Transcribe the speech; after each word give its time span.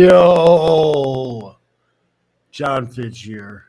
Yo, 0.00 1.56
Jon 2.50 2.86
Fitch 2.86 3.20
here. 3.20 3.66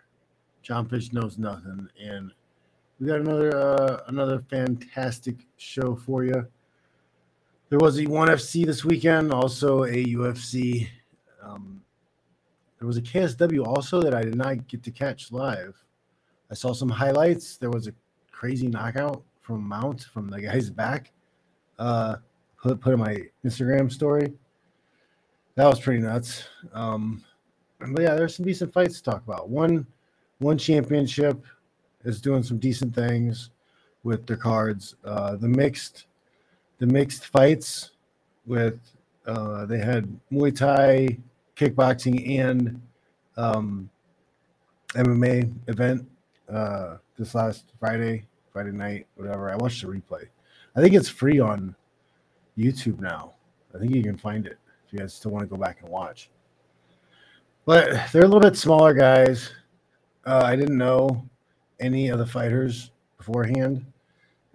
Jon 0.61 0.87
Fitch 0.87 1.11
knows 1.11 1.37
nothing, 1.37 1.89
and 2.01 2.31
we 2.97 3.07
got 3.07 3.19
another 3.19 3.53
uh, 3.53 4.03
another 4.07 4.41
fantastic 4.49 5.45
show 5.57 5.93
for 5.93 6.23
you. 6.23 6.47
There 7.67 7.79
was 7.79 7.99
a 7.99 8.05
one 8.05 8.29
FC 8.29 8.65
this 8.65 8.85
weekend, 8.85 9.33
also 9.33 9.83
a 9.83 10.05
UFC. 10.05 10.87
Um, 11.43 11.81
there 12.79 12.87
was 12.87 12.95
a 12.95 13.01
KSW 13.01 13.67
also 13.67 14.01
that 14.01 14.13
I 14.13 14.21
did 14.21 14.35
not 14.35 14.69
get 14.69 14.83
to 14.83 14.91
catch 14.91 15.33
live. 15.33 15.75
I 16.49 16.53
saw 16.53 16.71
some 16.71 16.87
highlights. 16.87 17.57
There 17.57 17.71
was 17.71 17.87
a 17.87 17.93
crazy 18.31 18.69
knockout 18.69 19.21
from 19.41 19.67
Mount 19.67 20.03
from 20.03 20.29
the 20.29 20.39
guy's 20.39 20.69
back. 20.69 21.11
Uh, 21.77 22.15
put 22.63 22.79
put 22.79 22.93
in 22.93 22.99
my 22.99 23.17
Instagram 23.43 23.91
story. 23.91 24.31
That 25.55 25.67
was 25.67 25.79
pretty 25.79 26.01
nuts. 26.01 26.47
Um, 26.73 27.23
but 27.79 28.01
yeah, 28.03 28.15
there's 28.15 28.35
some 28.35 28.45
decent 28.45 28.73
fights 28.73 29.01
to 29.01 29.11
talk 29.11 29.23
about. 29.25 29.49
One 29.49 29.85
one 30.39 30.57
championship 30.57 31.43
is 32.03 32.21
doing 32.21 32.41
some 32.43 32.57
decent 32.57 32.95
things 32.95 33.51
with 34.03 34.25
their 34.25 34.37
cards. 34.37 34.95
Uh, 35.03 35.35
the 35.35 35.47
mixed 35.47 36.05
the 36.79 36.87
mixed 36.87 37.27
fights 37.27 37.91
with 38.45 38.79
uh, 39.25 39.65
they 39.65 39.77
had 39.77 40.07
Muay 40.31 40.55
Thai, 40.55 41.17
kickboxing, 41.55 42.39
and 42.39 42.81
um, 43.37 43.89
MMA 44.93 45.51
event 45.67 46.07
uh, 46.51 46.97
this 47.17 47.35
last 47.35 47.65
Friday, 47.79 48.25
Friday 48.51 48.71
night, 48.71 49.05
whatever. 49.15 49.49
I 49.51 49.55
watched 49.57 49.81
the 49.81 49.87
replay. 49.87 50.25
I 50.75 50.81
think 50.81 50.95
it's 50.95 51.09
free 51.09 51.39
on 51.39 51.75
YouTube 52.57 52.99
now. 52.99 53.33
I 53.75 53.77
think 53.77 53.93
you 53.93 54.03
can 54.03 54.17
find 54.17 54.47
it 54.47 54.57
if 54.91 54.93
you 54.93 54.99
guys 54.99 55.13
still 55.13 55.31
want 55.31 55.43
to 55.43 55.47
go 55.47 55.55
back 55.55 55.79
and 55.81 55.89
watch. 55.89 56.29
But 57.65 58.11
they're 58.11 58.23
a 58.23 58.27
little 58.27 58.41
bit 58.41 58.57
smaller 58.57 58.93
guys. 58.93 59.51
Uh, 60.25 60.41
I 60.43 60.57
didn't 60.57 60.77
know 60.77 61.29
any 61.79 62.09
of 62.09 62.19
the 62.19 62.25
fighters 62.25 62.91
beforehand, 63.17 63.85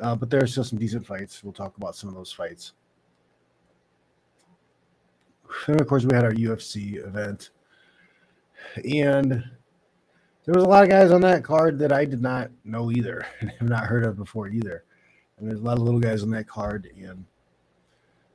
uh, 0.01 0.15
but 0.15 0.29
there 0.29 0.43
are 0.43 0.47
still 0.47 0.65
some 0.65 0.79
decent 0.79 1.07
fights. 1.07 1.43
We'll 1.43 1.55
talk 1.55 1.77
about 1.79 1.97
some 1.97 2.09
of 2.11 2.15
those 2.15 2.33
fights. 2.33 2.73
And 5.69 5.81
of 5.81 5.87
course, 5.87 6.05
we 6.05 6.15
had 6.15 6.25
our 6.25 6.33
UFC 6.33 7.05
event, 7.07 7.51
and 8.85 9.31
there 9.33 10.55
was 10.55 10.65
a 10.65 10.69
lot 10.69 10.83
of 10.83 10.91
guys 10.91 11.13
on 11.13 11.23
that 11.23 11.45
card 11.45 11.79
that 11.79 11.93
I 11.93 12.05
did 12.05 12.21
not 12.21 12.51
know 12.65 12.91
either, 12.91 13.27
and 13.41 13.51
have 13.53 13.69
not 13.69 13.87
heard 13.87 14.05
of 14.05 14.17
before 14.17 14.49
either. 14.49 14.85
And 15.39 15.49
there's 15.49 15.61
a 15.61 15.65
lot 15.65 15.79
of 15.79 15.85
little 15.85 16.01
guys 16.01 16.23
on 16.23 16.31
that 16.31 16.47
card, 16.47 16.91
and 16.95 17.25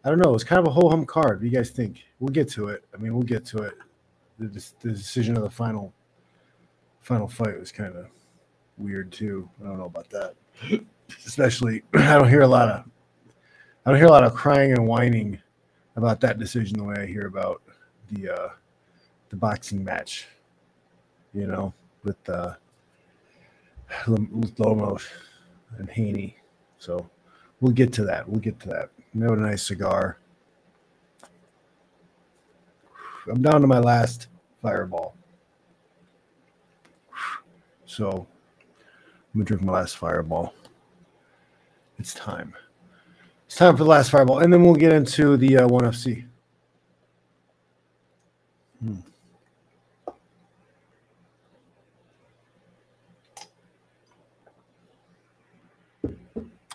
I 0.04 0.10
don't 0.10 0.20
know. 0.20 0.34
It's 0.34 0.44
kind 0.44 0.60
of 0.60 0.68
a 0.68 0.72
whole 0.72 0.90
hum 0.90 1.06
card. 1.06 1.38
What 1.38 1.42
do 1.42 1.46
you 1.46 1.56
guys 1.56 1.70
think? 1.70 2.04
We'll 2.20 2.34
get 2.34 2.50
to 2.52 2.70
it. 2.70 2.84
I 2.94 2.98
mean, 2.98 3.14
we'll 3.14 3.24
get 3.24 3.46
to 3.48 3.60
it. 3.60 3.74
The, 4.40 4.48
the 4.80 4.92
decision 4.92 5.38
of 5.38 5.44
the 5.44 5.50
final 5.50 5.94
final 7.02 7.28
fight 7.28 7.60
was 7.60 7.72
kind 7.72 7.96
of 7.96 8.08
weird 8.78 9.12
too. 9.12 9.50
I 9.62 9.68
don't 9.68 9.78
know 9.78 9.86
about 9.86 10.10
that. 10.10 10.36
Especially, 11.26 11.84
I 11.94 12.18
don't 12.18 12.30
hear 12.30 12.42
a 12.42 12.48
lot 12.48 12.70
of 12.70 12.86
I 13.86 13.92
don't 13.92 14.00
hear 14.00 14.08
a 14.08 14.12
lot 14.12 14.24
of 14.24 14.34
crying 14.34 14.72
and 14.72 14.88
whining 14.88 15.40
about 15.96 16.22
that 16.22 16.40
decision 16.40 16.78
the 16.78 16.84
way 16.84 16.96
I 16.98 17.06
hear 17.06 17.28
about 17.28 17.62
the 18.12 18.30
uh, 18.30 18.50
the 19.30 19.36
boxing 19.36 19.84
match. 19.84 20.28
You 21.34 21.48
know, 21.48 21.74
with 22.04 22.28
uh, 22.30 22.56
Lomos 24.06 25.04
and 25.78 25.90
Haney. 25.90 26.38
So 26.80 27.10
we'll 27.60 27.74
get 27.74 27.94
to 27.94 28.04
that. 28.06 28.28
We'll 28.28 28.42
get 28.42 28.60
to 28.62 28.70
that. 28.70 28.90
Have 29.20 29.31
a 29.34 29.36
nice 29.36 29.64
cigar. 29.64 30.17
I'm 33.28 33.41
down 33.41 33.62
to 33.62 33.68
my 33.68 33.80
last 33.80 34.28
fireball. 34.62 35.16
So 37.86 38.25
I'm 39.34 39.41
gonna 39.41 39.46
drink 39.46 39.63
my 39.63 39.74
last 39.74 39.97
fireball. 39.97 40.53
It's 42.00 42.13
time. 42.13 42.53
It's 43.46 43.58
time 43.58 43.75
for 43.75 43.84
the 43.84 43.90
last 43.90 44.12
fireball, 44.12 44.40
and 44.40 44.52
then 44.52 44.63
we'll 44.63 44.75
get 44.75 44.94
into 44.94 45.36
the 45.36 45.57
uh, 45.57 45.68
one 45.68 45.84
FC. 45.84 46.25
Hmm. 48.81 48.96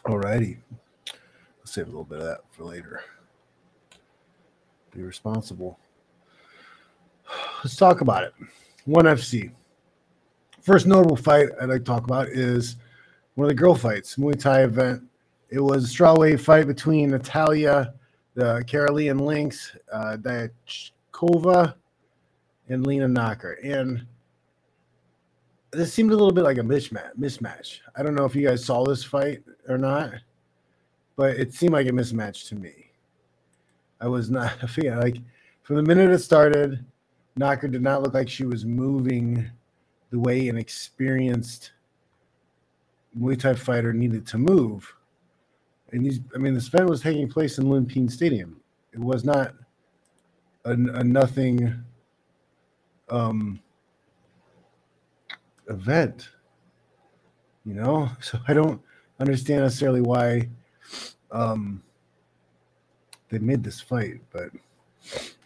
Alrighty. 0.05 0.59
Let's 0.59 0.66
save 1.77 1.89
a 1.89 1.91
little 1.91 2.05
bit 2.05 2.21
of 2.21 2.25
that 2.25 2.41
for 2.51 2.65
later. 2.65 3.03
Be 4.95 5.03
responsible. 5.03 5.79
Let's 7.63 7.77
talk 7.77 8.01
about 8.01 8.25
it. 8.25 8.33
One 8.87 9.05
FC. 9.05 9.53
First 10.63 10.87
notable 10.87 11.17
fight 11.17 11.51
I'd 11.61 11.69
like 11.69 11.81
to 11.81 11.85
talk 11.85 12.05
about 12.05 12.29
is 12.29 12.77
one 13.35 13.45
of 13.45 13.51
the 13.51 13.55
girl 13.55 13.75
fights, 13.75 14.17
Muay 14.17 14.41
Thai 14.41 14.63
event. 14.63 15.03
It 15.51 15.61
was 15.61 15.85
a 15.85 15.95
strawweight 15.95 16.41
fight 16.41 16.67
between 16.67 17.11
Natalia, 17.11 17.93
the 18.33 18.65
Caroline 18.67 19.19
Lynx, 19.19 19.77
uh, 19.93 20.17
Diachkova, 20.17 21.75
and 22.71 22.87
Lena 22.87 23.07
Knocker. 23.07 23.59
And 23.63 24.07
this 25.73 25.93
seemed 25.93 26.11
a 26.11 26.17
little 26.17 26.33
bit 26.33 26.45
like 26.45 26.57
a 26.57 26.63
mismatch. 26.63 27.15
Mismatch. 27.21 27.81
I 27.95 28.03
don't 28.03 28.15
know 28.15 28.25
if 28.25 28.35
you 28.35 28.49
guys 28.49 28.65
saw 28.65 28.83
this 28.83 29.05
fight 29.05 29.43
or 29.69 29.77
not, 29.77 30.15
but 31.17 31.37
it 31.37 31.53
seemed 31.53 31.73
like 31.73 31.87
a 31.87 31.93
mismatch 31.93 32.49
to 32.49 32.55
me. 32.55 32.91
I 34.01 34.09
was 34.09 34.31
not 34.31 34.53
a 34.63 34.69
fan. 34.69 35.01
Like 35.01 35.19
from 35.63 35.77
the 35.77 35.83
minute 35.83 36.11
it 36.11 36.19
started, 36.19 36.85
Knocker 37.37 37.69
did 37.69 37.83
not 37.83 38.03
look 38.03 38.15
like 38.15 38.29
she 38.29 38.45
was 38.45 38.65
moving 38.65 39.51
the 40.11 40.19
way 40.19 40.49
an 40.49 40.57
experienced 40.57 41.73
Muay 43.19 43.39
Thai 43.39 43.55
fighter 43.55 43.93
needed 43.93 44.27
to 44.29 44.39
move. 44.39 44.95
And 45.93 46.05
these, 46.05 46.21
I 46.35 46.39
mean, 46.39 46.55
this 46.55 46.69
event 46.69 46.89
was 46.89 47.01
taking 47.01 47.29
place 47.29 47.59
in 47.59 47.65
Lumpinee 47.67 48.11
Stadium. 48.11 48.61
It 48.93 49.01
was 49.01 49.25
not 49.25 49.55
a, 50.65 50.73
a 50.73 51.05
nothing 51.05 51.75
um, 53.09 53.61
event, 55.69 56.31
you 57.65 57.75
know. 57.75 58.09
So 58.21 58.39
I 58.49 58.55
don't 58.55 58.81
understand 59.21 59.63
necessarily 59.63 60.01
why 60.01 60.49
um, 61.37 61.83
they 63.29 63.39
made 63.39 63.63
this 63.63 63.81
fight, 63.81 64.21
but 64.33 64.51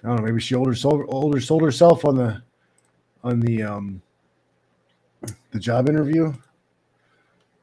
I 0.03 0.07
don't 0.07 0.17
know. 0.17 0.23
Maybe 0.23 0.41
she 0.41 0.55
older 0.55 0.75
sold, 0.75 1.05
older 1.09 1.41
sold 1.41 1.63
herself 1.63 2.05
on 2.05 2.17
the 2.17 2.43
on 3.25 3.41
the 3.41 3.63
um, 3.63 4.03
the 5.51 5.59
job 5.59 5.89
interview. 5.89 6.33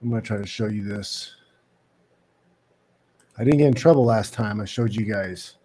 I'm 0.01 0.09
gonna 0.09 0.21
try 0.21 0.37
to 0.37 0.45
show 0.45 0.67
you 0.67 0.83
this. 0.83 1.35
I 3.37 3.43
didn't 3.43 3.59
get 3.59 3.67
in 3.67 3.73
trouble 3.73 4.03
last 4.03 4.33
time. 4.33 4.59
I 4.59 4.65
showed 4.65 4.93
you 4.93 5.05
guys 5.05 5.55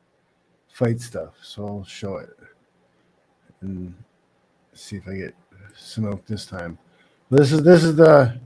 fight 0.73 1.01
stuff, 1.01 1.35
so 1.43 1.67
I'll 1.67 1.85
show 1.85 2.17
it 2.17 2.37
and 3.61 3.95
see 4.75 4.97
if 4.97 5.09
I 5.09 5.15
get 5.15 5.35
smoked 5.77 6.29
this 6.29 6.47
time. 6.47 6.79
This 7.31 7.53
is 7.53 7.63
this 7.63 7.83
is 7.83 7.97
the 7.97 8.39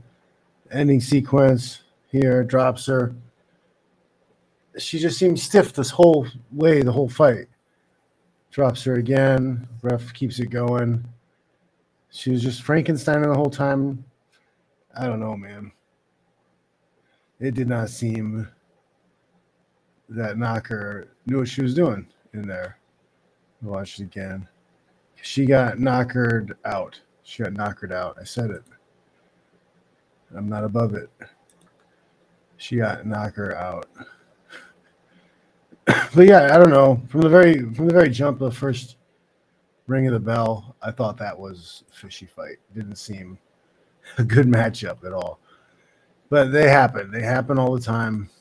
ending 0.71 1.01
sequence 1.01 1.81
here. 2.11 2.43
Drops 2.43 2.85
her. 2.87 3.13
She 4.77 4.99
just 4.99 5.17
seemed 5.17 5.39
stiff 5.39 5.73
this 5.73 5.89
whole 5.89 6.27
way, 6.51 6.81
the 6.81 6.91
whole 6.91 7.09
fight. 7.09 7.47
Drops 8.51 8.83
her 8.83 8.95
again. 8.95 9.67
Ref 9.81 10.13
keeps 10.13 10.39
it 10.39 10.47
going. 10.47 11.03
She 12.09 12.31
was 12.31 12.41
just 12.41 12.63
Frankenstein 12.63 13.21
the 13.21 13.33
whole 13.33 13.49
time. 13.49 14.03
I 14.97 15.05
don't 15.05 15.19
know, 15.19 15.35
man. 15.35 15.71
It 17.39 17.53
did 17.53 17.67
not 17.67 17.89
seem 17.89 18.47
that 20.09 20.37
Knocker 20.37 21.09
knew 21.25 21.39
what 21.39 21.47
she 21.47 21.61
was 21.61 21.73
doing 21.73 22.07
in 22.33 22.47
there. 22.47 22.79
Watch 23.61 23.99
it 23.99 24.03
again. 24.03 24.47
She 25.21 25.45
got 25.45 25.79
knockered 25.79 26.57
out. 26.65 26.99
She 27.23 27.43
got 27.43 27.53
knockered 27.53 27.91
out. 27.91 28.17
I 28.19 28.23
said 28.23 28.51
it. 28.51 28.63
I'm 30.35 30.47
not 30.47 30.63
above 30.63 30.93
it. 30.93 31.09
She 32.57 32.77
got 32.77 33.05
knocker 33.05 33.55
out. 33.55 33.87
But 36.17 36.25
yeah, 36.25 36.55
I 36.55 36.57
don't 36.57 36.71
know. 36.71 36.99
From 37.09 37.21
the 37.21 37.29
very 37.29 37.59
from 37.75 37.87
the 37.87 37.93
very 37.93 38.09
jump 38.09 38.39
the 38.39 38.49
first 38.49 38.97
ring 39.85 40.07
of 40.07 40.13
the 40.13 40.19
bell, 40.19 40.75
I 40.81 40.89
thought 40.89 41.15
that 41.17 41.37
was 41.37 41.83
fishy 41.93 42.25
fight. 42.25 42.57
Didn't 42.75 42.95
seem 42.95 43.37
a 44.17 44.23
good 44.23 44.47
matchup 44.47 45.05
at 45.05 45.13
all. 45.13 45.39
But 46.29 46.51
they 46.51 46.69
happen. 46.69 47.11
They 47.11 47.21
happen 47.21 47.59
all 47.59 47.71
the 47.75 47.81
time. 47.85 48.31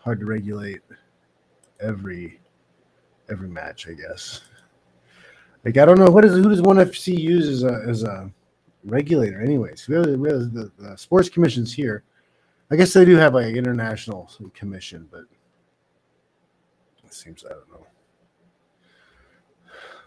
Hard 0.00 0.18
to 0.20 0.24
regulate 0.24 0.80
every 1.78 2.40
every 3.28 3.48
match, 3.48 3.86
I 3.86 3.92
guess. 3.92 4.40
Like 5.62 5.76
I 5.76 5.84
don't 5.84 5.98
know 5.98 6.10
what 6.10 6.24
is 6.24 6.32
who 6.32 6.48
does 6.48 6.62
one 6.62 6.78
FC 6.78 7.18
use 7.18 7.48
as 7.48 7.64
a 7.64 7.84
as 7.86 8.02
a 8.02 8.32
regulator, 8.82 9.42
anyways. 9.42 9.86
We 9.88 9.96
have, 9.96 10.06
we 10.06 10.30
have 10.30 10.54
the, 10.54 10.72
the 10.78 10.96
sports 10.96 11.28
commissions 11.28 11.74
here. 11.74 12.02
I 12.70 12.76
guess 12.76 12.94
they 12.94 13.04
do 13.04 13.16
have 13.16 13.34
like 13.34 13.54
international 13.56 14.30
commission, 14.54 15.06
but 15.12 15.24
seems 17.16 17.44
I 17.44 17.50
don't 17.50 17.72
know. 17.72 17.86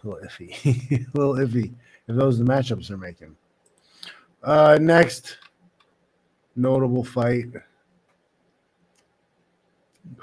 a 0.02 0.08
little 0.08 0.28
iffy, 0.28 1.06
a 1.14 1.18
little 1.18 1.34
iffy 1.34 1.72
if 2.08 2.16
those 2.16 2.38
the 2.38 2.44
matchups 2.44 2.88
they're 2.88 2.96
making. 2.96 3.36
Uh, 4.42 4.78
next 4.80 5.38
notable 6.56 7.04
fight, 7.04 7.46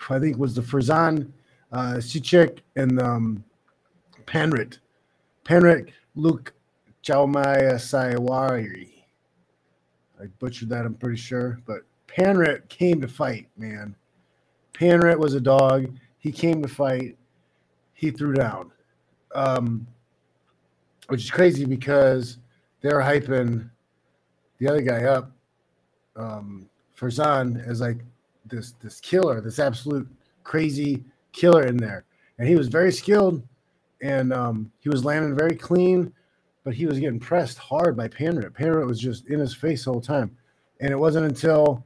I 0.09 0.19
think 0.19 0.37
was 0.37 0.55
the 0.55 0.61
Ferzan 0.61 1.31
uh, 1.71 1.95
Cicek 1.95 2.59
and 2.75 3.01
um, 3.01 3.43
Panrit. 4.25 4.79
Panrit 5.45 5.91
Luke 6.15 6.53
Chaumaya 7.03 7.75
Saiwari. 7.75 8.93
I 10.21 10.25
butchered 10.39 10.69
that, 10.69 10.85
I'm 10.85 10.95
pretty 10.95 11.17
sure. 11.17 11.59
But 11.65 11.81
Panrit 12.07 12.67
came 12.69 12.99
to 13.01 13.07
fight, 13.07 13.47
man. 13.57 13.95
Panrit 14.73 15.17
was 15.19 15.35
a 15.35 15.41
dog. 15.41 15.93
He 16.19 16.31
came 16.31 16.61
to 16.61 16.67
fight. 16.67 17.17
He 17.93 18.11
threw 18.11 18.33
down. 18.33 18.71
Um, 19.33 19.87
which 21.07 21.23
is 21.23 21.31
crazy 21.31 21.65
because 21.65 22.37
they're 22.81 22.99
hyping 22.99 23.69
the 24.59 24.67
other 24.67 24.81
guy 24.81 25.03
up, 25.03 25.31
um, 26.15 26.69
Farzan, 26.97 27.65
as 27.67 27.81
like 27.81 27.99
this 28.45 28.73
this 28.81 28.99
killer, 28.99 29.41
this 29.41 29.59
absolute 29.59 30.07
crazy 30.43 31.03
killer 31.31 31.65
in 31.65 31.77
there. 31.77 32.05
And 32.39 32.47
he 32.47 32.55
was 32.55 32.67
very 32.67 32.91
skilled 32.91 33.43
and 34.01 34.31
um, 34.31 34.71
he 34.79 34.89
was 34.89 35.03
landing 35.03 35.35
very 35.35 35.55
clean, 35.55 36.13
but 36.63 36.73
he 36.73 36.85
was 36.85 36.99
getting 36.99 37.19
pressed 37.19 37.57
hard 37.57 37.95
by 37.97 38.07
Panrit. 38.07 38.51
Panrit 38.51 38.85
was 38.85 38.99
just 38.99 39.27
in 39.27 39.39
his 39.39 39.53
face 39.53 39.85
the 39.85 39.91
whole 39.91 40.01
time. 40.01 40.35
And 40.79 40.91
it 40.91 40.97
wasn't 40.97 41.25
until 41.25 41.83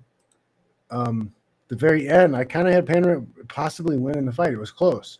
um, 0.89 1.31
the 1.71 1.77
very 1.77 2.09
end, 2.09 2.35
I 2.35 2.43
kind 2.43 2.67
of 2.67 2.73
had 2.73 2.85
Panrit 2.85 3.25
possibly 3.47 3.97
winning 3.97 4.25
the 4.25 4.33
fight. 4.33 4.51
It 4.51 4.59
was 4.59 4.71
close. 4.71 5.19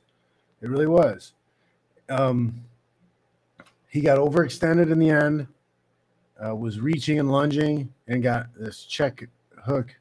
It 0.62 0.70
really 0.70 0.86
was. 0.86 1.32
Um, 2.10 2.66
he 3.88 4.02
got 4.02 4.18
overextended 4.18 4.92
in 4.92 5.00
the 5.00 5.12
end, 5.12 5.48
uh, 6.46 6.54
was 6.54 6.82
reaching 6.82 7.20
and 7.20 7.32
lunging, 7.32 7.94
and 8.10 8.22
got 8.22 8.48
this 8.54 8.84
check 8.84 9.26
hook, 9.64 9.96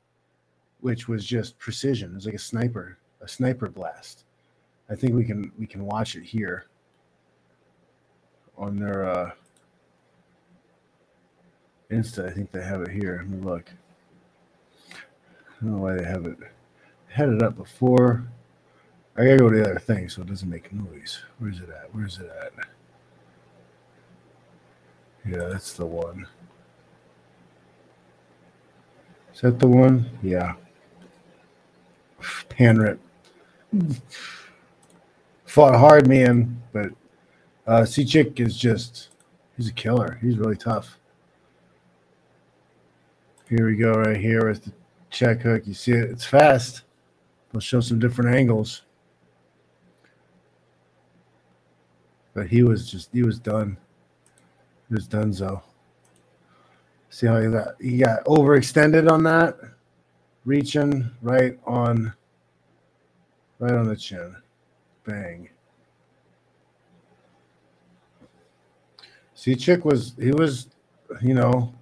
which 0.81 1.07
was 1.07 1.25
just 1.25 1.57
precision. 1.61 2.11
It 2.11 2.15
was 2.17 2.27
like 2.27 2.35
a 2.35 2.39
sniper, 2.39 2.99
a 3.21 3.29
sniper 3.29 3.69
blast. 3.69 4.25
I 4.91 4.97
think 4.97 5.15
we 5.15 5.23
can 5.23 5.53
we 5.57 5.69
can 5.69 5.87
watch 5.87 6.17
it 6.17 6.25
here 6.25 6.67
on 8.59 8.77
their 8.77 9.09
uh, 9.09 9.31
Insta. 11.93 12.29
I 12.29 12.33
think 12.33 12.51
they 12.51 12.65
have 12.65 12.83
it 12.83 12.91
here. 12.91 13.19
Let 13.25 13.29
me 13.29 13.41
look. 13.41 13.71
I 15.61 15.65
don't 15.65 15.77
know 15.77 15.83
why 15.83 15.95
they 15.95 16.05
have 16.05 16.25
it. 16.25 16.39
Had 17.09 17.29
it 17.29 17.43
up 17.43 17.57
before. 17.57 18.27
I 19.17 19.25
gotta 19.25 19.37
go 19.37 19.51
to 19.51 19.57
the 19.57 19.71
other 19.71 19.79
thing 19.79 20.09
so 20.09 20.23
it 20.23 20.29
doesn't 20.29 20.49
make 20.49 20.73
noise. 20.73 21.21
Where's 21.39 21.59
it 21.59 21.69
at? 21.69 21.95
Where's 21.95 22.19
it 22.19 22.31
at? 22.43 22.53
Yeah, 25.27 25.49
that's 25.49 25.75
the 25.75 25.85
one. 25.85 26.27
Is 29.35 29.43
that 29.43 29.59
the 29.59 29.69
one? 29.69 30.09
Yeah. 30.23 30.55
Panrit. 32.49 32.99
Fought 35.45 35.77
hard, 35.77 36.09
man, 36.09 36.63
but 36.73 36.93
uh 37.67 37.85
Chick 38.05 38.41
is 38.41 38.57
just 38.57 39.11
he's 39.57 39.69
a 39.69 39.73
killer. 39.73 40.19
He's 40.23 40.39
really 40.39 40.57
tough. 40.57 40.99
Here 43.49 43.67
we 43.67 43.77
go, 43.77 43.93
right 43.93 44.17
here 44.17 44.49
the 44.61 44.73
check 45.11 45.43
hook. 45.43 45.67
You 45.67 45.75
see 45.75 45.93
it, 45.93 46.11
it's 46.11 46.25
fast. 46.25 46.83
We'll 47.53 47.61
show 47.61 47.81
some 47.81 47.99
different 47.99 48.35
angles. 48.35 48.83
But 52.33 52.47
he 52.47 52.63
was 52.63 52.91
just 52.91 53.11
he 53.13 53.23
was 53.23 53.39
done. 53.39 53.77
He 54.89 54.95
was 54.95 55.07
done 55.07 55.33
so. 55.33 55.63
See 57.11 57.27
how 57.27 57.41
he 57.41 57.51
got 57.51 57.75
he 57.81 57.99
got 57.99 58.25
overextended 58.25 59.11
on 59.11 59.25
that, 59.25 59.59
reaching 60.45 61.11
right 61.23 61.59
on 61.67 62.13
right 63.59 63.75
on 63.75 63.89
the 63.89 63.97
chin. 63.97 64.37
Bang. 65.05 65.49
See, 69.35 69.57
Chick 69.57 69.85
was 69.85 70.15
he 70.21 70.33
was, 70.33 70.69
you 71.23 71.35
know, 71.35 71.75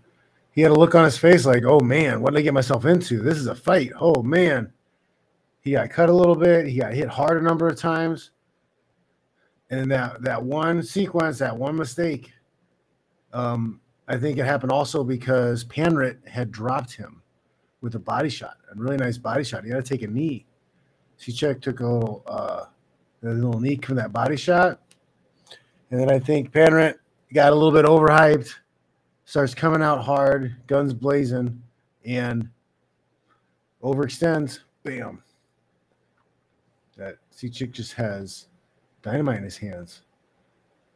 he 0.59 0.63
had 0.63 0.73
a 0.73 0.75
look 0.75 0.97
on 0.97 1.05
his 1.05 1.17
face 1.17 1.47
like, 1.47 1.63
oh 1.65 1.79
man, 1.79 2.21
what 2.21 2.35
did 2.35 2.41
I 2.41 2.43
get 2.43 2.53
myself 2.53 2.85
into? 2.85 3.21
This 3.21 3.39
is 3.39 3.47
a 3.47 3.55
fight. 3.55 3.93
Oh 4.01 4.25
man. 4.25 4.73
He 5.61 5.71
got 5.71 5.89
cut 5.91 6.09
a 6.09 6.13
little 6.13 6.35
bit. 6.35 6.67
He 6.67 6.81
got 6.81 6.93
hit 6.93 7.07
hard 7.07 7.41
a 7.41 7.45
number 7.45 7.69
of 7.69 7.79
times. 7.79 8.33
And 9.71 9.89
that 9.93 10.21
that 10.23 10.43
one 10.43 10.83
sequence, 10.83 11.39
that 11.39 11.57
one 11.57 11.77
mistake, 11.77 12.33
um, 13.33 13.81
I 14.09 14.17
think 14.17 14.37
it 14.37 14.47
happened 14.47 14.73
also 14.73 15.05
because 15.05 15.65
Panrit 15.65 16.27
had 16.27 16.51
dropped 16.51 16.93
him 16.93 17.23
with 17.81 17.95
a 17.95 18.01
body 18.01 18.29
shot, 18.29 18.57
a 18.69 18.75
really 18.75 18.97
nice 18.97 19.17
body 19.17 19.45
shot. 19.45 19.63
He 19.63 19.71
had 19.71 19.85
to 19.85 19.89
take 19.89 20.03
a 20.03 20.09
knee. 20.09 20.45
Cicek 21.21 21.63
took 21.63 21.79
a 21.79 21.87
little 21.87 22.25
uh, 22.27 22.65
a 23.23 23.29
little 23.29 23.61
knee 23.61 23.79
from 23.81 23.95
that 23.95 24.13
body 24.13 24.37
shot, 24.37 24.81
and 25.93 26.01
then 26.01 26.11
I 26.11 26.19
think 26.19 26.51
Panrit 26.51 26.97
got 27.33 27.53
a 27.53 27.55
little 27.55 27.71
bit 27.71 27.85
overhyped, 27.85 28.57
starts 29.29 29.55
coming 29.55 29.83
out 29.83 30.03
hard, 30.03 30.57
guns 30.67 30.95
blazing, 30.95 31.63
and 32.07 32.49
overextends. 33.83 34.61
Bam. 34.85 35.23
That 36.97 37.19
Cicek 37.31 37.73
just 37.73 37.93
has 37.93 38.47
dynamite 39.03 39.37
in 39.37 39.45
his 39.45 39.59
hands 39.59 40.01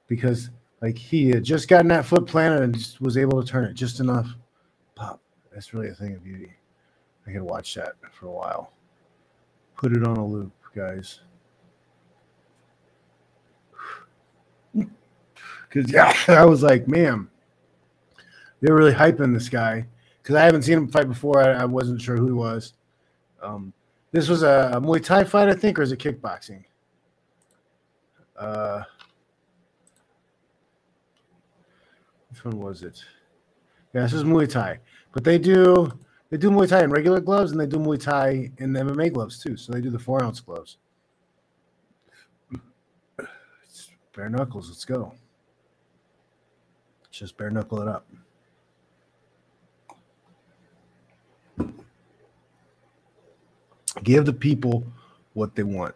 because 0.06 0.48
like 0.80 0.96
he 0.96 1.28
had 1.28 1.44
just 1.44 1.68
gotten 1.68 1.88
that 1.88 2.06
foot 2.06 2.26
planted 2.26 2.62
and 2.62 2.74
just 2.74 3.02
was 3.02 3.18
able 3.18 3.42
to 3.42 3.46
turn 3.46 3.66
it 3.66 3.74
just 3.74 4.00
enough. 4.00 4.28
Pop. 4.94 5.20
That's 5.52 5.74
really 5.74 5.90
a 5.90 5.94
thing 5.94 6.14
of 6.14 6.24
beauty. 6.24 6.54
I 7.26 7.32
could 7.32 7.42
watch 7.42 7.74
that 7.74 7.96
for 8.12 8.28
a 8.28 8.32
while. 8.32 8.72
Put 9.76 9.92
it 9.92 10.06
on 10.06 10.16
a 10.16 10.26
loop, 10.26 10.52
guys. 10.74 11.20
Because 15.68 15.92
yeah, 15.92 16.14
I 16.28 16.46
was 16.46 16.62
like, 16.62 16.88
man, 16.88 17.28
they're 18.62 18.74
really 18.74 18.94
hyping 18.94 19.34
this 19.34 19.48
guy 19.48 19.84
because 20.22 20.36
I 20.36 20.44
haven't 20.44 20.62
seen 20.62 20.78
him 20.78 20.88
fight 20.88 21.08
before. 21.08 21.42
I, 21.42 21.62
I, 21.62 21.64
wasn't 21.64 22.00
sure 22.00 22.16
who 22.16 22.26
he 22.26 22.32
was. 22.32 22.74
Um, 23.42 23.72
this 24.12 24.28
was 24.28 24.44
a, 24.44 24.70
Muay 24.76 25.02
Thai 25.02 25.24
fight, 25.24 25.48
I 25.48 25.54
think, 25.54 25.78
or 25.78 25.82
is 25.82 25.90
it 25.90 25.98
kickboxing? 25.98 26.64
Uh, 28.38 28.82
which 32.30 32.44
one 32.44 32.60
was 32.60 32.82
it? 32.82 33.02
Yeah, 33.92 34.02
this 34.02 34.12
is 34.12 34.24
Muay 34.24 34.48
Thai, 34.48 34.78
but 35.12 35.24
they 35.24 35.38
do 35.38 35.92
they 36.30 36.38
do 36.38 36.50
Muay 36.50 36.68
Thai 36.68 36.84
in 36.84 36.90
regular 36.90 37.20
gloves 37.20 37.52
and 37.52 37.60
they 37.60 37.66
do 37.66 37.76
Muay 37.76 38.00
Thai 38.00 38.50
in 38.58 38.72
MMA 38.72 39.12
gloves 39.12 39.38
too. 39.42 39.56
So 39.56 39.72
they 39.72 39.82
do 39.82 39.90
the 39.90 39.98
four 39.98 40.24
ounce 40.24 40.40
gloves. 40.40 40.78
It's 43.64 43.90
bare 44.16 44.30
knuckles. 44.30 44.70
Let's 44.70 44.86
go. 44.86 45.12
Just 47.10 47.36
bare 47.36 47.50
knuckle 47.50 47.82
it 47.82 47.88
up. 47.88 48.06
Give 54.02 54.24
the 54.24 54.32
people 54.32 54.86
what 55.34 55.54
they 55.54 55.62
want. 55.62 55.94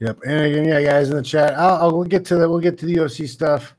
Yep, 0.00 0.20
and 0.26 0.40
again, 0.40 0.64
yeah, 0.64 0.82
guys 0.82 1.10
in 1.10 1.16
the 1.16 1.22
chat, 1.22 1.58
I'll, 1.58 1.76
I'll 1.76 1.92
we'll 1.92 2.04
get 2.04 2.24
to 2.26 2.36
that. 2.36 2.48
We'll 2.48 2.58
get 2.58 2.78
to 2.78 2.86
the 2.86 2.94
UFC 2.94 3.28
stuff. 3.28 3.76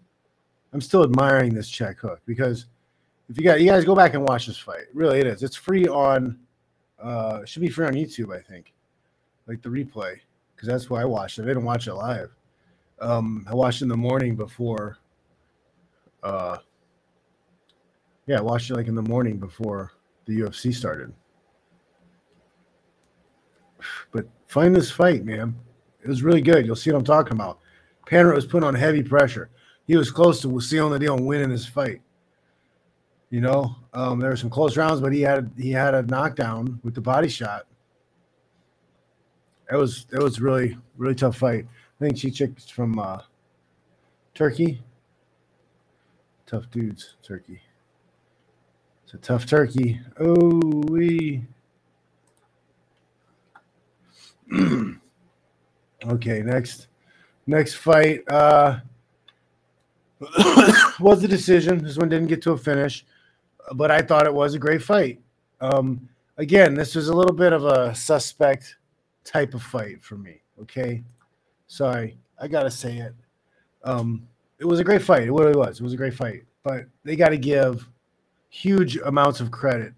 I'm 0.72 0.81
still 0.81 1.03
admiring 1.03 1.53
this 1.53 1.67
check 1.67 2.00
hook 2.00 2.22
because 2.25 2.67
if 3.27 3.38
you 3.38 3.43
got 3.43 3.60
you 3.60 3.67
guys 3.67 3.86
go 3.86 3.96
back 3.96 4.13
and 4.13 4.24
watch 4.24 4.46
this 4.46 4.58
fight, 4.58 4.86
really 4.93 5.20
it 5.20 5.25
is. 5.25 5.41
It's 5.41 5.55
free 5.55 5.88
on, 5.88 6.39
uh, 7.01 7.43
should 7.46 7.63
be 7.63 7.70
free 7.70 7.88
on 7.88 7.93
YouTube, 7.93 8.36
I 8.36 8.39
think, 8.39 8.74
like 9.48 9.63
the 9.63 9.70
replay 9.70 10.20
because 10.62 10.67
that's 10.67 10.91
why 10.91 11.01
I 11.01 11.05
watched 11.05 11.39
it. 11.39 11.43
I 11.43 11.46
didn't 11.48 11.63
watch 11.63 11.88
it 11.88 11.93
live. 11.96 12.29
Um, 13.00 13.48
I 13.50 13.55
watched 13.55 13.81
it 13.81 13.86
in 13.86 13.89
the 13.89 13.98
morning 13.98 14.36
before. 14.36 15.00
Uh, 16.22 16.58
yeah, 18.31 18.39
I 18.39 18.41
watched 18.41 18.69
it 18.69 18.75
like 18.75 18.88
in 18.88 18.95
the 18.95 19.01
morning 19.01 19.38
before 19.38 19.91
the 20.25 20.39
UFC 20.39 20.73
started. 20.73 21.13
But 24.11 24.27
find 24.47 24.75
this 24.75 24.91
fight, 24.91 25.25
man. 25.25 25.55
It 26.03 26.07
was 26.07 26.21
really 26.21 26.41
good. 26.41 26.65
You'll 26.65 26.75
see 26.75 26.91
what 26.91 27.00
I'm 27.00 27.03
talking 27.03 27.33
about. 27.33 27.59
Panrit 28.05 28.35
was 28.35 28.45
put 28.45 28.63
on 28.63 28.75
heavy 28.75 29.01
pressure. 29.01 29.50
He 29.88 29.95
was 29.95 30.11
close 30.11 30.41
to 30.41 30.61
sealing 30.61 30.93
the 30.93 31.00
deal 31.00 31.15
and 31.15 31.25
winning 31.25 31.50
his 31.50 31.65
fight. 31.65 32.01
You 33.31 33.41
know, 33.41 33.75
um, 33.93 34.19
there 34.19 34.29
were 34.29 34.38
some 34.38 34.50
close 34.50 34.77
rounds, 34.77 35.01
but 35.01 35.13
he 35.13 35.21
had 35.21 35.51
he 35.57 35.71
had 35.71 35.95
a 35.95 36.03
knockdown 36.03 36.79
with 36.83 36.93
the 36.93 37.01
body 37.01 37.29
shot 37.29 37.65
it 39.71 39.75
was 39.77 40.05
it 40.11 40.21
was 40.21 40.41
really 40.41 40.77
really 40.97 41.15
tough 41.15 41.38
fight. 41.38 41.65
I 42.00 42.03
think 42.03 42.17
she 42.17 42.29
Cicek's 42.29 42.69
from 42.69 43.00
uh, 43.00 43.21
Turkey. 44.33 44.81
Tough 46.45 46.69
dudes, 46.69 47.15
Turkey. 47.23 47.61
It's 49.13 49.27
a 49.27 49.34
tough 49.34 49.46
turkey. 49.46 50.00
Oh 50.22 50.62
we. 50.88 51.44
okay, 56.06 56.41
next 56.41 56.88
next 57.46 57.74
fight 57.74 58.24
uh 58.30 58.80
was 61.01 61.22
a 61.25 61.27
decision. 61.27 61.84
This 61.84 61.98
one 61.98 62.08
didn't 62.08 62.30
get 62.30 62.41
to 62.44 62.51
a 62.51 62.58
finish, 62.58 63.06
but 63.75 63.91
I 63.91 64.01
thought 64.01 64.27
it 64.27 64.34
was 64.34 64.53
a 64.53 64.60
great 64.60 64.82
fight. 64.82 65.20
Um 65.60 66.08
again, 66.38 66.74
this 66.74 66.96
was 66.96 67.10
a 67.10 67.13
little 67.13 67.36
bit 67.36 67.51
of 67.51 67.65
a 67.65 67.94
suspect 67.94 68.77
type 69.25 69.53
of 69.53 69.62
fight 69.62 70.01
for 70.01 70.15
me. 70.15 70.41
Okay. 70.62 71.03
Sorry, 71.68 72.18
I 72.39 72.48
gotta 72.48 72.72
say 72.72 73.00
it. 73.00 73.13
Um, 73.84 74.25
it 74.58 74.65
was 74.65 74.80
a 74.80 74.86
great 74.86 75.01
fight. 75.01 75.24
It 75.24 75.34
really 75.34 75.58
was. 75.58 75.82
It 75.82 75.84
was 75.84 75.94
a 75.94 75.98
great 75.98 76.13
fight. 76.13 76.44
But 76.63 76.86
they 77.03 77.18
got 77.18 77.30
to 77.30 77.38
give 77.38 77.89
huge 78.51 78.98
amounts 78.98 79.39
of 79.39 79.50
credit 79.50 79.93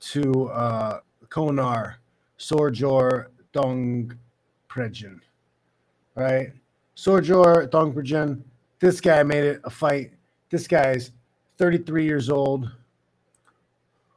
to 0.00 0.48
uh, 0.48 1.00
Konar 1.28 1.98
Sorjor 2.38 3.26
Dongpregen. 3.52 5.20
Right? 6.14 6.52
Sorjor 6.96 7.68
Dongpregen. 7.68 8.40
This 8.80 9.00
guy 9.00 9.22
made 9.22 9.44
it 9.44 9.60
a 9.64 9.70
fight. 9.70 10.12
This 10.48 10.66
guy's 10.66 11.10
33 11.58 12.04
years 12.04 12.30
old. 12.30 12.70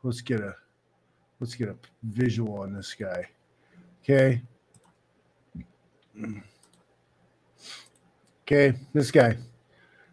Let's 0.03 0.21
get 0.21 0.39
a 0.39 0.55
let's 1.39 1.55
get 1.55 1.67
a 1.69 1.75
visual 2.03 2.59
on 2.59 2.73
this 2.73 2.95
guy. 2.97 3.25
Okay. 4.03 4.41
Okay, 8.51 8.77
this 8.93 9.11
guy, 9.11 9.37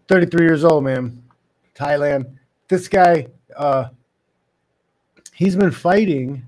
33 0.07 0.47
years 0.47 0.65
old, 0.65 0.85
man. 0.85 1.23
Thailand. 1.75 2.37
This 2.69 2.87
guy, 2.87 3.27
uh, 3.59 3.89
he's 5.35 5.57
been 5.57 5.71
fighting 5.71 6.47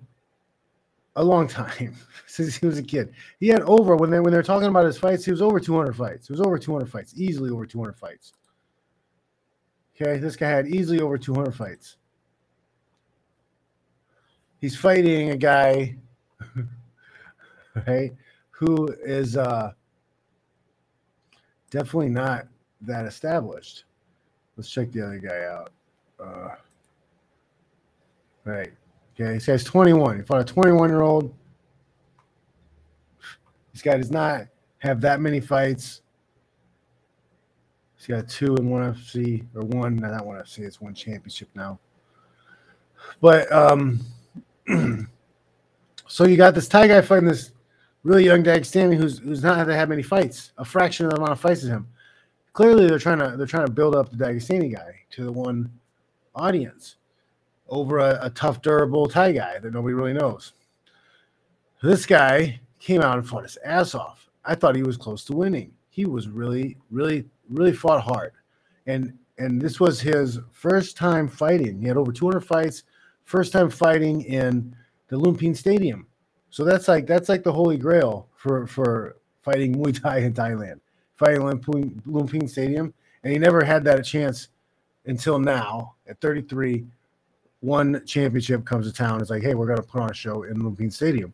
a 1.16 1.24
long 1.24 1.46
time 1.46 1.94
since 2.26 2.56
he 2.56 2.66
was 2.66 2.78
a 2.78 2.82
kid. 2.82 3.12
He 3.40 3.48
had 3.48 3.62
over 3.62 3.96
when 3.96 4.10
they 4.10 4.20
when 4.20 4.32
they're 4.32 4.42
talking 4.42 4.68
about 4.68 4.86
his 4.86 4.96
fights, 4.96 5.24
he 5.24 5.30
was 5.30 5.42
over 5.42 5.60
200 5.60 5.94
fights. 5.94 6.28
He 6.28 6.32
was 6.32 6.40
over 6.40 6.58
200 6.58 6.88
fights, 6.88 7.12
easily 7.16 7.50
over 7.50 7.66
200 7.66 7.96
fights. 7.96 8.32
Okay, 10.00 10.18
this 10.18 10.36
guy 10.36 10.48
had 10.48 10.66
easily 10.66 11.00
over 11.00 11.18
200 11.18 11.54
fights. 11.54 11.96
He's 14.60 14.76
fighting 14.76 15.30
a 15.30 15.36
guy, 15.36 15.96
right, 17.86 18.12
who 18.50 18.88
is 19.04 19.36
uh 19.36 19.72
definitely 21.70 22.10
not 22.10 22.46
that 22.82 23.04
established. 23.04 23.84
Let's 24.56 24.70
check 24.70 24.92
the 24.92 25.02
other 25.04 25.18
guy 25.18 25.44
out. 25.44 25.72
Uh, 26.18 26.54
right. 28.44 28.72
Okay. 29.18 29.34
He 29.34 29.40
says 29.40 29.64
21. 29.64 30.18
He 30.18 30.22
fought 30.22 30.40
a 30.40 30.44
21 30.44 30.88
year 30.88 31.02
old. 31.02 31.34
This 33.72 33.82
guy 33.82 33.96
does 33.96 34.10
not 34.10 34.46
have 34.78 35.00
that 35.02 35.20
many 35.20 35.40
fights. 35.40 36.02
He's 37.96 38.06
got 38.06 38.28
two 38.28 38.56
in 38.56 38.70
one 38.70 38.94
FC 38.94 39.44
or 39.54 39.62
one, 39.62 39.96
not 39.96 40.24
one 40.24 40.38
FC, 40.38 40.60
it's 40.60 40.80
one 40.80 40.94
championship 40.94 41.48
now. 41.54 41.78
But 43.20 43.50
um 43.52 44.00
so 46.06 46.26
you 46.26 46.36
got 46.36 46.54
this 46.54 46.68
Thai 46.68 46.88
guy 46.88 47.00
fighting 47.02 47.28
this 47.28 47.52
really 48.02 48.24
young 48.24 48.42
Dagestani 48.42 48.96
who's 48.96 49.18
who's 49.18 49.42
not 49.42 49.58
had 49.58 49.64
to 49.64 49.76
have 49.76 49.90
many 49.90 50.02
fights, 50.02 50.52
a 50.56 50.64
fraction 50.64 51.06
of 51.06 51.12
the 51.12 51.16
amount 51.18 51.32
of 51.32 51.40
fights 51.40 51.62
as 51.62 51.68
him. 51.68 51.86
Clearly, 52.52 52.86
they're 52.86 52.98
trying 52.98 53.18
to 53.18 53.36
they're 53.36 53.46
trying 53.46 53.66
to 53.66 53.72
build 53.72 53.94
up 53.94 54.10
the 54.10 54.16
Dagestani 54.16 54.74
guy 54.74 54.94
to 55.10 55.24
the 55.24 55.32
one 55.32 55.70
audience 56.34 56.96
over 57.70 57.98
a, 57.98 58.18
a 58.22 58.30
tough, 58.30 58.60
durable 58.60 59.06
Thai 59.06 59.32
guy 59.32 59.58
that 59.58 59.72
nobody 59.72 59.94
really 59.94 60.12
knows. 60.12 60.52
This 61.82 62.04
guy 62.04 62.60
came 62.78 63.00
out 63.00 63.16
and 63.16 63.26
fought 63.26 63.44
his 63.44 63.58
ass 63.64 63.94
off. 63.94 64.28
I 64.44 64.54
thought 64.54 64.76
he 64.76 64.82
was 64.82 64.96
close 64.96 65.24
to 65.26 65.36
winning. 65.36 65.72
He 65.88 66.04
was 66.04 66.28
really, 66.28 66.76
really, 66.90 67.26
really 67.48 67.72
fought 67.72 68.02
hard, 68.02 68.32
and 68.86 69.16
and 69.38 69.60
this 69.60 69.80
was 69.80 70.00
his 70.00 70.38
first 70.52 70.96
time 70.96 71.26
fighting. 71.26 71.80
He 71.80 71.88
had 71.88 71.96
over 71.96 72.12
200 72.12 72.40
fights, 72.42 72.82
first 73.24 73.52
time 73.52 73.70
fighting 73.70 74.22
in 74.22 74.76
the 75.08 75.16
Lumpinee 75.16 75.56
Stadium 75.56 76.06
so 76.50 76.64
that's 76.64 76.88
like 76.88 77.06
that's 77.06 77.28
like 77.28 77.44
the 77.44 77.52
holy 77.52 77.78
grail 77.78 78.28
for 78.34 78.66
for 78.66 79.16
fighting 79.42 79.74
Muay 79.74 80.00
Thai 80.00 80.18
in 80.18 80.34
Thailand, 80.34 80.80
fighting 81.16 81.42
Lumpinee, 81.42 82.02
Lumpinee 82.06 82.50
Stadium, 82.50 82.92
and 83.22 83.32
he 83.32 83.38
never 83.38 83.64
had 83.64 83.84
that 83.84 84.00
a 84.00 84.02
chance 84.02 84.48
until 85.06 85.38
now 85.38 85.94
at 86.08 86.20
33. 86.20 86.84
One 87.60 88.04
championship 88.06 88.64
comes 88.64 88.86
to 88.86 88.92
town. 88.92 89.20
It's 89.20 89.30
like, 89.30 89.42
hey, 89.42 89.54
we're 89.54 89.66
gonna 89.66 89.82
put 89.82 90.00
on 90.00 90.10
a 90.10 90.14
show 90.14 90.44
in 90.44 90.56
Lumpinee 90.62 90.92
Stadium. 90.92 91.32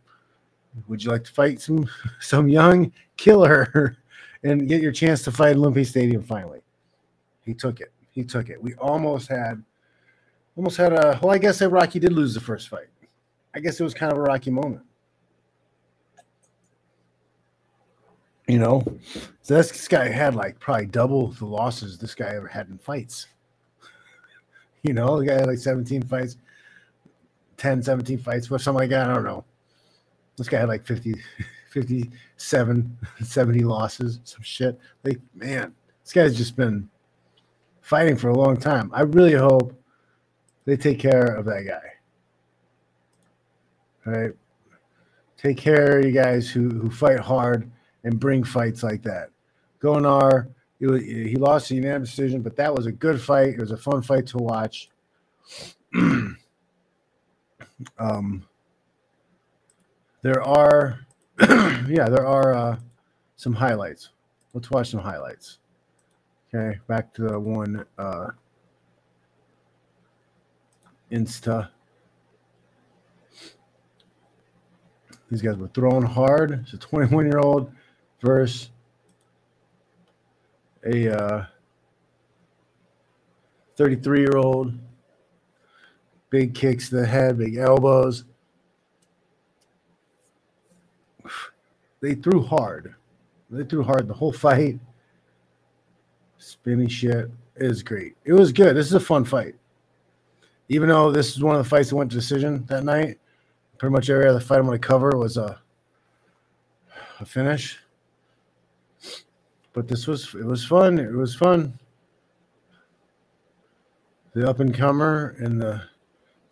Would 0.89 1.03
you 1.03 1.11
like 1.11 1.25
to 1.25 1.33
fight 1.33 1.61
some 1.61 1.89
some 2.21 2.49
young 2.49 2.93
killer 3.17 3.97
and 4.43 4.69
get 4.69 4.83
your 4.83 4.93
chance 4.93 5.23
to 5.23 5.33
fight 5.33 5.57
Lumpinee 5.57 5.87
Stadium 5.87 6.23
finally? 6.23 6.61
He 7.43 7.55
took 7.55 7.81
it. 7.81 7.93
He 8.11 8.25
took 8.25 8.49
it. 8.49 8.61
We 8.61 8.75
almost 8.75 9.29
had 9.29 9.63
almost 10.57 10.77
had 10.77 10.93
a 10.93 11.19
well, 11.23 11.33
I 11.33 11.39
guess 11.39 11.59
that 11.61 11.69
Rocky 11.69 11.99
did 11.99 12.13
lose 12.13 12.35
the 12.35 12.41
first 12.41 12.69
fight. 12.69 12.89
I 13.55 13.61
guess 13.61 13.81
it 13.81 13.85
was 13.85 13.95
kind 13.95 14.13
of 14.13 14.19
a 14.19 14.23
rocky 14.23 14.51
moment. 14.51 14.83
You 18.47 18.59
know, 18.59 18.85
so 19.43 19.55
this 19.55 19.89
guy 19.89 20.09
had 20.09 20.35
like 20.35 20.61
probably 20.61 20.87
double 20.87 21.33
the 21.33 21.47
losses 21.47 21.99
this 21.99 22.15
guy 22.15 22.35
ever 22.35 22.47
had 22.47 22.69
in 22.69 22.79
fights. 22.79 23.27
You 24.87 24.95
know, 24.95 25.19
the 25.19 25.27
guy 25.27 25.35
had 25.35 25.47
like 25.47 25.59
17 25.59 26.03
fights, 26.03 26.37
10, 27.57 27.83
17 27.83 28.19
fights, 28.19 28.51
or 28.51 28.59
something 28.59 28.81
like 28.81 28.91
that. 28.91 29.11
I 29.11 29.15
don't 29.15 29.25
know. 29.25 29.45
This 30.37 30.49
guy 30.49 30.61
had 30.61 30.69
like 30.69 30.87
50, 30.87 31.15
57, 31.71 32.99
70 33.23 33.61
losses, 33.61 34.21
some 34.25 34.43
shit. 34.43 34.79
Like, 35.05 35.21
man, 35.35 35.75
this 36.03 36.13
guy's 36.13 36.37
just 36.37 36.57
been 36.57 36.89
fighting 37.81 38.17
for 38.17 38.29
a 38.29 38.37
long 38.37 38.57
time. 38.57 38.91
I 38.95 39.03
really 39.03 39.35
hope 39.35 39.77
they 40.65 40.77
take 40.77 40.99
care 40.99 41.25
of 41.25 41.45
that 41.47 41.65
guy. 41.67 41.93
All 44.07 44.13
right. 44.13 44.33
Take 45.37 45.57
care 45.57 45.99
of 45.99 46.05
you 46.05 46.13
guys 46.13 46.49
who, 46.49 46.69
who 46.69 46.91
fight 46.91 47.21
hard 47.21 47.71
and 48.05 48.21
bring 48.21 48.45
fights 48.45 48.83
like 48.83 49.03
that. 49.03 49.31
Gonar, 49.81 50.49
he, 50.79 51.37
lost 51.37 51.69
the 51.69 51.77
unanimous 51.77 52.11
decision, 52.11 52.43
but 52.43 52.57
that 52.57 52.75
was 52.75 52.87
a 52.87 52.93
good 52.93 53.21
fight. 53.21 53.51
It 53.51 53.61
was 53.61 53.71
a 53.71 53.77
fun 53.77 54.03
fight 54.03 54.27
to 54.29 54.39
watch. 54.39 54.91
um, 57.99 58.47
there 60.23 60.43
are, 60.43 61.01
yeah, 61.41 62.09
there 62.09 62.27
are 62.27 62.55
uh, 62.55 62.79
some 63.37 63.55
highlights. 63.55 64.11
Let's 64.53 64.71
watch 64.71 64.91
some 64.91 65.01
highlights. 65.01 65.59
Okay, 66.55 66.79
back 66.87 67.13
to 67.15 67.23
the 67.23 67.39
one 67.39 67.85
uh, 67.99 68.29
Insta. 71.11 71.71
These 75.31 75.43
guys 75.43 75.57
were 75.57 75.69
throwing 75.69 76.05
hard. 76.05 76.53
It's 76.63 76.73
a 76.73 76.79
21 76.79 77.27
year 77.27 77.39
old 77.39 77.73
versus 78.23 78.71
a 80.87 81.49
33 83.77 84.19
uh, 84.19 84.21
year 84.21 84.37
old. 84.37 84.73
Big 86.31 86.55
kicks 86.55 86.89
to 86.89 86.97
the 86.97 87.07
head, 87.07 87.39
big 87.39 87.57
elbows. 87.57 88.25
They 92.01 92.15
threw 92.15 92.43
hard. 92.43 92.95
They 93.51 93.65
threw 93.65 93.83
hard 93.83 94.09
the 94.09 94.15
whole 94.15 94.33
fight. 94.47 94.79
Spinning 96.39 96.89
shit. 96.89 97.31
is 97.57 97.83
great. 97.83 98.17
It 98.25 98.33
was 98.33 98.53
good. 98.53 98.77
This 98.77 98.87
is 98.87 98.93
a 98.93 99.01
fun 99.01 99.25
fight. 99.25 99.55
Even 100.69 100.89
though 100.89 101.11
this 101.11 101.35
is 101.37 101.43
one 101.43 101.57
of 101.57 101.63
the 101.63 101.69
fights 101.69 101.91
that 101.91 101.97
went 101.97 102.11
to 102.11 102.17
decision 102.17 102.65
that 102.67 102.85
night, 102.85 103.19
pretty 103.79 103.93
much 103.93 104.11
every 104.11 104.29
other 104.29 104.41
fight 104.41 104.59
I'm 104.59 104.67
going 104.67 104.81
to 104.81 104.87
cover 104.87 105.17
was 105.17 105.37
a, 105.37 105.61
a 107.21 107.25
finish 107.25 107.79
but 109.77 109.87
this 109.87 110.07
was 110.07 110.35
it 110.35 110.47
was 110.47 110.65
fun. 110.65 110.99
It 110.99 111.13
was 111.13 111.35
fun. 111.35 111.79
The 114.33 114.49
up 114.49 114.61
and 114.61 114.75
comer 114.75 115.37
and 115.39 115.61
the 115.61 115.83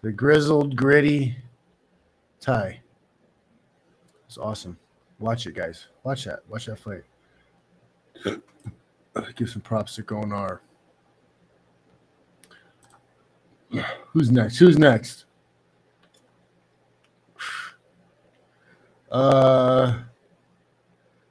the 0.02 0.12
grizzled, 0.12 0.76
gritty 0.76 1.34
Thai. 2.38 2.82
It's 4.26 4.36
awesome. 4.36 4.76
Watch 5.18 5.46
it, 5.46 5.54
guys. 5.54 5.86
Watch 6.02 6.24
that. 6.24 6.40
Watch 6.50 6.66
that 6.66 6.78
fight. 6.78 7.04
Give 9.36 9.48
some 9.48 9.62
props 9.62 9.94
to 9.94 10.02
Gonar. 10.02 10.58
Who's 14.12 14.30
next? 14.30 14.58
Who's 14.58 14.78
next? 14.78 15.24
Uh, 19.10 20.00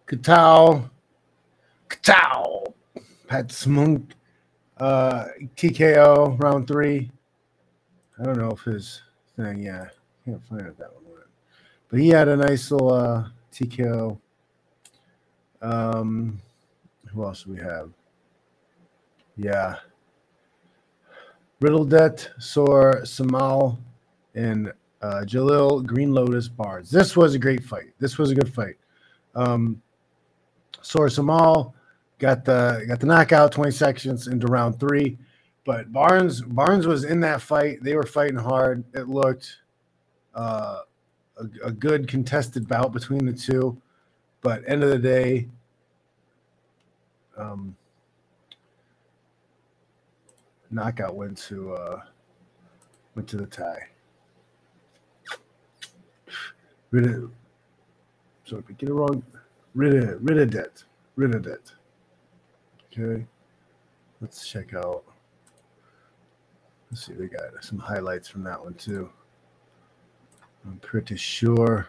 Katao 0.07 0.89
Ciao. 2.03 2.63
Pat 3.27 3.47
Smunk, 3.47 4.11
uh, 4.77 5.25
TKO 5.55 6.39
round 6.41 6.67
three. 6.67 7.09
I 8.19 8.23
don't 8.23 8.37
know 8.37 8.51
if 8.51 8.61
his 8.61 9.01
thing, 9.35 9.63
yeah, 9.63 9.87
can't 10.25 10.43
find 10.45 10.61
it 10.61 10.77
that 10.77 10.93
one. 10.93 11.03
But 11.93 11.99
he 11.99 12.09
had 12.09 12.27
a 12.27 12.35
nice 12.35 12.71
little 12.71 12.91
uh, 12.91 13.27
TKO. 13.51 14.19
Um, 15.61 16.41
who 17.05 17.23
else 17.23 17.43
do 17.43 17.51
we 17.51 17.59
have? 17.59 17.91
Yeah. 19.37 19.75
Riddledet, 21.61 22.29
Sor, 22.41 23.01
Samal, 23.03 23.77
and 24.33 24.73
uh, 25.03 25.21
Jalil 25.25 25.85
Green 25.85 26.11
Lotus 26.11 26.47
Barnes. 26.47 26.89
This 26.89 27.15
was 27.15 27.35
a 27.35 27.39
great 27.39 27.63
fight. 27.63 27.93
This 27.99 28.17
was 28.17 28.31
a 28.31 28.35
good 28.35 28.51
fight. 28.51 28.77
Um, 29.35 29.79
Sor 30.81 31.09
Samal 31.09 31.73
got 32.23 32.45
the 32.45 32.85
got 32.87 33.01
the 33.01 33.05
knockout 33.05 33.51
20 33.51 33.69
seconds 33.71 34.27
into 34.27 34.47
round 34.47 34.79
three. 34.79 35.17
But 35.65 35.91
Barnes 35.91 36.41
Barnes 36.41 36.87
was 36.87 37.03
in 37.03 37.19
that 37.19 37.41
fight. 37.41 37.83
They 37.83 37.95
were 37.95 38.05
fighting 38.05 38.37
hard. 38.37 38.85
It 38.93 39.09
looked 39.09 39.57
uh, 40.33 40.79
a, 41.37 41.67
a 41.67 41.71
good 41.71 42.07
contested 42.07 42.65
bout 42.65 42.93
between 42.93 43.25
the 43.25 43.33
two. 43.33 43.77
But 44.41 44.63
end 44.67 44.83
of 44.83 44.89
the 44.89 44.99
day, 44.99 45.49
um, 47.37 47.75
knockout 50.71 51.15
went 51.15 51.37
to 51.49 51.73
uh, 51.73 52.01
went 53.15 53.27
to 53.29 53.37
the 53.37 53.47
tie. 53.47 53.87
Rid 56.91 57.29
so 58.45 58.57
if 58.57 58.67
we 58.67 58.75
get 58.75 58.89
it 58.89 58.93
wrong, 58.93 59.23
rid 59.75 59.95
of 59.95 60.19
rid 60.21 60.37
of 60.37 60.51
debt, 60.51 60.83
rid 61.17 61.35
of 61.35 61.41
debt. 61.41 61.73
Okay, 62.95 63.25
let's 64.21 64.47
check 64.47 64.75
out. 64.75 65.03
Let's 66.91 67.07
see, 67.07 67.13
we 67.13 67.27
got 67.27 67.41
some 67.61 67.79
highlights 67.79 68.27
from 68.27 68.43
that 68.43 68.63
one 68.63 68.75
too. 68.75 69.09
I'm 70.63 70.77
pretty 70.77 71.15
sure. 71.15 71.87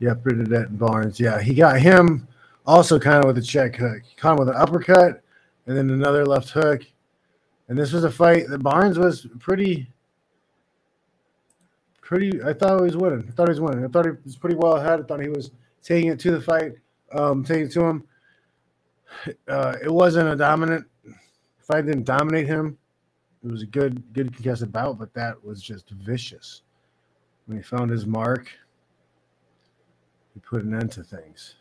Yep, 0.00 0.24
Bernadette 0.24 0.76
Barnes. 0.76 1.20
Yeah, 1.20 1.40
he 1.40 1.54
got 1.54 1.80
him 1.80 2.26
also 2.66 2.98
kind 2.98 3.18
of 3.18 3.26
with 3.26 3.38
a 3.38 3.46
check 3.46 3.76
hook. 3.76 4.02
He 4.04 4.16
caught 4.16 4.32
him 4.32 4.38
with 4.38 4.48
an 4.48 4.56
uppercut 4.56 5.22
and 5.66 5.76
then 5.76 5.90
another 5.90 6.26
left 6.26 6.50
hook. 6.50 6.82
And 7.68 7.78
this 7.78 7.92
was 7.92 8.02
a 8.02 8.10
fight 8.10 8.48
that 8.48 8.64
Barnes 8.64 8.98
was 8.98 9.28
pretty, 9.38 9.88
pretty. 12.02 12.42
I 12.42 12.52
thought 12.52 12.80
he 12.80 12.84
was 12.84 12.96
winning. 12.96 13.26
I 13.28 13.30
thought 13.30 13.46
he 13.46 13.52
was 13.52 13.60
winning. 13.60 13.84
I 13.84 13.88
thought 13.88 14.06
he 14.06 14.12
was 14.24 14.36
pretty 14.36 14.56
well 14.56 14.74
ahead. 14.74 15.00
I 15.00 15.04
thought 15.04 15.20
he 15.20 15.28
was 15.28 15.52
taking 15.82 16.10
it 16.10 16.18
to 16.20 16.32
the 16.32 16.40
fight, 16.40 16.72
um, 17.12 17.44
taking 17.44 17.66
it 17.66 17.72
to 17.72 17.84
him. 17.84 18.04
Uh, 19.48 19.76
it 19.82 19.92
wasn't 19.92 20.28
a 20.28 20.36
dominant 20.36 20.86
fight. 21.58 21.86
Didn't 21.86 22.04
dominate 22.04 22.46
him. 22.46 22.78
It 23.44 23.50
was 23.50 23.62
a 23.62 23.66
good, 23.66 24.02
good 24.12 24.34
contested 24.34 24.72
bout, 24.72 24.98
but 24.98 25.12
that 25.14 25.42
was 25.44 25.62
just 25.62 25.90
vicious. 25.90 26.62
When 27.46 27.58
he 27.58 27.62
found 27.62 27.90
his 27.90 28.06
mark, 28.06 28.50
he 30.32 30.40
put 30.40 30.64
an 30.64 30.74
end 30.74 30.92
to 30.92 31.02
things. 31.02 31.56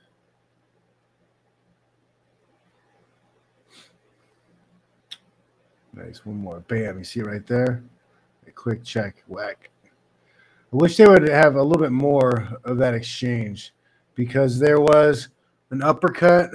Nice. 5.94 6.26
One 6.26 6.38
more. 6.38 6.62
Bam. 6.62 6.98
You 6.98 7.04
see 7.04 7.22
right 7.22 7.46
there? 7.46 7.84
A 8.48 8.52
quick 8.52 8.84
check. 8.84 9.24
Whack. 9.28 9.70
I 9.86 10.76
wish 10.76 10.98
they 10.98 11.06
would 11.06 11.28
have 11.28 11.56
a 11.56 11.62
little 11.62 11.84
bit 11.84 11.92
more 11.92 12.58
of 12.64 12.78
that 12.78 12.96
exchange 12.96 13.74
because 14.16 14.58
there 14.58 14.80
was 14.80 15.28
an 15.70 15.84
uppercut 15.84 16.50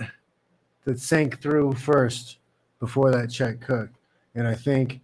that 0.89 0.99
sank 0.99 1.43
through 1.43 1.75
first 1.75 2.39
before 2.81 3.11
that 3.11 3.31
check 3.31 3.61
cook. 3.61 3.91
And 4.35 4.49
I 4.49 4.55
think 4.55 5.03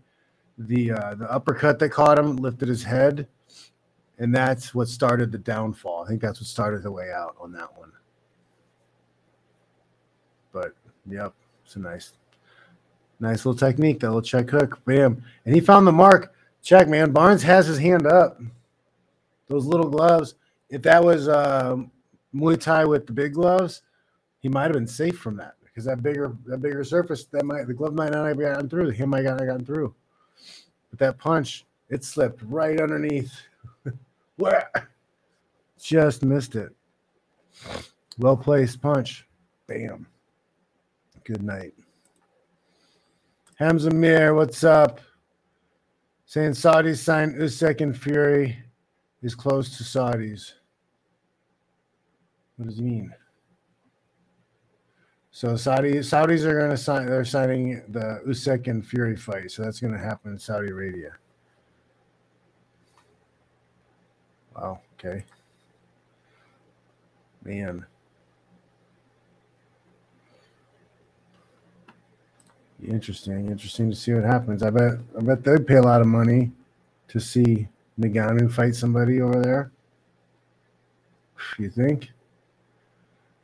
the 0.56 0.92
uh, 0.92 1.14
the 1.14 1.30
uppercut 1.30 1.78
that 1.78 1.90
caught 1.90 2.18
him 2.18 2.36
lifted 2.36 2.68
his 2.68 2.82
head, 2.82 3.28
and 4.18 4.34
that's 4.34 4.74
what 4.74 4.88
started 4.88 5.30
the 5.30 5.38
downfall. 5.38 6.02
I 6.02 6.08
think 6.08 6.22
that's 6.22 6.40
what 6.40 6.46
started 6.46 6.82
the 6.82 6.90
way 6.90 7.12
out 7.14 7.36
on 7.38 7.52
that 7.52 7.76
one. 7.76 7.92
But 10.52 10.74
yep, 11.06 11.34
it's 11.66 11.76
a 11.76 11.80
nice, 11.80 12.12
nice 13.20 13.44
little 13.44 13.54
technique. 13.54 14.00
That 14.00 14.08
little 14.08 14.22
check 14.22 14.48
hook, 14.48 14.82
bam, 14.86 15.22
and 15.44 15.54
he 15.54 15.60
found 15.60 15.86
the 15.86 15.92
mark. 15.92 16.32
Check, 16.62 16.88
man. 16.88 17.10
Barnes 17.10 17.42
has 17.42 17.66
his 17.66 17.78
hand 17.78 18.06
up. 18.06 18.40
Those 19.48 19.66
little 19.66 19.90
gloves. 19.90 20.36
If 20.70 20.80
that 20.82 21.04
was 21.04 21.28
uh, 21.28 21.76
Muay 22.34 22.58
Thai 22.58 22.86
with 22.86 23.06
the 23.06 23.12
big 23.12 23.34
gloves, 23.34 23.82
he 24.40 24.48
might 24.48 24.64
have 24.64 24.72
been 24.72 24.86
safe 24.86 25.18
from 25.18 25.36
that 25.36 25.56
because 25.74 25.84
that 25.86 26.02
bigger 26.02 26.32
that 26.46 26.62
bigger 26.62 26.84
surface 26.84 27.24
that 27.24 27.44
might 27.44 27.66
the 27.66 27.74
glove 27.74 27.94
might 27.94 28.12
not 28.12 28.26
have 28.26 28.38
gotten 28.38 28.68
through. 28.68 28.86
The 28.86 28.92
him 28.92 29.10
might 29.10 29.24
not 29.24 29.40
have 29.40 29.48
gotten 29.48 29.64
through. 29.64 29.92
But 30.90 31.00
that 31.00 31.18
punch, 31.18 31.64
it 31.88 32.04
slipped 32.04 32.42
right 32.42 32.80
underneath. 32.80 33.32
Just 35.80 36.22
missed 36.22 36.54
it. 36.54 36.72
Well 38.18 38.36
placed 38.36 38.80
punch. 38.80 39.26
Bam. 39.66 40.06
Good 41.24 41.42
night. 41.42 41.74
Hamza 43.56 43.90
Mir, 43.90 44.34
what's 44.34 44.62
up? 44.62 45.00
Saying 46.26 46.52
Saudis 46.52 46.98
signed 46.98 47.34
Usyk 47.34 47.80
and 47.80 47.96
Fury 47.96 48.58
is 49.22 49.34
close 49.34 49.76
to 49.78 49.84
Saudis. 49.84 50.52
What 52.56 52.68
does 52.68 52.76
he 52.76 52.82
mean? 52.82 53.14
So 55.34 55.56
Saudi 55.56 55.94
Saudis 55.94 56.44
are 56.44 56.56
going 56.56 56.70
to 56.70 56.76
sign. 56.76 57.06
They're 57.06 57.24
signing 57.24 57.82
the 57.88 58.22
Usyk 58.24 58.68
and 58.68 58.86
Fury 58.86 59.16
fight. 59.16 59.50
So 59.50 59.64
that's 59.64 59.80
going 59.80 59.92
to 59.92 59.98
happen 59.98 60.30
in 60.30 60.38
Saudi 60.38 60.68
Arabia. 60.68 61.10
Wow. 64.54 64.78
Okay. 64.96 65.24
Man. 67.42 67.84
Interesting. 72.86 73.50
Interesting 73.50 73.90
to 73.90 73.96
see 73.96 74.12
what 74.12 74.22
happens. 74.22 74.62
I 74.62 74.70
bet. 74.70 75.00
I 75.18 75.20
bet 75.20 75.42
they'd 75.42 75.66
pay 75.66 75.78
a 75.78 75.82
lot 75.82 76.00
of 76.00 76.06
money 76.06 76.52
to 77.08 77.18
see 77.18 77.66
Ngannou 77.98 78.52
fight 78.52 78.76
somebody 78.76 79.20
over 79.20 79.42
there. 79.42 79.72
You 81.58 81.70
think? 81.70 82.13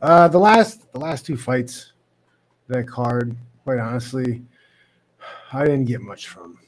Uh, 0.00 0.28
the 0.28 0.38
last 0.38 0.90
the 0.92 0.98
last 0.98 1.26
two 1.26 1.36
fights, 1.36 1.92
that 2.68 2.88
card, 2.88 3.36
quite 3.64 3.78
honestly, 3.78 4.42
I 5.52 5.64
didn't 5.64 5.84
get 5.84 6.00
much 6.00 6.28
from. 6.28 6.58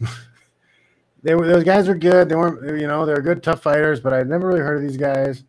they 1.23 1.35
were 1.35 1.47
those 1.47 1.65
guys 1.65 1.89
were 1.89 1.95
good. 1.95 2.29
They 2.29 2.35
weren't, 2.35 2.81
you 2.81 2.87
know, 2.87 3.07
they're 3.07 3.23
good 3.23 3.43
tough 3.43 3.63
fighters, 3.63 4.01
but 4.01 4.13
I'd 4.13 4.29
never 4.29 4.49
really 4.49 4.61
heard 4.61 4.77
of 4.77 4.83
these 4.83 4.99
guys. 4.99 5.45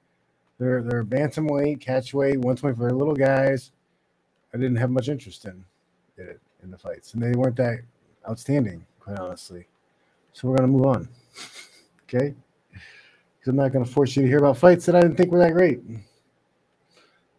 They're 0.60 0.82
they're 0.82 1.04
bantamweight, 1.04 1.80
catchweight, 1.80 2.38
one 2.38 2.56
twenty 2.56 2.78
for 2.78 2.90
little 2.92 3.16
guys. 3.16 3.72
I 4.54 4.58
didn't 4.58 4.78
have 4.78 4.92
much 4.92 5.10
interest 5.10 5.46
in 5.46 5.66
it 6.18 6.40
in 6.64 6.72
the 6.72 6.78
fights, 6.78 7.14
and 7.14 7.22
they 7.22 7.32
weren't 7.32 7.58
that 7.58 7.80
outstanding, 8.30 8.86
quite 9.00 9.20
honestly. 9.20 9.68
So 10.32 10.48
we're 10.48 10.56
gonna 10.56 10.70
move 10.70 10.86
on, 10.86 11.10
okay? 12.04 12.34
Because 12.72 13.48
I'm 13.48 13.58
not 13.58 13.74
gonna 13.74 13.84
force 13.84 14.16
you 14.16 14.22
to 14.22 14.28
hear 14.28 14.38
about 14.38 14.58
fights 14.58 14.86
that 14.86 14.96
I 14.96 15.02
didn't 15.02 15.18
think 15.18 15.32
were 15.32 15.40
that 15.40 15.52
great. 15.52 15.82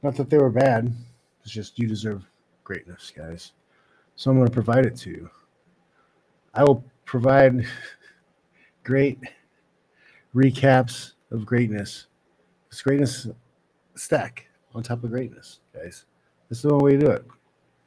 Not 0.04 0.16
that 0.16 0.28
they 0.28 0.36
were 0.36 0.50
bad. 0.50 0.94
It's 1.42 1.50
just 1.50 1.78
you 1.78 1.88
deserve 1.88 2.26
greatness, 2.62 3.10
guys. 3.16 3.52
So 4.16 4.30
I'm 4.30 4.36
going 4.36 4.46
to 4.46 4.52
provide 4.52 4.84
it 4.84 4.96
to 4.98 5.10
you. 5.10 5.30
I 6.52 6.62
will 6.62 6.84
provide 7.06 7.64
great 8.84 9.18
recaps 10.34 11.12
of 11.30 11.46
greatness. 11.46 12.08
It's 12.68 12.82
greatness 12.82 13.28
stack 13.94 14.46
on 14.74 14.82
top 14.82 15.04
of 15.04 15.10
greatness, 15.10 15.60
guys. 15.72 16.04
This 16.50 16.58
is 16.58 16.62
the 16.64 16.72
only 16.74 16.84
way 16.84 17.00
to 17.00 17.06
do 17.06 17.10
it. 17.10 17.24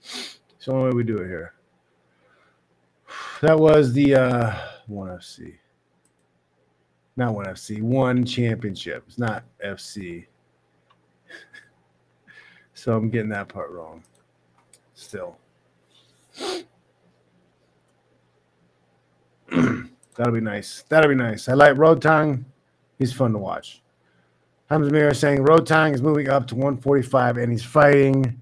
It's 0.01 0.65
the 0.65 0.71
only 0.71 0.89
way 0.89 0.95
we 0.95 1.03
do 1.03 1.17
it 1.19 1.27
here. 1.27 1.53
That 3.41 3.59
was 3.59 3.93
the 3.93 4.15
uh, 4.15 4.55
one 4.87 5.09
FC. 5.09 5.53
Not 7.15 7.35
one 7.35 7.45
FC, 7.45 7.79
one 7.83 8.25
championship. 8.25 9.03
It's 9.07 9.19
not 9.19 9.43
FC. 9.63 10.25
So 12.77 12.95
I'm 12.95 13.09
getting 13.09 13.29
that 13.29 13.47
part 13.47 13.71
wrong. 13.71 14.03
Still. 14.93 15.35
That'll 19.49 20.31
be 20.31 20.41
nice. 20.41 20.83
That'll 20.87 21.09
be 21.09 21.15
nice. 21.15 21.49
I 21.49 21.53
like 21.53 21.73
Rodtang. 21.73 22.43
He's 22.99 23.11
fun 23.11 23.31
to 23.31 23.39
watch. 23.39 23.81
Hamza 24.69 24.91
Mir 24.91 25.11
saying 25.15 25.39
Rodtang 25.39 25.95
is 25.95 26.03
moving 26.03 26.29
up 26.29 26.45
to 26.47 26.55
145 26.55 27.37
and 27.37 27.51
he's 27.51 27.63
fighting 27.63 28.39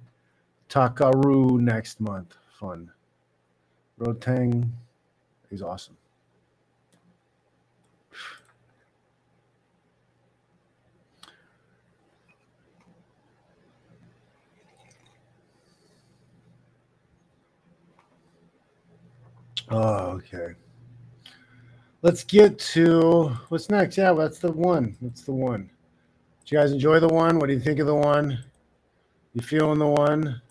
Takeru 0.68 1.58
next 1.62 2.02
month. 2.02 2.36
Fun. 2.60 2.92
Rodtang, 4.02 4.70
he's 5.50 5.62
awesome. 5.62 5.96
Oh, 19.70 20.12
okay. 20.12 20.54
Let's 22.02 22.24
get 22.24 22.60
to 22.60 23.36
what's 23.50 23.70
next. 23.70 23.98
Yeah, 23.98 24.14
that's 24.14 24.40
the 24.40 24.52
one. 24.52 24.96
That's 25.02 25.24
the 25.24 25.32
one. 25.32 25.70
Did 26.42 26.52
you 26.52 26.58
guys 26.60 26.72
enjoy 26.72 27.00
the 27.00 27.08
one? 27.08 27.40
What 27.40 27.48
do 27.48 27.54
you 27.54 27.60
think 27.60 27.80
of 27.80 27.88
the 27.88 27.96
one? 27.96 28.44
You 29.34 29.42
feeling 29.42 29.80
the 29.80 29.88
one? 29.88 30.42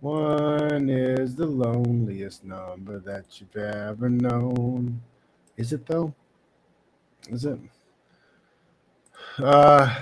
One 0.00 0.88
is 0.88 1.34
the 1.34 1.46
loneliest 1.46 2.44
number 2.44 3.00
that 3.00 3.38
you've 3.38 3.56
ever 3.56 4.08
known. 4.08 5.00
Is 5.56 5.72
it 5.72 5.84
though? 5.86 6.14
Is 7.28 7.44
it? 7.44 7.58
Uh 9.38 10.00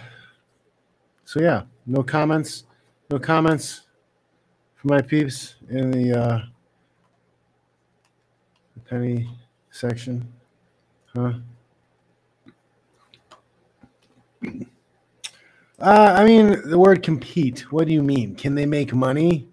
so 1.25 1.41
yeah, 1.41 1.63
no 1.87 2.03
comments. 2.03 2.65
No 3.11 3.19
comments 3.19 3.83
for 4.75 4.89
my 4.89 5.01
peeps 5.01 5.57
in 5.69 5.91
the 5.91 6.13
uh 6.17 6.41
penny 8.89 9.29
section. 9.71 10.27
Huh? 11.15 11.35
Uh, 15.79 16.15
I 16.17 16.25
mean, 16.25 16.69
the 16.69 16.79
word 16.79 17.03
compete. 17.03 17.71
What 17.73 17.87
do 17.87 17.93
you 17.93 18.03
mean? 18.03 18.35
Can 18.35 18.55
they 18.55 18.67
make 18.67 18.95
money? 18.95 19.47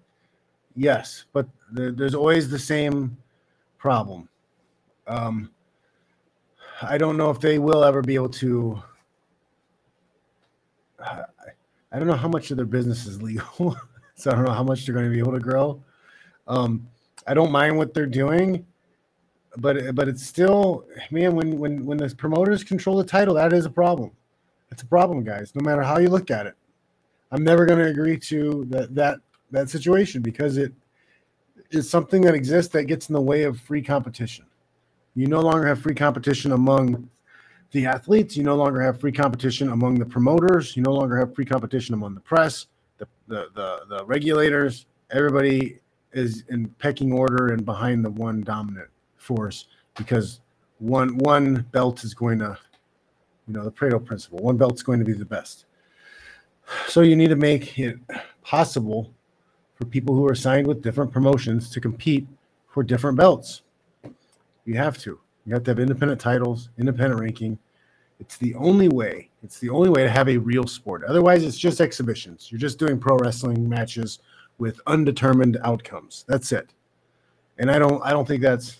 Yes, 0.74 1.24
but 1.32 1.46
there, 1.70 1.92
there's 1.92 2.14
always 2.14 2.48
the 2.48 2.58
same 2.58 3.16
problem. 3.78 4.28
Um, 5.06 5.50
I 6.82 6.98
don't 6.98 7.16
know 7.16 7.30
if 7.30 7.40
they 7.40 7.58
will 7.58 7.84
ever 7.84 8.02
be 8.02 8.14
able 8.14 8.30
to. 8.30 8.82
I 11.00 11.98
don't 11.98 12.06
know 12.08 12.14
how 12.14 12.28
much 12.28 12.50
of 12.50 12.56
their 12.56 12.66
business 12.66 13.06
is 13.06 13.22
legal, 13.22 13.76
so 14.14 14.30
I 14.30 14.34
don't 14.34 14.44
know 14.44 14.52
how 14.52 14.64
much 14.64 14.84
they're 14.84 14.94
going 14.94 15.06
to 15.06 15.12
be 15.12 15.18
able 15.18 15.32
to 15.32 15.40
grow. 15.40 15.82
Um, 16.48 16.88
I 17.26 17.34
don't 17.34 17.52
mind 17.52 17.76
what 17.76 17.94
they're 17.94 18.06
doing, 18.06 18.66
but 19.58 19.94
but 19.94 20.08
it's 20.08 20.24
still, 20.24 20.84
man, 21.10 21.34
when 21.34 21.58
when 21.58 21.84
when 21.84 21.98
the 21.98 22.14
promoters 22.14 22.64
control 22.64 22.96
the 22.96 23.04
title, 23.04 23.34
that 23.34 23.52
is 23.52 23.66
a 23.66 23.70
problem. 23.70 24.10
It's 24.70 24.82
a 24.82 24.86
problem, 24.86 25.22
guys. 25.22 25.52
No 25.54 25.64
matter 25.64 25.82
how 25.82 25.98
you 25.98 26.08
look 26.08 26.30
at 26.30 26.46
it, 26.46 26.54
I'm 27.30 27.44
never 27.44 27.66
going 27.66 27.78
to 27.78 27.86
agree 27.86 28.18
to 28.18 28.64
that 28.70 28.94
that 28.94 29.20
that 29.50 29.70
situation 29.70 30.22
because 30.22 30.56
it 30.56 30.72
is 31.70 31.88
something 31.88 32.22
that 32.22 32.34
exists 32.34 32.72
that 32.72 32.84
gets 32.84 33.08
in 33.08 33.12
the 33.12 33.20
way 33.20 33.44
of 33.44 33.60
free 33.60 33.82
competition. 33.82 34.46
You 35.14 35.28
no 35.28 35.40
longer 35.40 35.66
have 35.66 35.80
free 35.80 35.94
competition 35.94 36.52
among 36.52 37.08
the 37.70 37.86
athletes. 37.86 38.36
You 38.36 38.42
no 38.42 38.56
longer 38.56 38.80
have 38.80 38.98
free 38.98 39.12
competition 39.12 39.70
among 39.70 39.96
the 39.96 40.06
promoters. 40.06 40.76
You 40.76 40.82
no 40.82 40.92
longer 40.92 41.16
have 41.16 41.34
free 41.34 41.44
competition 41.44 41.94
among 41.94 42.14
the 42.14 42.20
press, 42.20 42.66
the 42.98 43.06
the 43.28 43.48
the, 43.54 43.80
the 43.88 44.04
regulators. 44.06 44.86
Everybody 45.10 45.78
is 46.12 46.44
in 46.48 46.68
pecking 46.78 47.12
order 47.12 47.52
and 47.52 47.64
behind 47.64 48.04
the 48.04 48.10
one 48.10 48.40
dominant 48.40 48.88
force 49.24 49.66
because 49.96 50.40
one 50.78 51.16
one 51.18 51.66
belt 51.72 52.04
is 52.04 52.14
going 52.14 52.38
to 52.40 52.58
you 53.46 53.54
know, 53.54 53.64
the 53.64 53.72
Pareto 53.72 54.04
principle. 54.04 54.38
One 54.38 54.56
belt's 54.56 54.82
going 54.82 54.98
to 54.98 55.04
be 55.04 55.12
the 55.12 55.24
best. 55.24 55.66
So 56.88 57.02
you 57.02 57.16
need 57.16 57.28
to 57.28 57.36
make 57.36 57.78
it 57.78 57.98
possible 58.42 59.12
for 59.74 59.84
people 59.84 60.14
who 60.14 60.26
are 60.26 60.34
signed 60.34 60.66
with 60.66 60.82
different 60.82 61.12
promotions 61.12 61.70
to 61.70 61.80
compete 61.80 62.26
for 62.68 62.82
different 62.82 63.18
belts. 63.18 63.62
You 64.64 64.74
have 64.74 64.98
to. 64.98 65.18
You 65.46 65.54
have 65.54 65.64
to 65.64 65.72
have 65.72 65.78
independent 65.78 66.20
titles, 66.20 66.70
independent 66.78 67.20
ranking. 67.20 67.58
It's 68.18 68.38
the 68.38 68.54
only 68.54 68.88
way. 68.88 69.28
It's 69.42 69.58
the 69.58 69.68
only 69.68 69.90
way 69.90 70.04
to 70.04 70.10
have 70.10 70.28
a 70.28 70.38
real 70.38 70.66
sport. 70.66 71.04
Otherwise, 71.04 71.44
it's 71.44 71.58
just 71.58 71.80
exhibitions. 71.82 72.48
You're 72.50 72.60
just 72.60 72.78
doing 72.78 72.98
pro 72.98 73.18
wrestling 73.18 73.68
matches 73.68 74.20
with 74.56 74.80
undetermined 74.86 75.58
outcomes. 75.62 76.24
That's 76.26 76.52
it. 76.52 76.70
And 77.58 77.70
I 77.70 77.78
don't 77.78 78.02
I 78.02 78.10
don't 78.10 78.26
think 78.26 78.40
that's 78.40 78.78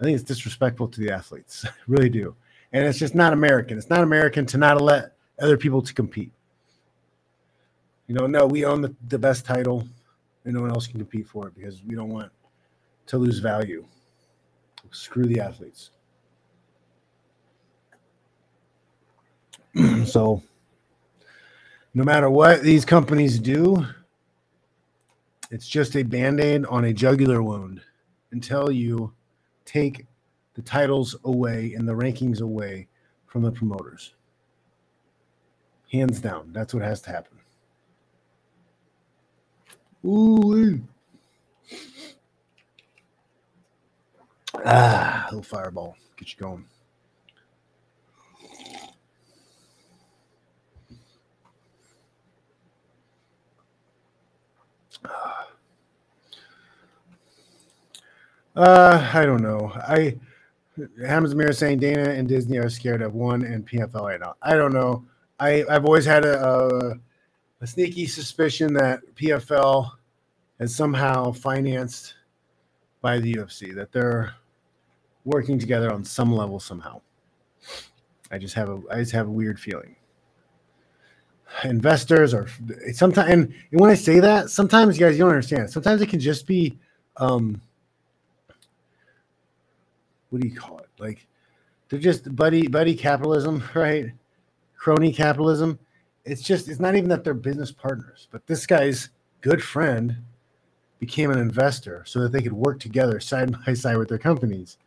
I 0.00 0.04
think 0.04 0.14
it's 0.14 0.24
disrespectful 0.24 0.88
to 0.88 1.00
the 1.00 1.10
athletes. 1.10 1.64
I 1.68 1.70
really 1.86 2.08
do. 2.08 2.34
And 2.72 2.86
it's 2.86 2.98
just 2.98 3.14
not 3.14 3.32
American. 3.32 3.78
It's 3.78 3.90
not 3.90 4.02
American 4.02 4.46
to 4.46 4.58
not 4.58 4.80
let 4.80 5.12
other 5.40 5.56
people 5.56 5.82
to 5.82 5.94
compete. 5.94 6.32
You 8.06 8.14
know, 8.14 8.26
no, 8.26 8.46
we 8.46 8.64
own 8.64 8.80
the, 8.80 8.94
the 9.08 9.18
best 9.18 9.44
title 9.44 9.86
and 10.44 10.54
no 10.54 10.62
one 10.62 10.70
else 10.70 10.86
can 10.86 10.98
compete 10.98 11.26
for 11.26 11.48
it 11.48 11.54
because 11.54 11.82
we 11.84 11.94
don't 11.94 12.08
want 12.08 12.32
to 13.06 13.18
lose 13.18 13.38
value. 13.38 13.84
Screw 14.90 15.26
the 15.26 15.40
athletes. 15.40 15.90
so 20.06 20.42
no 21.92 22.04
matter 22.04 22.30
what 22.30 22.62
these 22.62 22.84
companies 22.84 23.38
do, 23.38 23.84
it's 25.50 25.68
just 25.68 25.96
a 25.96 26.02
band-aid 26.02 26.64
on 26.66 26.84
a 26.86 26.92
jugular 26.92 27.42
wound 27.42 27.80
until 28.32 28.70
you 28.70 29.12
take 29.68 30.06
the 30.54 30.62
titles 30.62 31.14
away 31.24 31.74
and 31.74 31.86
the 31.86 31.92
rankings 31.92 32.40
away 32.40 32.88
from 33.26 33.42
the 33.42 33.52
promoters. 33.52 34.14
Hands 35.92 36.18
down, 36.20 36.50
that's 36.52 36.72
what 36.72 36.82
has 36.82 37.02
to 37.02 37.10
happen. 37.10 37.36
Ooh. 40.04 40.80
Ah, 44.64 45.26
little 45.30 45.42
fireball. 45.42 45.96
Get 46.16 46.32
you 46.32 46.38
going. 46.38 46.64
Uh, 58.58 59.08
I 59.14 59.24
don't 59.24 59.40
know. 59.40 59.70
I 59.76 60.18
Hamza 61.06 61.36
Mir 61.36 61.52
saying 61.52 61.78
Dana 61.78 62.10
and 62.10 62.26
Disney 62.26 62.58
are 62.58 62.68
scared 62.68 63.02
of 63.02 63.14
one 63.14 63.44
and 63.44 63.64
PFL 63.64 64.02
right 64.02 64.18
now. 64.18 64.34
I 64.42 64.56
don't 64.56 64.72
know. 64.72 65.04
I 65.38 65.64
I've 65.70 65.84
always 65.84 66.04
had 66.04 66.24
a, 66.24 66.44
a, 66.44 66.94
a 67.60 67.66
sneaky 67.68 68.06
suspicion 68.06 68.72
that 68.74 68.98
PFL 69.14 69.88
is 70.58 70.74
somehow 70.74 71.30
financed 71.30 72.14
by 73.00 73.20
the 73.20 73.32
UFC. 73.34 73.72
That 73.76 73.92
they're 73.92 74.34
working 75.24 75.60
together 75.60 75.92
on 75.92 76.02
some 76.02 76.34
level 76.34 76.58
somehow. 76.58 77.00
I 78.32 78.38
just 78.38 78.54
have 78.54 78.70
a 78.70 78.82
I 78.90 78.98
just 78.98 79.12
have 79.12 79.28
a 79.28 79.30
weird 79.30 79.60
feeling. 79.60 79.94
Investors 81.62 82.34
are 82.34 82.48
sometimes, 82.92 83.30
and 83.30 83.54
when 83.70 83.88
I 83.88 83.94
say 83.94 84.18
that, 84.18 84.50
sometimes 84.50 84.98
you 84.98 85.06
guys 85.06 85.16
you 85.16 85.22
don't 85.22 85.30
understand. 85.30 85.70
Sometimes 85.70 86.02
it 86.02 86.08
can 86.08 86.18
just 86.18 86.44
be 86.44 86.76
um, 87.18 87.62
what 90.30 90.40
do 90.42 90.48
you 90.48 90.54
call 90.54 90.78
it? 90.78 90.88
Like 90.98 91.26
they're 91.88 91.98
just 91.98 92.34
buddy 92.34 92.68
buddy 92.68 92.94
capitalism, 92.94 93.62
right? 93.74 94.12
Crony 94.76 95.12
capitalism. 95.12 95.78
It's 96.24 96.42
just 96.42 96.68
it's 96.68 96.80
not 96.80 96.94
even 96.94 97.08
that 97.10 97.24
they're 97.24 97.34
business 97.34 97.72
partners, 97.72 98.28
but 98.30 98.46
this 98.46 98.66
guy's 98.66 99.10
good 99.40 99.62
friend 99.62 100.16
became 100.98 101.30
an 101.30 101.38
investor 101.38 102.02
so 102.06 102.20
that 102.20 102.32
they 102.32 102.42
could 102.42 102.52
work 102.52 102.80
together 102.80 103.20
side 103.20 103.54
by 103.64 103.74
side 103.74 103.96
with 103.96 104.08
their 104.08 104.18
companies. 104.18 104.78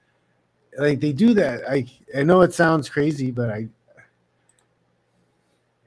Like 0.77 0.99
they 0.99 1.12
do 1.12 1.34
that. 1.34 1.69
I 1.69 1.86
I 2.15 2.23
know 2.23 2.41
it 2.41 2.54
sounds 2.54 2.89
crazy, 2.89 3.32
but 3.32 3.49
I 3.49 3.67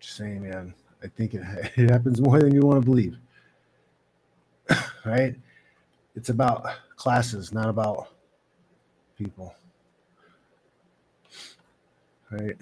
just 0.01 0.17
saying, 0.17 0.43
man. 0.43 0.75
I 1.05 1.09
think 1.09 1.35
it, 1.35 1.43
it 1.77 1.91
happens 1.91 2.21
more 2.21 2.41
than 2.41 2.55
you 2.55 2.63
want 2.63 2.83
to 2.83 2.85
believe. 2.85 3.17
right? 5.05 5.35
It's 6.17 6.31
about 6.31 6.67
classes, 6.97 7.53
not 7.53 7.69
about 7.69 8.09
people. 9.25 9.55
Right. 12.31 12.57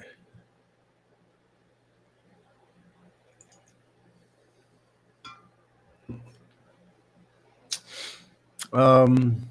Um 8.73 9.49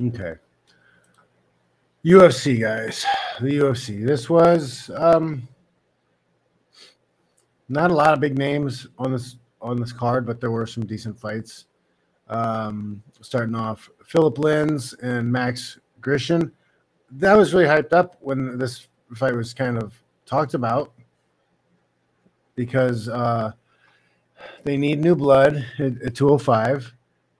okay. 0.00 0.34
UFC 2.04 2.60
guys. 2.60 3.04
The 3.40 3.58
UFC. 3.58 4.06
This 4.06 4.30
was 4.30 4.90
um 4.96 5.46
not 7.68 7.90
a 7.90 7.94
lot 7.94 8.14
of 8.14 8.20
big 8.20 8.38
names 8.38 8.86
on 8.98 9.12
this 9.12 9.36
on 9.60 9.78
this 9.78 9.92
card, 9.92 10.24
but 10.24 10.40
there 10.40 10.50
were 10.50 10.66
some 10.66 10.86
decent 10.86 11.18
fights. 11.18 11.66
Um, 12.28 13.02
starting 13.20 13.54
off, 13.54 13.88
Philip 14.06 14.36
Lins 14.36 14.94
and 15.02 15.30
Max 15.30 15.78
Grishin. 16.00 16.50
That 17.10 17.36
was 17.36 17.54
really 17.54 17.66
hyped 17.66 17.92
up 17.92 18.16
when 18.20 18.58
this 18.58 18.88
fight 19.14 19.34
was 19.34 19.54
kind 19.54 19.82
of 19.82 19.94
talked 20.26 20.54
about 20.54 20.92
because 22.54 23.08
uh, 23.08 23.52
they 24.64 24.76
need 24.76 25.00
new 25.00 25.14
blood 25.14 25.64
at, 25.78 26.02
at 26.02 26.14
205. 26.14 26.92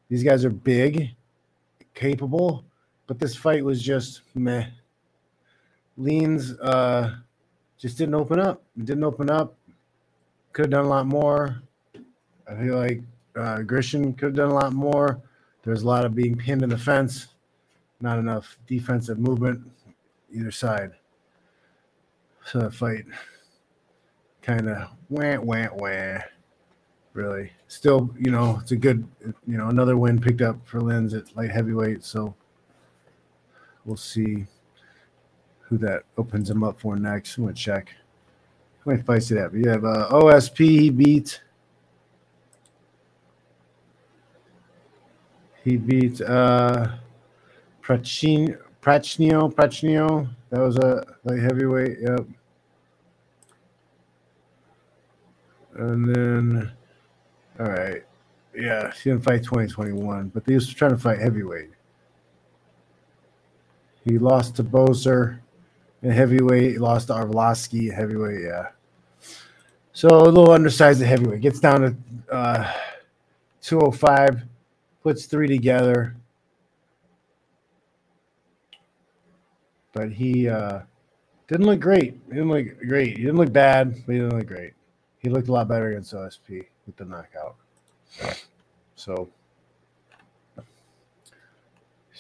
These 0.08 0.22
guys 0.22 0.44
are 0.44 0.50
big, 0.50 1.14
capable, 1.94 2.64
but 3.06 3.18
this 3.18 3.34
fight 3.34 3.64
was 3.64 3.82
just 3.82 4.22
meh. 4.34 4.66
Lins 5.98 6.56
uh, 6.62 7.16
just 7.76 7.98
didn't 7.98 8.14
open 8.14 8.38
up. 8.38 8.62
Didn't 8.78 9.04
open 9.04 9.28
up. 9.28 9.56
Could 10.52 10.66
have 10.66 10.70
done 10.70 10.84
a 10.84 10.88
lot 10.88 11.06
more. 11.06 11.62
I 12.48 12.54
feel 12.54 12.76
like 12.76 13.02
uh, 13.38 13.62
could 13.64 14.22
have 14.22 14.34
done 14.34 14.50
a 14.50 14.54
lot 14.54 14.72
more. 14.72 15.20
There's 15.62 15.82
a 15.82 15.86
lot 15.86 16.04
of 16.04 16.14
being 16.14 16.36
pinned 16.36 16.62
in 16.62 16.70
the 16.70 16.78
fence, 16.78 17.28
not 18.00 18.18
enough 18.18 18.58
defensive 18.66 19.18
movement. 19.18 19.60
either 20.32 20.50
side. 20.50 20.92
So 22.44 22.60
the 22.60 22.70
fight 22.70 23.04
kind 24.42 24.68
of 24.68 24.88
went, 25.08 25.44
went, 25.44 25.74
went. 25.76 26.22
Really, 27.14 27.50
still, 27.66 28.14
you 28.18 28.30
know, 28.30 28.58
it's 28.62 28.70
a 28.70 28.76
good, 28.76 29.06
you 29.46 29.58
know, 29.58 29.68
another 29.68 29.96
win 29.96 30.20
picked 30.20 30.40
up 30.40 30.56
for 30.64 30.80
Lins 30.80 31.14
at 31.14 31.34
light 31.36 31.50
heavyweight. 31.50 32.04
So 32.04 32.34
we'll 33.84 33.96
see 33.96 34.46
who 35.60 35.78
that 35.78 36.04
opens 36.16 36.48
him 36.48 36.62
up 36.62 36.80
for 36.80 36.96
next. 36.96 37.36
I'm 37.36 37.44
gonna 37.44 37.54
check. 37.54 37.88
How 38.84 38.92
many 38.92 39.02
fights 39.02 39.28
did 39.28 39.34
he 39.36 39.40
have? 39.40 39.54
You 39.54 39.68
have 39.68 39.84
uh, 39.84 40.08
OSP. 40.10 40.96
Beat. 40.96 41.42
He 45.64 45.76
beat 45.76 46.20
uh, 46.20 46.92
Prachin, 47.82 48.58
Prachnio. 48.82 49.52
Prachnio. 49.52 50.28
That 50.50 50.60
was 50.60 50.76
a 50.76 51.04
light 51.24 51.40
heavyweight. 51.40 51.98
Yep. 52.00 52.26
And 55.74 56.14
then, 56.14 56.72
all 57.60 57.66
right. 57.66 58.02
Yeah, 58.54 58.90
he 58.92 59.10
didn't 59.10 59.24
fight 59.24 59.44
2021, 59.44 60.28
but 60.28 60.42
he 60.46 60.54
was 60.54 60.68
trying 60.68 60.90
to 60.90 60.98
fight 60.98 61.20
heavyweight. 61.20 61.70
He 64.04 64.18
lost 64.18 64.56
to 64.56 64.64
Boser 64.64 65.38
in 66.02 66.10
heavyweight. 66.10 66.72
He 66.72 66.78
lost 66.78 67.08
to 67.08 67.14
Arlovsky 67.14 67.92
heavyweight. 67.94 68.42
Yeah. 68.42 68.68
So 69.92 70.08
a 70.08 70.24
little 70.24 70.50
undersized 70.50 71.02
at 71.02 71.08
heavyweight. 71.08 71.40
Gets 71.40 71.60
down 71.60 71.80
to 71.80 72.34
uh, 72.34 72.72
205, 73.62 74.42
puts 75.08 75.24
three 75.24 75.46
together. 75.48 76.14
But 79.94 80.12
he 80.12 80.50
uh, 80.50 80.80
didn't 81.46 81.64
look 81.64 81.80
great. 81.80 82.20
He 82.26 82.34
didn't 82.34 82.50
look 82.50 82.66
great. 82.86 83.16
He 83.16 83.22
didn't 83.22 83.38
look 83.38 83.50
bad, 83.50 83.94
but 84.04 84.12
he 84.12 84.18
didn't 84.18 84.36
look 84.36 84.46
great. 84.46 84.74
He 85.20 85.30
looked 85.30 85.48
a 85.48 85.52
lot 85.52 85.66
better 85.66 85.88
against 85.88 86.12
OSP 86.12 86.66
with 86.84 86.96
the 86.98 87.06
knockout. 87.06 87.56
So 88.96 89.30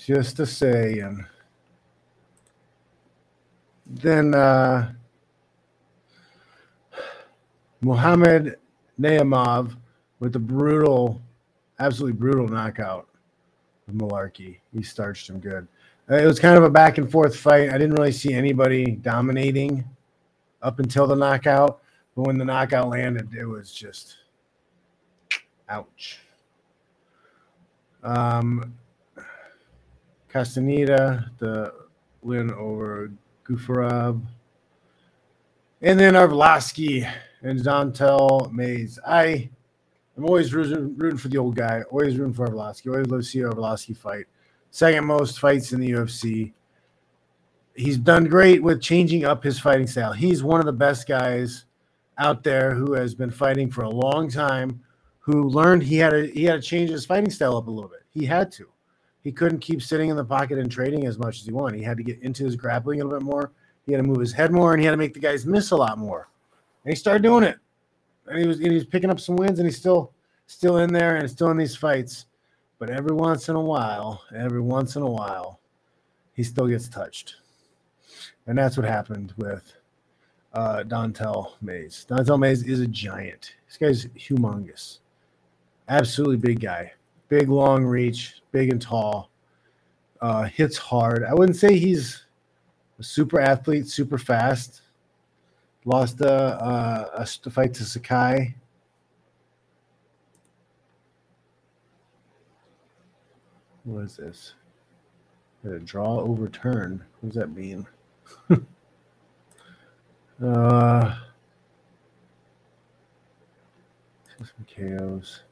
just 0.06 0.38
to 0.38 0.46
say, 0.46 1.00
and 1.00 1.26
then 3.84 4.34
uh, 4.34 4.92
Muhammad 7.82 8.56
Naimov 8.98 9.76
with 10.20 10.32
the 10.32 10.38
brutal, 10.38 11.20
absolutely 11.78 12.18
brutal 12.18 12.48
knockout 12.48 13.08
of 13.86 13.94
Malarkey. 13.94 14.58
He 14.72 14.82
starched 14.82 15.28
him 15.28 15.40
good. 15.40 15.66
Uh, 16.10 16.16
It 16.16 16.26
was 16.26 16.40
kind 16.40 16.56
of 16.56 16.64
a 16.64 16.70
back 16.70 16.98
and 16.98 17.10
forth 17.10 17.36
fight. 17.36 17.70
I 17.70 17.78
didn't 17.78 17.94
really 17.94 18.12
see 18.12 18.34
anybody 18.34 18.92
dominating 18.92 19.84
up 20.62 20.80
until 20.80 21.06
the 21.06 21.16
knockout, 21.16 21.80
but 22.16 22.26
when 22.26 22.38
the 22.38 22.44
knockout 22.44 22.88
landed, 22.88 23.32
it 23.34 23.44
was 23.44 23.72
just 23.72 24.16
ouch. 25.68 26.20
Um, 28.02 28.74
Castaneda, 30.28 31.30
the 31.38 31.74
win 32.22 32.52
over 32.52 33.10
Gafurov. 33.44 34.20
And 35.80 35.98
then 35.98 36.14
Arlovsky 36.14 37.08
and 37.42 37.62
Don'Tale 37.62 38.50
Mayes. 38.52 38.98
I 39.06 39.48
am 40.18 40.26
always 40.26 40.52
rooting, 40.52 41.16
for 41.16 41.28
the 41.28 41.38
old 41.38 41.56
guy. 41.56 41.82
Always 41.90 42.16
rooting 42.16 42.34
for 42.34 42.46
Arlovsky. 42.46 42.90
Always 42.90 43.06
love 43.06 43.20
to 43.20 43.26
see 43.26 43.38
Arlovsky 43.38 43.96
fight. 43.96 44.26
Second 44.70 45.06
most 45.06 45.38
fights 45.38 45.72
in 45.72 45.80
the 45.80 45.90
UFC. 45.90 46.52
He's 47.74 47.96
done 47.96 48.24
great 48.24 48.62
with 48.62 48.82
changing 48.82 49.24
up 49.24 49.42
his 49.42 49.58
fighting 49.58 49.86
style. 49.86 50.12
He's 50.12 50.42
one 50.42 50.60
of 50.60 50.66
the 50.66 50.72
best 50.72 51.06
guys 51.06 51.64
out 52.18 52.42
there 52.42 52.74
who 52.74 52.92
has 52.94 53.14
been 53.14 53.30
fighting 53.30 53.70
for 53.70 53.82
a 53.82 53.90
long 53.90 54.28
time. 54.28 54.82
Who 55.20 55.48
learned 55.48 55.82
he 55.82 55.96
had 55.96 56.10
to 56.10 56.26
he 56.26 56.44
had 56.44 56.62
to 56.62 56.66
change 56.66 56.90
his 56.90 57.06
fighting 57.06 57.30
style 57.30 57.56
up 57.56 57.68
a 57.68 57.70
little 57.70 57.90
bit. 57.90 58.02
He 58.10 58.24
had 58.24 58.50
to. 58.52 58.68
He 59.22 59.30
couldn't 59.30 59.60
keep 59.60 59.82
sitting 59.82 60.10
in 60.10 60.16
the 60.16 60.24
pocket 60.24 60.58
and 60.58 60.70
trading 60.70 61.06
as 61.06 61.18
much 61.18 61.40
as 61.40 61.46
he 61.46 61.52
wanted. 61.52 61.78
He 61.78 61.84
had 61.84 61.98
to 61.98 62.02
get 62.02 62.20
into 62.22 62.44
his 62.44 62.56
grappling 62.56 63.00
a 63.00 63.04
little 63.04 63.18
bit 63.18 63.26
more. 63.26 63.52
He 63.84 63.92
had 63.92 64.02
to 64.02 64.08
move 64.08 64.20
his 64.20 64.32
head 64.32 64.52
more, 64.52 64.72
and 64.72 64.80
he 64.80 64.86
had 64.86 64.92
to 64.92 64.96
make 64.96 65.14
the 65.14 65.20
guys 65.20 65.44
miss 65.44 65.70
a 65.70 65.76
lot 65.76 65.98
more. 65.98 66.28
And 66.84 66.92
he 66.92 66.96
started 66.96 67.22
doing 67.22 67.44
it. 67.44 67.58
And 68.30 68.40
he 68.40 68.46
was 68.46 68.58
and 68.58 68.68
he 68.68 68.74
was 68.74 68.84
picking 68.84 69.10
up 69.10 69.20
some 69.20 69.36
wins, 69.36 69.58
and 69.58 69.66
he's 69.66 69.76
still 69.76 70.12
still 70.46 70.78
in 70.78 70.92
there 70.92 71.16
and 71.16 71.30
still 71.30 71.50
in 71.50 71.56
these 71.56 71.76
fights. 71.76 72.26
But 72.78 72.90
every 72.90 73.14
once 73.14 73.48
in 73.48 73.56
a 73.56 73.60
while, 73.60 74.22
every 74.34 74.60
once 74.60 74.96
in 74.96 75.02
a 75.02 75.10
while, 75.10 75.60
he 76.34 76.44
still 76.44 76.68
gets 76.68 76.88
touched. 76.88 77.36
And 78.46 78.56
that's 78.56 78.76
what 78.76 78.86
happened 78.86 79.34
with 79.36 79.74
uh, 80.52 80.84
Don'Tale 80.84 81.56
Mayes. 81.60 82.04
Don'Tale 82.04 82.38
Mayes 82.38 82.62
is 82.62 82.80
a 82.80 82.86
giant. 82.86 83.56
This 83.66 83.76
guy's 83.76 84.06
humongous. 84.18 84.98
Absolutely 85.88 86.36
big 86.36 86.60
guy. 86.60 86.92
Big, 87.28 87.48
long 87.48 87.84
reach, 87.84 88.40
big 88.52 88.70
and 88.70 88.80
tall. 88.80 89.30
Uh, 90.20 90.44
hits 90.44 90.78
hard. 90.78 91.24
I 91.24 91.34
wouldn't 91.34 91.56
say 91.56 91.78
he's 91.78 92.24
a 92.98 93.02
super 93.02 93.40
athlete, 93.40 93.86
super 93.86 94.18
fast. 94.18 94.82
Lost 95.84 96.20
a, 96.20 96.62
a, 96.62 97.22
a 97.22 97.50
fight 97.50 97.74
to 97.74 97.84
Sakai. 97.84 98.54
What 103.84 104.04
is 104.04 104.16
this? 104.16 104.54
A 105.64 105.78
draw 105.78 106.20
overturned. 106.20 107.00
What 107.20 107.30
does 107.30 107.38
that 107.38 107.54
mean? 107.54 107.86
uh, 108.50 108.56
some 114.38 114.66
KOs. 114.76 115.42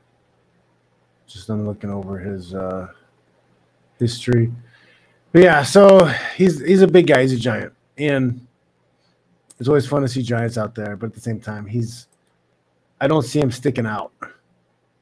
Just 1.27 1.49
I'm 1.49 1.67
looking 1.67 1.91
over 1.91 2.19
his 2.19 2.55
uh, 2.55 2.89
history. 3.99 4.53
But 5.33 5.43
yeah, 5.43 5.62
so 5.62 6.05
he's 6.37 6.65
he's 6.65 6.83
a 6.83 6.87
big 6.87 7.07
guy. 7.07 7.23
He's 7.23 7.33
a 7.33 7.39
giant, 7.39 7.73
and 7.99 8.45
it's 9.59 9.69
always 9.69 9.87
fun 9.87 10.03
to 10.03 10.09
see 10.09 10.23
giants 10.23 10.59
out 10.59 10.75
there. 10.75 10.97
But 10.97 11.07
at 11.07 11.14
the 11.14 11.21
same 11.21 11.40
time, 11.40 11.66
he's 11.66 12.09
I 13.01 13.07
don't 13.07 13.23
see 13.23 13.40
him 13.40 13.51
sticking 13.51 13.87
out, 13.87 14.12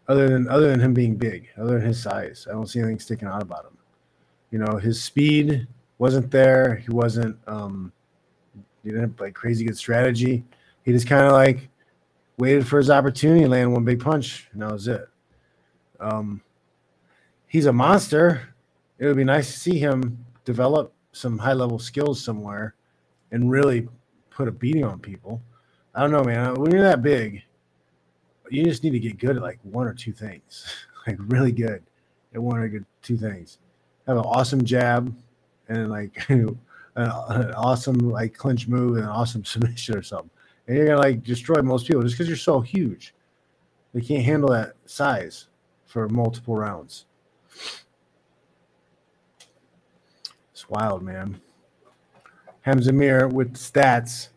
other 0.08 0.28
than 0.28 0.48
other 0.48 0.68
than 0.68 0.80
him 0.80 0.94
being 0.94 1.16
big, 1.16 1.48
other 1.56 1.78
than 1.78 1.86
his 1.86 2.02
size. 2.02 2.46
I 2.48 2.52
don't 2.52 2.66
see 2.66 2.80
anything 2.80 2.98
sticking 2.98 3.28
out 3.28 3.42
about 3.42 3.64
him. 3.64 3.78
You 4.50 4.58
know, 4.58 4.76
his 4.76 5.02
speed 5.02 5.66
wasn't 5.98 6.30
there. 6.30 6.76
He 6.76 6.90
wasn't. 6.90 7.36
um 7.46 7.92
He 8.82 8.90
didn't 8.90 9.20
like 9.20 9.34
crazy 9.34 9.64
good 9.64 9.78
strategy. 9.78 10.44
He 10.84 10.92
just 10.92 11.06
kind 11.06 11.26
of 11.26 11.32
like 11.32 11.68
waited 12.36 12.66
for 12.66 12.78
his 12.78 12.90
opportunity, 12.90 13.46
landed 13.46 13.70
one 13.70 13.84
big 13.84 14.00
punch, 14.00 14.48
and 14.52 14.62
that 14.62 14.72
was 14.72 14.88
it. 14.88 15.08
Um, 16.00 16.42
he's 17.46 17.66
a 17.66 17.72
monster. 17.72 18.54
It 18.98 19.06
would 19.06 19.16
be 19.16 19.24
nice 19.24 19.52
to 19.52 19.58
see 19.58 19.78
him 19.78 20.24
develop 20.44 20.92
some 21.12 21.38
high 21.38 21.52
level 21.52 21.78
skills 21.78 22.22
somewhere 22.22 22.74
and 23.30 23.50
really 23.50 23.88
put 24.34 24.48
a 24.48 24.52
beating 24.52 24.84
on 24.84 24.98
people. 24.98 25.40
I 25.94 26.00
don't 26.00 26.10
know, 26.10 26.24
man. 26.24 26.54
When 26.54 26.72
you're 26.72 26.82
that 26.82 27.02
big, 27.02 27.42
you 28.50 28.64
just 28.64 28.82
need 28.82 28.90
to 28.90 28.98
get 28.98 29.18
good 29.18 29.36
at 29.36 29.42
like 29.42 29.58
one 29.62 29.86
or 29.86 29.94
two 29.94 30.12
things, 30.12 30.66
like 31.06 31.16
really 31.20 31.52
good 31.52 31.82
at 32.34 32.42
one 32.42 32.58
or 32.58 32.86
two 33.02 33.16
things. 33.16 33.58
Have 34.06 34.16
an 34.16 34.24
awesome 34.24 34.64
jab 34.64 35.14
and 35.68 35.90
like 35.90 36.24
an, 36.28 36.58
an 36.96 37.54
awesome 37.54 37.98
like 37.98 38.36
clinch 38.36 38.68
move 38.68 38.96
and 38.96 39.04
an 39.04 39.10
awesome 39.10 39.44
submission 39.44 39.96
or 39.96 40.02
something. 40.02 40.30
And 40.66 40.76
you're 40.76 40.86
gonna 40.86 40.98
like 40.98 41.22
destroy 41.22 41.62
most 41.62 41.86
people 41.86 42.02
just 42.02 42.14
because 42.14 42.28
you're 42.28 42.36
so 42.36 42.60
huge. 42.60 43.14
They 43.92 44.00
can't 44.00 44.24
handle 44.24 44.50
that 44.50 44.74
size 44.86 45.46
for 45.86 46.08
multiple 46.08 46.56
rounds. 46.56 47.06
It's 50.52 50.68
wild, 50.68 51.02
man. 51.02 51.40
Hamza 52.64 52.92
Mir 52.92 53.28
with 53.28 53.54
stats. 53.54 54.28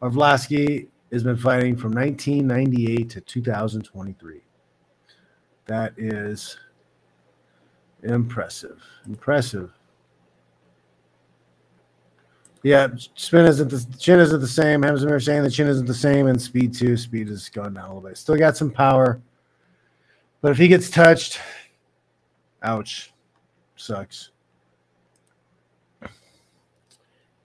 Arlovsky 0.00 0.88
has 1.12 1.22
been 1.22 1.36
fighting 1.36 1.76
from 1.76 1.92
1998 1.92 3.10
to 3.10 3.20
2023. 3.20 4.40
That 5.66 5.92
is 5.98 6.56
impressive. 8.02 8.82
Impressive. 9.06 9.70
Yeah, 12.62 12.88
spin 13.14 13.44
isn't 13.44 13.68
the 13.68 13.86
chin 13.98 14.20
isn't 14.20 14.40
the 14.40 14.48
same. 14.48 14.82
Hamza 14.82 15.06
Mir 15.06 15.20
saying 15.20 15.42
the 15.42 15.50
chin 15.50 15.68
isn't 15.68 15.86
the 15.86 15.94
same, 15.94 16.28
and 16.28 16.40
speed 16.40 16.72
too. 16.72 16.96
Speed 16.96 17.28
has 17.28 17.50
gone 17.50 17.74
down 17.74 17.84
a 17.84 17.94
little 17.94 18.08
bit. 18.08 18.16
Still 18.16 18.36
got 18.36 18.56
some 18.56 18.70
power, 18.70 19.20
but 20.40 20.50
if 20.50 20.56
he 20.56 20.66
gets 20.66 20.88
touched, 20.88 21.38
ouch, 22.62 23.12
sucks. 23.76 24.30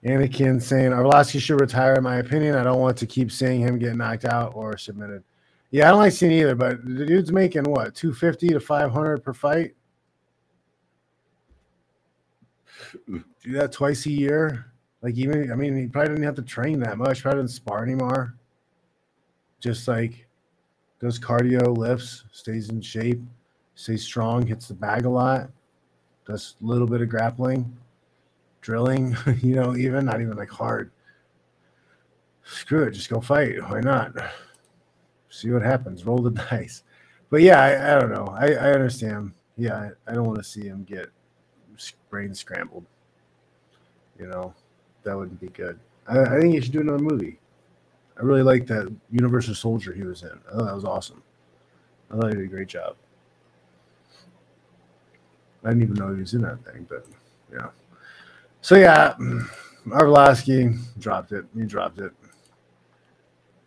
Anakin 0.03 0.61
saying 0.61 0.91
Arlovsky 0.91 1.39
should 1.39 1.61
retire. 1.61 1.95
In 1.95 2.03
my 2.03 2.17
opinion, 2.17 2.55
I 2.55 2.63
don't 2.63 2.79
want 2.79 2.97
to 2.97 3.05
keep 3.05 3.31
seeing 3.31 3.61
him 3.61 3.77
get 3.77 3.95
knocked 3.95 4.25
out 4.25 4.53
or 4.55 4.77
submitted. 4.77 5.23
Yeah, 5.69 5.87
I 5.87 5.91
don't 5.91 5.99
like 5.99 6.13
seeing 6.13 6.31
either. 6.31 6.55
But 6.55 6.83
the 6.83 7.05
dude's 7.05 7.31
making 7.31 7.63
what 7.63 7.93
two 7.93 8.13
fifty 8.13 8.49
to 8.49 8.59
five 8.59 8.91
hundred 8.91 9.23
per 9.23 9.33
fight. 9.33 9.75
Do 13.05 13.23
that 13.53 13.71
twice 13.71 14.05
a 14.07 14.11
year. 14.11 14.71
Like 15.01 15.15
even 15.15 15.51
I 15.51 15.55
mean, 15.55 15.77
he 15.77 15.87
probably 15.87 16.09
didn't 16.09 16.25
have 16.25 16.35
to 16.35 16.41
train 16.41 16.79
that 16.79 16.97
much. 16.97 17.21
Probably 17.21 17.41
didn't 17.41 17.51
spar 17.51 17.83
anymore. 17.83 18.35
Just 19.59 19.87
like 19.87 20.27
does 20.99 21.19
cardio, 21.19 21.75
lifts, 21.75 22.25
stays 22.31 22.69
in 22.69 22.81
shape, 22.81 23.19
stays 23.75 24.03
strong, 24.03 24.45
hits 24.45 24.67
the 24.67 24.73
bag 24.73 25.05
a 25.05 25.09
lot, 25.09 25.49
does 26.27 26.55
a 26.61 26.65
little 26.65 26.87
bit 26.87 27.01
of 27.01 27.09
grappling, 27.09 27.75
drilling. 28.61 29.15
You 29.41 29.55
know, 29.55 29.75
even 29.75 30.05
not 30.05 30.21
even 30.21 30.37
like 30.37 30.49
hard. 30.49 30.91
Screw 32.43 32.83
it, 32.83 32.91
just 32.91 33.09
go 33.09 33.21
fight. 33.21 33.61
Why 33.69 33.81
not? 33.81 34.13
See 35.29 35.49
what 35.51 35.61
happens. 35.61 36.05
Roll 36.05 36.21
the 36.21 36.31
dice. 36.49 36.83
But 37.29 37.41
yeah, 37.41 37.61
I, 37.61 37.95
I 37.95 37.99
don't 37.99 38.11
know. 38.11 38.35
I, 38.37 38.47
I 38.53 38.71
understand. 38.73 39.31
Yeah, 39.57 39.91
I, 40.07 40.11
I 40.11 40.13
don't 40.13 40.25
want 40.25 40.37
to 40.37 40.43
see 40.43 40.63
him 40.63 40.83
get 40.83 41.09
brain 42.09 42.35
scrambled. 42.35 42.85
You 44.19 44.27
know, 44.27 44.53
that 45.03 45.17
wouldn't 45.17 45.39
be 45.39 45.47
good. 45.47 45.79
I, 46.07 46.19
I 46.19 46.39
think 46.39 46.53
he 46.53 46.61
should 46.61 46.73
do 46.73 46.81
another 46.81 47.03
movie. 47.03 47.39
I 48.17 48.23
really 48.23 48.43
like 48.43 48.67
that 48.67 48.93
Universal 49.09 49.55
Soldier 49.55 49.93
he 49.93 50.03
was 50.03 50.23
in. 50.23 50.39
I 50.47 50.55
thought 50.55 50.65
that 50.65 50.75
was 50.75 50.85
awesome. 50.85 51.23
I 52.11 52.17
thought 52.17 52.29
he 52.29 52.35
did 52.35 52.45
a 52.45 52.47
great 52.47 52.67
job. 52.67 52.95
I 55.63 55.69
didn't 55.69 55.83
even 55.83 55.95
know 55.95 56.13
he 56.13 56.21
was 56.21 56.33
in 56.33 56.41
that 56.41 56.63
thing, 56.65 56.85
but 56.89 57.05
yeah. 57.51 57.69
So 58.61 58.75
yeah, 58.75 59.15
Arlovsky 59.87 60.77
dropped 60.99 61.31
it. 61.31 61.45
He 61.57 61.65
dropped 61.65 61.97
it. 61.97 62.11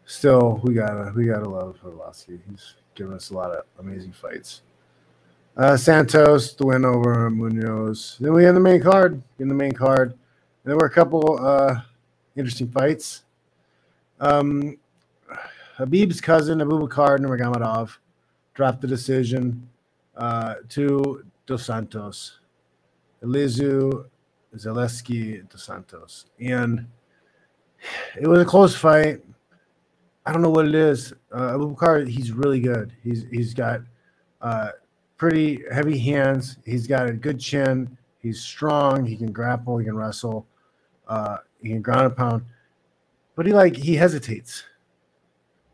Still, 0.06 0.60
we 0.62 0.74
gotta 0.74 1.12
we 1.16 1.26
gotta 1.26 1.48
love 1.48 1.78
Arlovsky. 1.84 2.38
He's 2.48 2.74
given 2.94 3.14
us 3.14 3.30
a 3.30 3.34
lot 3.34 3.50
of 3.50 3.64
amazing 3.80 4.12
fights. 4.12 4.62
Uh, 5.56 5.76
Santos, 5.76 6.54
the 6.54 6.66
win 6.66 6.84
over 6.84 7.28
Munoz. 7.28 8.16
Then 8.20 8.32
we 8.34 8.44
had 8.44 8.54
the 8.54 8.60
main 8.60 8.80
card. 8.80 9.20
In 9.40 9.48
the 9.48 9.54
main 9.54 9.72
card, 9.72 10.10
and 10.10 10.18
there 10.64 10.76
were 10.76 10.86
a 10.86 10.90
couple 10.90 11.44
uh, 11.44 11.80
interesting 12.36 12.68
fights. 12.68 13.24
Um, 14.20 14.78
Khabib's 15.76 16.20
cousin, 16.20 16.60
Abubakar 16.60 17.18
Nurmagomedov, 17.18 17.96
dropped 18.54 18.80
the 18.80 18.86
decision 18.86 19.68
uh, 20.16 20.54
to 20.68 21.24
Dos 21.46 21.66
Santos, 21.66 22.38
Elizeu 23.24 24.06
Zaleski 24.56 25.48
Dos 25.48 25.64
Santos. 25.64 26.26
And 26.40 26.86
it 28.20 28.26
was 28.26 28.40
a 28.40 28.44
close 28.44 28.74
fight. 28.74 29.22
I 30.26 30.32
don't 30.32 30.42
know 30.42 30.50
what 30.50 30.66
it 30.66 30.74
is. 30.74 31.12
Uh, 31.32 31.52
Abubakar, 31.52 32.08
he's 32.08 32.32
really 32.32 32.60
good. 32.60 32.92
He's 33.02 33.26
he's 33.30 33.52
got 33.52 33.80
uh, 34.40 34.70
pretty 35.16 35.62
heavy 35.72 35.98
hands. 35.98 36.58
He's 36.64 36.86
got 36.86 37.08
a 37.08 37.12
good 37.12 37.38
chin. 37.38 37.96
He's 38.18 38.40
strong. 38.40 39.04
He 39.04 39.16
can 39.16 39.32
grapple. 39.32 39.76
He 39.76 39.84
can 39.84 39.96
wrestle. 39.96 40.46
Uh, 41.06 41.38
he 41.62 41.68
can 41.70 41.82
ground 41.82 42.06
and 42.06 42.16
pound. 42.16 42.44
But 43.36 43.46
he 43.46 43.52
like 43.52 43.76
he 43.76 43.96
hesitates. 43.96 44.64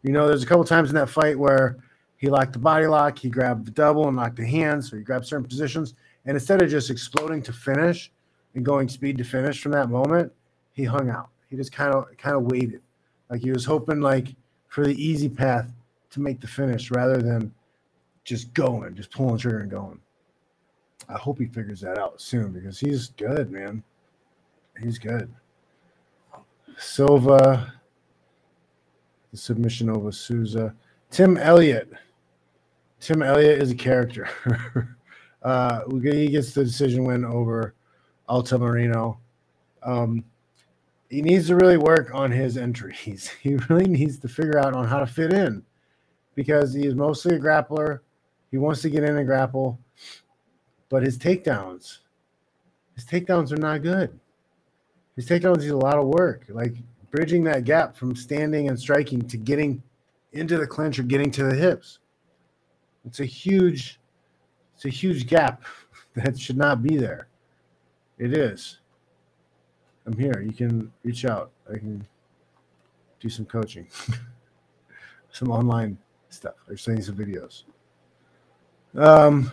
You 0.02 0.12
know, 0.12 0.26
there's 0.26 0.42
a 0.42 0.46
couple 0.46 0.64
times 0.64 0.88
in 0.88 0.96
that 0.96 1.10
fight 1.10 1.38
where 1.38 1.76
he 2.16 2.28
locked 2.28 2.54
the 2.54 2.58
body 2.58 2.86
lock, 2.86 3.18
he 3.18 3.30
grabbed 3.30 3.66
the 3.66 3.70
double 3.70 4.08
and 4.08 4.16
locked 4.16 4.36
the 4.36 4.46
hands, 4.46 4.92
or 4.92 4.98
he 4.98 5.02
grabbed 5.02 5.26
certain 5.26 5.46
positions, 5.46 5.94
and 6.26 6.36
instead 6.36 6.60
of 6.60 6.68
just 6.68 6.90
exploding 6.90 7.42
to 7.42 7.52
finish 7.52 8.12
and 8.54 8.64
going 8.64 8.88
speed 8.88 9.18
to 9.18 9.24
finish 9.24 9.62
from 9.62 9.72
that 9.72 9.90
moment, 9.90 10.32
he 10.72 10.84
hung 10.84 11.10
out. 11.10 11.28
He 11.48 11.56
just 11.56 11.72
kind 11.72 11.94
of 11.94 12.06
kind 12.16 12.36
of 12.36 12.44
waited, 12.44 12.82
like 13.28 13.40
he 13.40 13.50
was 13.50 13.64
hoping 13.64 14.00
like 14.00 14.34
for 14.68 14.86
the 14.86 15.02
easy 15.02 15.28
path 15.28 15.72
to 16.10 16.20
make 16.20 16.40
the 16.40 16.46
finish 16.46 16.90
rather 16.90 17.18
than 17.18 17.52
just 18.24 18.52
going, 18.54 18.94
just 18.94 19.10
pulling 19.10 19.38
trigger 19.38 19.60
and 19.60 19.70
going. 19.70 20.00
I 21.08 21.14
hope 21.14 21.38
he 21.38 21.46
figures 21.46 21.80
that 21.80 21.98
out 21.98 22.20
soon 22.20 22.52
because 22.52 22.78
he's 22.78 23.08
good, 23.08 23.50
man. 23.50 23.82
He's 24.80 24.98
good. 24.98 25.32
Silva, 26.78 27.74
the 29.30 29.36
submission 29.36 29.90
over 29.90 30.12
Souza. 30.12 30.74
Tim 31.10 31.36
Elliott. 31.36 31.90
Tim 33.00 33.22
Elliott 33.22 33.60
is 33.60 33.70
a 33.70 33.74
character. 33.74 34.28
uh, 35.42 35.80
he 35.90 36.28
gets 36.28 36.54
the 36.54 36.64
decision 36.64 37.04
win 37.04 37.24
over 37.24 37.74
Altamirano. 38.30 39.18
Um, 39.82 40.24
he 41.10 41.20
needs 41.22 41.48
to 41.48 41.56
really 41.56 41.76
work 41.76 42.14
on 42.14 42.30
his 42.30 42.56
entries. 42.56 43.28
He 43.40 43.56
really 43.68 43.88
needs 43.88 44.18
to 44.20 44.28
figure 44.28 44.58
out 44.58 44.74
on 44.74 44.86
how 44.86 45.00
to 45.00 45.06
fit 45.06 45.32
in 45.32 45.62
because 46.34 46.72
he 46.72 46.86
is 46.86 46.94
mostly 46.94 47.36
a 47.36 47.38
grappler. 47.38 48.00
He 48.50 48.58
wants 48.58 48.82
to 48.82 48.90
get 48.90 49.04
in 49.04 49.16
and 49.16 49.26
grapple, 49.26 49.78
but 50.88 51.02
his 51.02 51.18
takedowns, 51.18 51.98
his 52.94 53.04
takedowns 53.04 53.52
are 53.52 53.56
not 53.56 53.82
good. 53.82 54.18
His 55.16 55.28
takedowns 55.28 55.60
need 55.60 55.70
a 55.70 55.76
lot 55.76 55.98
of 55.98 56.06
work, 56.06 56.46
like 56.48 56.74
bridging 57.10 57.44
that 57.44 57.64
gap 57.64 57.96
from 57.96 58.14
standing 58.14 58.68
and 58.68 58.78
striking 58.78 59.20
to 59.28 59.36
getting 59.36 59.82
into 60.32 60.56
the 60.58 60.66
clinch 60.66 60.98
or 60.98 61.02
getting 61.02 61.30
to 61.32 61.44
the 61.44 61.54
hips. 61.54 61.98
It's 63.04 63.20
a 63.20 63.24
huge, 63.24 63.98
it's 64.74 64.84
a 64.84 64.90
huge 64.90 65.26
gap 65.26 65.62
that 66.14 66.38
should 66.38 66.56
not 66.56 66.82
be 66.82 66.96
there. 66.96 67.29
It 68.20 68.34
is. 68.34 68.80
I'm 70.04 70.16
here. 70.16 70.42
You 70.42 70.52
can 70.52 70.92
reach 71.02 71.24
out. 71.24 71.52
I 71.72 71.78
can 71.78 72.06
do 73.18 73.30
some 73.30 73.46
coaching, 73.46 73.86
some 75.32 75.50
online 75.50 75.96
stuff. 76.28 76.54
I'm 76.68 76.76
sending 76.76 77.02
some 77.02 77.16
videos. 77.16 77.62
Um, 78.94 79.50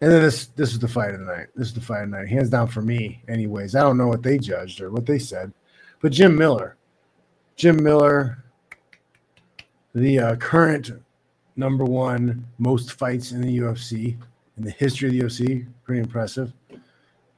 and 0.00 0.12
then 0.12 0.22
this 0.22 0.46
this 0.54 0.72
is 0.72 0.78
the 0.78 0.86
fight 0.86 1.12
of 1.12 1.20
the 1.20 1.26
night. 1.26 1.48
This 1.56 1.68
is 1.68 1.74
the 1.74 1.80
fight 1.80 2.04
of 2.04 2.10
the 2.12 2.18
night, 2.18 2.28
hands 2.28 2.50
down 2.50 2.68
for 2.68 2.82
me. 2.82 3.20
Anyways, 3.28 3.74
I 3.74 3.80
don't 3.80 3.98
know 3.98 4.06
what 4.06 4.22
they 4.22 4.38
judged 4.38 4.80
or 4.80 4.92
what 4.92 5.06
they 5.06 5.18
said, 5.18 5.52
but 6.00 6.12
Jim 6.12 6.36
Miller, 6.36 6.76
Jim 7.56 7.82
Miller, 7.82 8.44
the 9.92 10.20
uh, 10.20 10.36
current 10.36 10.92
number 11.56 11.84
one 11.84 12.46
most 12.58 12.92
fights 12.92 13.32
in 13.32 13.40
the 13.40 13.58
UFC 13.58 14.16
in 14.56 14.64
the 14.64 14.70
history 14.70 15.08
of 15.08 15.14
the 15.14 15.24
OC. 15.24 15.66
pretty 15.84 16.00
impressive. 16.00 16.52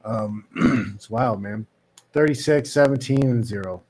Um, 0.05 0.45
it's 0.95 1.09
wild, 1.09 1.41
man. 1.41 1.65
36, 2.13 2.69
17, 2.69 3.23
and 3.23 3.45
zero. 3.45 3.83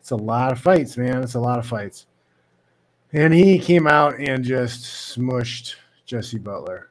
It's 0.00 0.10
a 0.10 0.16
lot 0.16 0.52
of 0.52 0.60
fights, 0.60 0.96
man. 0.96 1.22
It's 1.22 1.34
a 1.34 1.40
lot 1.40 1.58
of 1.58 1.66
fights. 1.66 2.06
And 3.12 3.32
he 3.32 3.58
came 3.58 3.86
out 3.86 4.18
and 4.18 4.44
just 4.44 5.16
smushed 5.16 5.76
Jesse 6.04 6.38
Butler 6.38 6.90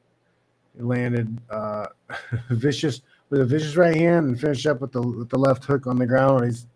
He 0.75 0.81
landed 0.81 1.39
uh, 1.49 1.87
vicious 2.49 3.01
with 3.29 3.41
a 3.41 3.45
vicious 3.45 3.75
right 3.75 3.95
hand 3.95 4.27
and 4.27 4.39
finished 4.39 4.65
up 4.65 4.79
with 4.79 4.91
the 4.91 5.01
with 5.01 5.29
the 5.29 5.37
left 5.37 5.65
hook 5.65 5.87
on 5.87 5.97
the 5.97 6.05
ground 6.05 6.45
he's 6.45 6.67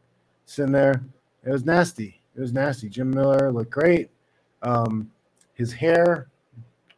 sitting 0.45 0.71
there. 0.71 1.03
It 1.45 1.51
was 1.51 1.65
nasty. 1.65 2.21
It 2.35 2.41
was 2.41 2.51
nasty. 2.51 2.89
Jim 2.89 3.09
Miller 3.09 3.51
looked 3.51 3.71
great. 3.71 4.09
Um, 4.63 5.09
his 5.53 5.71
hair, 5.71 6.27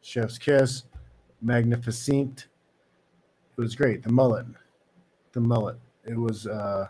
chef's 0.01 0.37
kiss, 0.37 0.83
magnificent. 1.41 2.47
It 3.57 3.61
was 3.61 3.75
great. 3.75 4.03
The 4.03 4.11
mullet, 4.11 4.45
the 5.33 5.41
mullet. 5.41 5.77
It 6.05 6.17
was 6.17 6.47
uh, 6.47 6.87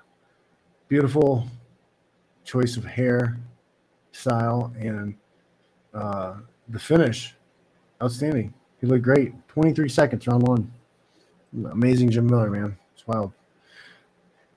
beautiful 0.88 1.48
choice 2.44 2.78
of 2.78 2.86
hair 2.86 3.38
style 4.12 4.74
and 4.80 5.16
uh, 5.94 6.36
the 6.70 6.80
finish, 6.80 7.36
outstanding. 8.02 8.54
He 8.82 8.88
looked 8.88 9.04
great. 9.04 9.34
23 9.50 9.90
seconds, 9.90 10.28
round 10.28 10.44
one. 10.44 10.72
Amazing 11.72 12.12
Jim 12.12 12.28
Miller, 12.28 12.50
man. 12.50 12.78
It's 12.94 13.08
wild. 13.08 13.34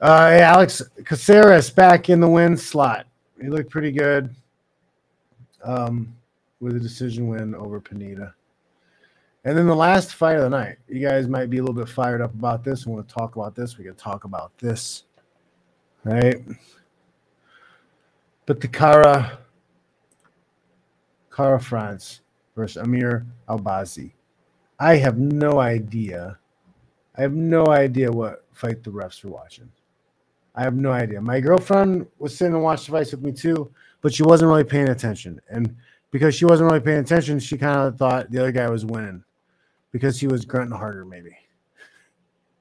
Uh, 0.01 0.39
Alex 0.43 0.83
Caceres 1.05 1.71
back 1.71 2.11
in 2.11 2.21
the 2.21 2.29
win 2.29 2.57
slot. 2.57 3.07
He 3.41 3.49
looked 3.49 3.71
pretty 3.71 3.93
good 3.93 4.35
um, 5.65 6.15
with 6.61 6.77
a 6.77 6.81
decision 6.81 7.29
win 7.29 7.55
over 7.55 7.81
Pineda. 7.81 8.35
And 9.45 9.59
then 9.59 9.67
the 9.67 9.75
last 9.75 10.15
fight 10.15 10.37
of 10.37 10.43
the 10.43 10.51
night. 10.51 10.77
You 10.89 11.07
guys 11.07 11.27
might 11.27 11.51
be 11.51 11.59
a 11.59 11.63
little 11.63 11.75
bit 11.75 11.89
fired 11.89 12.21
up 12.21 12.33
about 12.33 12.63
this. 12.63 12.87
We 12.87 12.93
want 12.93 13.09
to 13.09 13.15
talk 13.15 13.35
about 13.35 13.57
this. 13.57 13.77
We 13.77 13.85
can 13.85 13.97
talk 13.97 14.25
about 14.25 14.57
this. 14.59 15.05
Right? 16.05 16.45
But 18.47 18.61
the 18.61 18.69
Kara, 18.69 19.39
Kara 21.35 21.61
France 21.61 22.21
versus 22.55 22.83
Amir 22.83 23.27
Albazi. 23.49 24.13
I 24.79 24.97
have 24.97 25.19
no 25.19 25.59
idea. 25.59 26.39
I 27.17 27.23
have 27.23 27.33
no 27.33 27.67
idea 27.69 28.11
what 28.11 28.45
fight 28.53 28.85
the 28.85 28.91
refs 28.91 29.25
were 29.25 29.31
watching. 29.31 29.71
I 30.55 30.63
have 30.63 30.75
no 30.75 30.93
idea. 30.93 31.21
My 31.21 31.41
girlfriend 31.41 32.07
was 32.19 32.37
sitting 32.37 32.55
and 32.55 32.63
watched 32.63 32.87
the 32.87 32.93
fights 32.93 33.13
with 33.13 33.23
me 33.23 33.33
too, 33.33 33.73
but 34.03 34.13
she 34.13 34.23
wasn't 34.23 34.51
really 34.51 34.65
paying 34.65 34.89
attention. 34.91 35.41
And 35.49 35.75
because 36.11 36.35
she 36.35 36.45
wasn't 36.45 36.71
really 36.71 36.85
paying 36.85 36.99
attention, 36.99 37.39
she 37.39 37.57
kind 37.57 37.81
of 37.81 37.97
thought 37.97 38.31
the 38.31 38.39
other 38.39 38.53
guy 38.53 38.69
was 38.69 38.85
winning 38.85 39.25
because 39.93 40.19
he 40.19 40.27
was 40.27 40.45
grunting 40.45 40.77
harder, 40.77 41.05
maybe. 41.05 41.37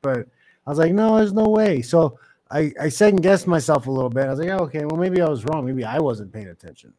But 0.02 0.28
I 0.68 0.70
was 0.70 0.78
like, 0.78 0.94
no, 0.94 1.18
there's 1.18 1.34
no 1.34 1.50
way. 1.50 1.82
So 1.82 2.20
I, 2.50 2.72
I 2.80 2.90
second 2.90 3.22
guessed 3.22 3.48
myself 3.48 3.88
a 3.88 3.92
little 3.92 4.10
bit. 4.10 4.28
I 4.28 4.32
was 4.32 4.40
like, 4.40 4.50
oh, 4.50 4.64
okay, 4.66 4.86
well, 4.86 4.98
maybe 5.00 5.22
I 5.22 5.30
was 5.30 5.46
wrong. 5.46 5.66
Maybe 5.66 5.84
I 5.86 6.00
wasn't 6.00 6.34
paying 6.34 6.50
attention. 6.50 6.94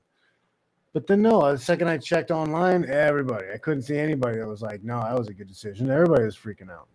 But 0.92 1.06
then 1.06 1.22
no, 1.22 1.52
the 1.52 1.58
second 1.58 1.88
I 1.88 1.98
checked 1.98 2.30
online, 2.30 2.84
everybody, 2.88 3.46
I 3.52 3.58
couldn't 3.58 3.82
see 3.82 3.96
anybody 3.96 4.38
that 4.38 4.46
was 4.46 4.62
like, 4.62 4.82
no, 4.82 5.00
that 5.00 5.18
was 5.18 5.28
a 5.28 5.34
good 5.34 5.48
decision. 5.48 5.90
Everybody 5.90 6.24
was 6.24 6.36
freaking 6.36 6.70
out. 6.70 6.88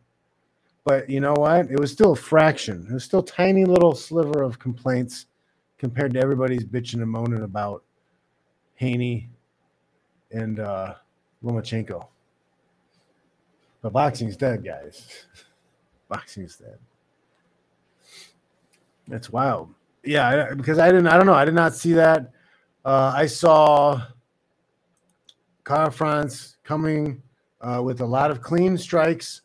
But 0.85 1.09
you 1.09 1.19
know 1.19 1.33
what? 1.33 1.69
It 1.71 1.79
was 1.79 1.91
still 1.91 2.13
a 2.13 2.15
fraction. 2.15 2.88
It 2.89 2.93
was 2.93 3.03
still 3.03 3.23
tiny 3.23 3.65
little 3.65 3.93
sliver 3.93 4.43
of 4.43 4.59
complaints 4.59 5.25
compared 5.77 6.13
to 6.13 6.19
everybody's 6.19 6.63
bitching 6.63 7.01
and 7.01 7.09
moaning 7.09 7.43
about 7.43 7.83
Haney 8.75 9.29
and 10.31 10.59
uh, 10.59 10.93
Lomachenko. 11.43 12.07
But 13.88 13.93
boxing's 13.93 14.35
dead, 14.35 14.65
guys. 14.65 15.07
boxing's 16.09 16.57
dead. 16.57 16.77
That's 19.07 19.29
wild. 19.29 19.73
Yeah, 20.03 20.53
because 20.55 20.77
I 20.77 20.88
didn't. 20.88 21.07
I 21.07 21.15
don't 21.15 21.25
know. 21.25 21.33
I 21.33 21.45
did 21.45 21.53
not 21.53 21.73
see 21.73 21.93
that. 21.93 22.33
Uh, 22.83 23.13
I 23.15 23.27
saw 23.27 24.01
Kara 25.65 25.89
France 25.89 26.57
coming 26.65 27.23
uh, 27.61 27.81
with 27.81 28.01
a 28.01 28.05
lot 28.05 28.29
of 28.29 28.41
clean 28.41 28.77
strikes. 28.77 29.43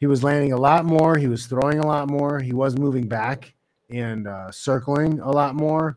He 0.00 0.06
was 0.06 0.22
landing 0.22 0.52
a 0.52 0.58
lot 0.58 0.84
more. 0.84 1.16
He 1.16 1.26
was 1.26 1.46
throwing 1.46 1.78
a 1.78 1.86
lot 1.86 2.10
more. 2.10 2.40
He 2.40 2.52
was 2.52 2.76
moving 2.76 3.08
back 3.08 3.54
and 3.88 4.28
uh, 4.28 4.52
circling 4.52 5.20
a 5.20 5.30
lot 5.30 5.54
more. 5.54 5.96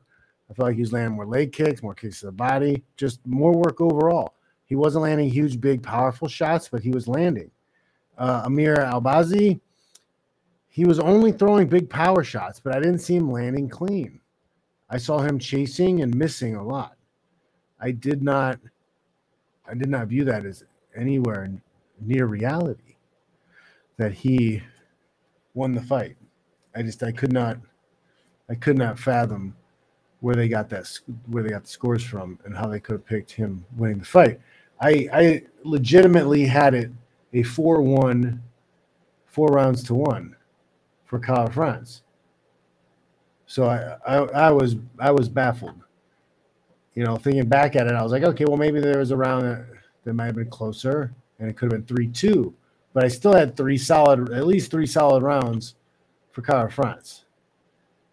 I 0.49 0.53
felt 0.53 0.67
like 0.67 0.75
he 0.75 0.81
was 0.81 0.93
landing 0.93 1.17
more 1.17 1.25
leg 1.25 1.51
kicks, 1.51 1.83
more 1.83 1.93
kicks 1.93 2.21
to 2.21 2.27
the 2.27 2.31
body, 2.31 2.85
just 2.95 3.19
more 3.27 3.51
work 3.51 3.81
overall. 3.81 4.35
He 4.63 4.75
wasn't 4.75 5.03
landing 5.03 5.29
huge, 5.29 5.59
big, 5.59 5.83
powerful 5.83 6.29
shots, 6.29 6.69
but 6.69 6.83
he 6.83 6.91
was 6.91 7.05
landing. 7.05 7.51
Uh, 8.21 8.43
Amir 8.45 8.75
Albazi, 8.75 9.59
he 10.67 10.85
was 10.85 10.99
only 10.99 11.31
throwing 11.31 11.65
big 11.67 11.89
power 11.89 12.23
shots, 12.23 12.59
but 12.59 12.75
I 12.75 12.79
didn't 12.79 12.99
see 12.99 13.15
him 13.15 13.31
landing 13.31 13.67
clean. 13.67 14.19
I 14.91 14.99
saw 14.99 15.21
him 15.21 15.39
chasing 15.39 16.03
and 16.03 16.13
missing 16.13 16.55
a 16.55 16.63
lot. 16.63 16.97
I 17.79 17.89
did 17.89 18.21
not, 18.21 18.59
I 19.67 19.73
did 19.73 19.89
not 19.89 20.07
view 20.07 20.23
that 20.25 20.45
as 20.45 20.63
anywhere 20.95 21.49
near 21.99 22.27
reality 22.27 22.97
that 23.97 24.13
he 24.13 24.61
won 25.55 25.73
the 25.73 25.81
fight. 25.81 26.15
I 26.75 26.83
just 26.83 27.01
I 27.01 27.11
could 27.11 27.33
not 27.33 27.57
I 28.47 28.53
could 28.53 28.77
not 28.77 28.99
fathom 28.99 29.55
where 30.19 30.35
they 30.35 30.47
got 30.47 30.69
that 30.69 30.87
where 31.25 31.41
they 31.41 31.49
got 31.49 31.63
the 31.63 31.69
scores 31.69 32.03
from 32.03 32.37
and 32.45 32.55
how 32.55 32.67
they 32.67 32.79
could 32.79 32.93
have 32.93 33.05
picked 33.07 33.31
him 33.31 33.65
winning 33.75 33.97
the 33.97 34.05
fight. 34.05 34.39
I 34.79 35.09
I 35.11 35.43
legitimately 35.63 36.45
had 36.45 36.75
it 36.75 36.91
a 37.33 37.43
4-1 37.43 38.39
four 39.25 39.47
rounds 39.47 39.83
to 39.83 39.93
1 39.93 40.35
for 41.05 41.19
Kyle 41.19 41.49
France. 41.49 42.03
So 43.45 43.65
I, 43.65 43.97
I 44.05 44.15
I 44.47 44.51
was 44.51 44.75
I 44.99 45.11
was 45.11 45.27
baffled. 45.27 45.83
You 46.95 47.05
know, 47.05 47.15
thinking 47.15 47.47
back 47.47 47.75
at 47.75 47.87
it, 47.87 47.93
I 47.93 48.03
was 48.03 48.11
like, 48.11 48.23
okay, 48.23 48.45
well 48.45 48.57
maybe 48.57 48.79
there 48.81 48.99
was 48.99 49.11
a 49.11 49.17
round 49.17 49.43
that, 49.43 49.65
that 50.03 50.13
might 50.13 50.25
have 50.25 50.35
been 50.35 50.49
closer 50.49 51.13
and 51.39 51.49
it 51.49 51.57
could 51.57 51.71
have 51.71 51.85
been 51.85 51.95
3-2 51.95 52.53
but 52.93 53.05
I 53.05 53.07
still 53.07 53.33
had 53.33 53.55
three 53.55 53.77
solid, 53.77 54.31
at 54.31 54.45
least 54.45 54.71
three 54.71 54.85
solid 54.85 55.23
rounds 55.23 55.75
for 56.31 56.41
Kara 56.41 56.69
France. 56.69 57.25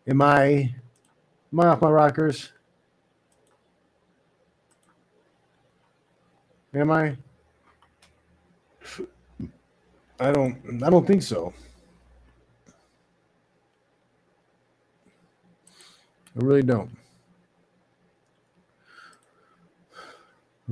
Am 0.06 0.22
I, 0.22 0.74
am 1.52 1.60
I 1.60 1.66
off 1.66 1.82
my 1.82 1.90
rockers? 1.90 2.52
Am 6.74 6.90
I? 6.90 7.16
I 10.20 10.32
don't. 10.32 10.82
I 10.82 10.90
don't 10.90 11.06
think 11.06 11.22
so. 11.22 11.52
I 16.36 16.44
really 16.44 16.62
don't. 16.62 16.90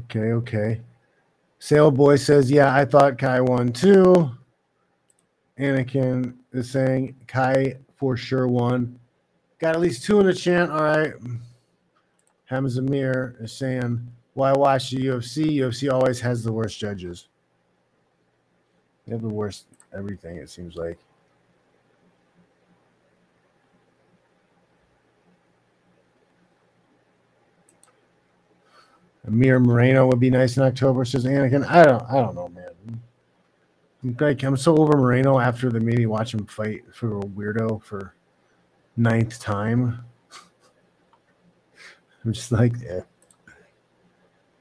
Okay. 0.04 0.32
Okay. 0.32 0.80
Sailboy 1.60 2.18
says, 2.20 2.50
Yeah, 2.50 2.74
I 2.74 2.84
thought 2.84 3.18
Kai 3.18 3.40
won 3.40 3.72
too. 3.72 4.30
Anakin 5.58 6.34
is 6.52 6.70
saying 6.70 7.16
Kai 7.26 7.76
for 7.96 8.16
sure 8.16 8.46
won. 8.46 8.98
Got 9.58 9.74
at 9.74 9.80
least 9.80 10.04
two 10.04 10.20
in 10.20 10.26
the 10.26 10.34
chant. 10.34 10.70
All 10.70 10.82
right. 10.82 11.14
Hamza 12.44 12.82
Mir 12.82 13.36
is 13.40 13.52
saying, 13.52 14.06
Why 14.34 14.52
watch 14.52 14.90
the 14.90 14.98
UFC? 14.98 15.56
UFC 15.56 15.92
always 15.92 16.20
has 16.20 16.44
the 16.44 16.52
worst 16.52 16.78
judges. 16.78 17.28
They 19.06 19.12
have 19.12 19.22
the 19.22 19.28
worst 19.28 19.66
everything, 19.92 20.36
it 20.36 20.50
seems 20.50 20.76
like. 20.76 20.98
Amir 29.26 29.58
Moreno 29.58 30.06
would 30.06 30.20
be 30.20 30.30
nice 30.30 30.56
in 30.56 30.62
October, 30.62 31.04
says 31.04 31.24
Anakin. 31.24 31.66
I 31.68 31.84
don't 31.84 32.02
I 32.04 32.14
don't 32.14 32.34
know, 32.34 32.48
man. 32.48 33.00
I'm 34.04 34.16
like 34.20 34.42
I'm 34.42 34.56
so 34.56 34.76
over 34.76 34.96
Moreno 34.96 35.38
after 35.40 35.70
the 35.70 35.80
made 35.80 35.98
me 35.98 36.06
watch 36.06 36.34
him 36.34 36.46
fight 36.46 36.84
Figueiredo 36.92 37.82
for 37.82 38.14
ninth 38.96 39.40
time. 39.40 40.04
I'm 42.24 42.32
just 42.32 42.52
like, 42.52 42.72
yeah. 42.82 43.00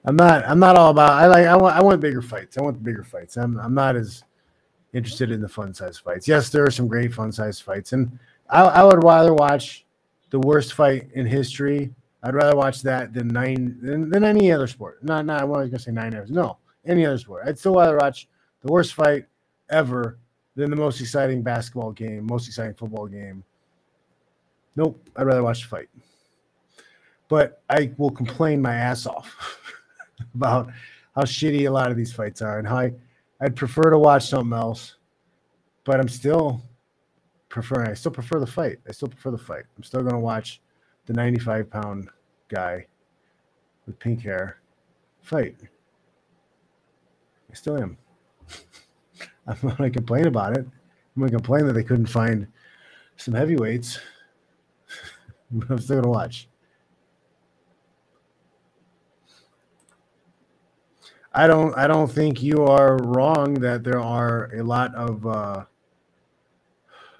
I'm 0.03 0.15
not 0.15 0.45
I'm 0.47 0.59
not 0.59 0.75
all 0.77 0.91
about 0.91 1.13
I 1.13 1.27
like 1.27 1.47
I 1.47 1.55
want 1.55 1.75
I 1.75 1.81
want 1.81 1.99
bigger 2.01 2.21
fights. 2.21 2.57
I 2.57 2.61
want 2.61 2.83
bigger 2.83 3.03
fights. 3.03 3.37
I'm 3.37 3.59
I'm 3.59 3.73
not 3.73 3.95
as 3.95 4.23
interested 4.95 5.31
in 5.31 5.41
the 5.41 5.49
fun 5.49 5.73
size 5.73 5.99
fights. 5.99 6.27
Yes, 6.27 6.49
there 6.49 6.65
are 6.65 6.71
some 6.71 6.87
great 6.87 7.13
fun 7.13 7.31
size 7.31 7.59
fights. 7.59 7.93
And 7.93 8.17
I, 8.49 8.63
I 8.63 8.83
would 8.83 9.03
rather 9.03 9.33
watch 9.33 9.85
the 10.31 10.39
worst 10.39 10.73
fight 10.73 11.09
in 11.13 11.27
history 11.27 11.93
I'd 12.25 12.33
rather 12.33 12.55
watch 12.55 12.81
that 12.81 13.13
than 13.13 13.27
nine 13.27 13.77
than, 13.79 14.09
than 14.09 14.23
any 14.23 14.51
other 14.51 14.65
sport. 14.65 15.03
Not 15.03 15.27
not 15.27 15.41
I 15.41 15.43
was 15.43 15.69
gonna 15.69 15.77
say 15.77 15.91
nine 15.91 16.15
hours. 16.15 16.31
No, 16.31 16.57
any 16.83 17.05
other 17.05 17.19
sport. 17.19 17.43
I'd 17.45 17.59
still 17.59 17.75
rather 17.75 17.97
watch 17.97 18.27
the 18.63 18.71
worst 18.71 18.95
fight 18.95 19.25
ever 19.69 20.17
than 20.55 20.71
the 20.71 20.75
most 20.75 20.99
exciting 20.99 21.43
basketball 21.43 21.91
game, 21.91 22.25
most 22.25 22.47
exciting 22.47 22.73
football 22.73 23.05
game. 23.05 23.43
Nope, 24.75 25.07
I'd 25.15 25.27
rather 25.27 25.43
watch 25.43 25.61
the 25.61 25.67
fight. 25.67 25.89
But 27.27 27.61
I 27.69 27.91
will 27.97 28.09
complain 28.09 28.59
my 28.59 28.73
ass 28.73 29.05
off 29.05 29.61
about 30.33 30.71
how 31.13 31.23
shitty 31.23 31.67
a 31.67 31.71
lot 31.71 31.91
of 31.91 31.97
these 31.97 32.11
fights 32.11 32.41
are 32.41 32.57
and 32.57 32.67
how 32.67 32.77
I, 32.77 32.93
I'd 33.41 33.55
prefer 33.55 33.89
to 33.89 33.99
watch 33.99 34.27
something 34.27 34.57
else. 34.57 34.95
But 35.83 35.99
I'm 35.99 36.07
still 36.07 36.63
preferring. 37.49 37.89
I 37.89 37.93
still 37.93 38.11
prefer 38.11 38.39
the 38.39 38.47
fight. 38.47 38.77
I 38.88 38.91
still 38.91 39.07
prefer 39.07 39.31
the 39.31 39.38
fight. 39.38 39.63
I'm 39.77 39.83
still 39.83 40.01
gonna 40.01 40.19
watch 40.19 40.61
the 41.05 41.13
95 41.13 41.69
pound 41.69 42.09
guy 42.49 42.88
with 43.86 43.99
pink 43.99 44.21
hair 44.21 44.57
fight. 45.21 45.55
I 47.51 47.53
still 47.53 47.77
am. 47.77 47.97
I'm 49.47 49.57
not 49.63 49.77
going 49.77 49.91
to 49.91 49.97
complain 49.97 50.27
about 50.27 50.57
it. 50.57 50.65
I'm 50.65 51.19
going 51.19 51.31
to 51.31 51.38
complain 51.38 51.65
that 51.67 51.73
they 51.73 51.83
couldn't 51.83 52.07
find 52.07 52.47
some 53.15 53.33
heavyweights. 53.33 53.99
I'm 55.69 55.79
still 55.79 56.01
going 56.01 56.03
to 56.03 56.09
watch. 56.09 56.49
I 61.38 61.47
don't. 61.47 61.77
I 61.77 61.86
don't 61.86 62.09
think 62.09 62.41
you 62.41 62.63
are 62.63 62.95
wrong 63.03 63.55
that 63.55 63.83
there 63.83 63.99
are 63.99 64.49
a 64.55 64.63
lot 64.63 64.95
of 64.95 65.27
uh, 65.27 65.65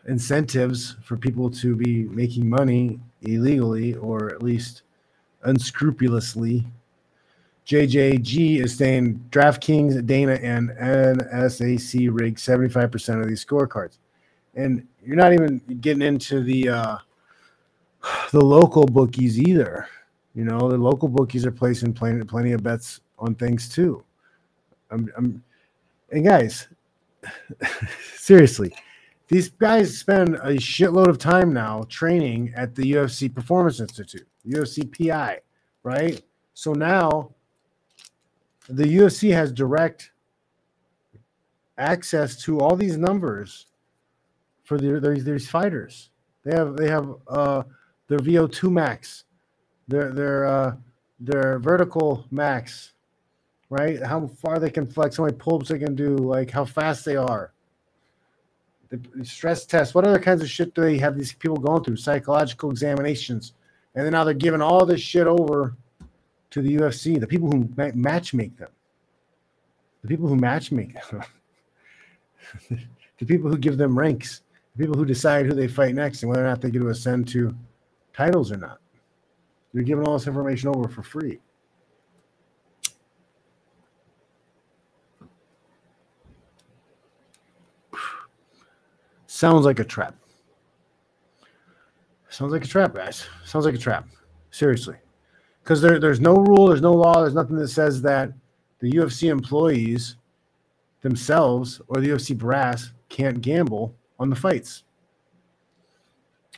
incentives 0.08 0.96
for 1.04 1.18
people 1.18 1.50
to 1.50 1.76
be 1.76 2.04
making 2.04 2.50
money 2.50 3.02
illegally 3.24 3.96
or 3.96 4.34
at 4.34 4.42
least 4.42 4.84
unscrupulously. 5.44 6.66
JJG 7.68 8.64
is 8.64 8.78
saying 8.78 9.22
DraftKings, 9.32 10.06
Dana, 10.06 10.34
and 10.34 10.70
NSAC 10.70 12.08
rig 12.10 12.36
75% 12.36 13.22
of 13.22 13.28
these 13.28 13.44
scorecards. 13.44 13.98
And 14.54 14.88
you're 15.06 15.18
not 15.18 15.34
even 15.34 15.58
getting 15.82 16.04
into 16.04 16.42
the 16.42 16.70
uh, 16.70 16.98
the 18.32 18.42
local 18.42 18.86
bookies 18.86 19.38
either. 19.42 19.90
You 20.36 20.46
know, 20.46 20.70
the 20.70 20.78
local 20.78 21.10
bookies 21.10 21.46
are 21.46 21.52
placing 21.52 21.92
plenty, 21.92 22.24
plenty 22.24 22.54
of 22.54 22.64
bets 22.64 23.02
on 23.20 23.36
things 23.36 23.68
too. 23.68 24.05
I'm, 24.92 25.12
I'm 25.18 25.44
and 26.12 26.26
guys, 26.26 26.68
seriously, 28.16 28.76
these 29.28 29.50
guys 29.50 29.98
spend 29.98 30.36
a 30.36 30.54
shitload 30.54 31.08
of 31.08 31.18
time 31.18 31.52
now 31.54 31.84
training 31.90 32.54
at 32.56 32.76
the 32.76 32.94
UFC 32.94 33.34
Performance 33.34 33.80
Institute, 33.80 34.28
UFC 34.48 34.86
PI, 34.86 35.40
right? 35.84 36.22
So 36.54 36.74
now 36.74 37.34
the 38.70 38.84
UFC 38.84 39.34
has 39.34 39.52
direct 39.52 40.12
access 41.78 42.42
to 42.44 42.60
all 42.60 42.76
these 42.76 42.98
numbers 42.98 43.68
for 44.64 44.78
their, 44.78 45.00
their 45.00 45.16
these 45.16 45.50
fighters. 45.50 46.10
They 46.44 46.56
have 46.56 46.78
they 46.78 46.90
have 46.90 47.16
uh, 47.28 47.64
their 48.08 48.20
VO2 48.20 48.72
max, 48.72 49.26
their 49.88 50.12
their 50.12 50.46
uh, 50.46 50.76
their 51.20 51.60
vertical 51.60 52.26
max, 52.30 52.94
right? 53.70 54.02
How 54.02 54.28
far 54.28 54.60
they 54.60 54.70
can 54.70 54.86
flex, 54.86 55.18
how 55.18 55.26
many 55.26 55.38
pull-ups 55.38 55.70
they 55.70 55.80
can 55.80 55.96
do, 55.96 56.18
like 56.18 56.52
how 56.52 56.66
fast 56.66 57.06
they 57.06 57.16
are 57.16 57.52
the 58.90 59.26
stress 59.26 59.66
test. 59.66 59.96
What 59.96 60.06
other 60.06 60.20
kinds 60.20 60.42
of 60.42 60.50
shit 60.50 60.74
do 60.74 60.82
they 60.82 60.98
have 60.98 61.18
these 61.18 61.34
people 61.34 61.58
going 61.58 61.84
through? 61.84 61.98
Psychological 61.98 62.70
examinations, 62.70 63.54
and 63.94 64.06
then 64.06 64.12
now 64.12 64.24
they're 64.24 64.34
giving 64.34 64.62
all 64.62 64.86
this 64.86 65.02
shit 65.02 65.28
over 65.28 65.76
to 66.52 66.62
the 66.62 66.76
UFC, 66.78 67.20
the 67.20 67.28
people 67.28 67.50
who 67.52 67.70
match 67.96 68.34
make 68.34 68.58
them, 68.58 68.70
the 70.02 70.08
people 70.08 70.28
who 70.28 70.36
match 70.36 70.72
make 70.72 70.94
them. 71.10 71.24
the 73.18 73.26
people 73.26 73.50
who 73.50 73.58
give 73.58 73.78
them 73.78 73.98
ranks, 73.98 74.42
the 74.76 74.84
people 74.84 74.98
who 74.98 75.06
decide 75.06 75.46
who 75.46 75.54
they 75.54 75.68
fight 75.68 75.96
next 75.96 76.22
and 76.22 76.30
whether 76.30 76.46
or 76.46 76.48
not 76.48 76.62
they 76.62 76.70
get 76.70 76.80
to 76.80 76.90
ascend 76.90 77.28
to 77.30 77.56
titles 78.14 78.52
or 78.52 78.58
not. 78.58 78.80
They're 79.74 79.84
giving 79.84 80.06
all 80.06 80.18
this 80.18 80.28
information 80.28 80.70
over 80.70 80.88
for 80.88 81.04
free. 81.04 81.40
Sounds 89.36 89.66
like 89.66 89.80
a 89.80 89.84
trap. 89.84 90.16
Sounds 92.30 92.54
like 92.54 92.64
a 92.64 92.68
trap, 92.68 92.94
guys. 92.94 93.28
Sounds 93.44 93.66
like 93.66 93.76
a 93.76 93.78
trap. 93.78 94.08
Seriously. 94.50 94.96
Because 95.62 95.82
there, 95.82 96.00
there's 96.00 96.22
no 96.22 96.38
rule, 96.38 96.68
there's 96.68 96.80
no 96.80 96.94
law, 96.94 97.20
there's 97.20 97.34
nothing 97.34 97.58
that 97.58 97.68
says 97.68 98.02
that 98.04 98.32
the 98.80 98.90
UFC 98.94 99.30
employees 99.30 100.16
themselves 101.02 101.82
or 101.90 102.00
the 102.00 102.08
UFC 102.08 102.38
brass 102.38 102.94
can't 103.10 103.42
gamble 103.42 103.94
on 104.20 104.30
the 104.30 104.38
fights. 104.38 104.86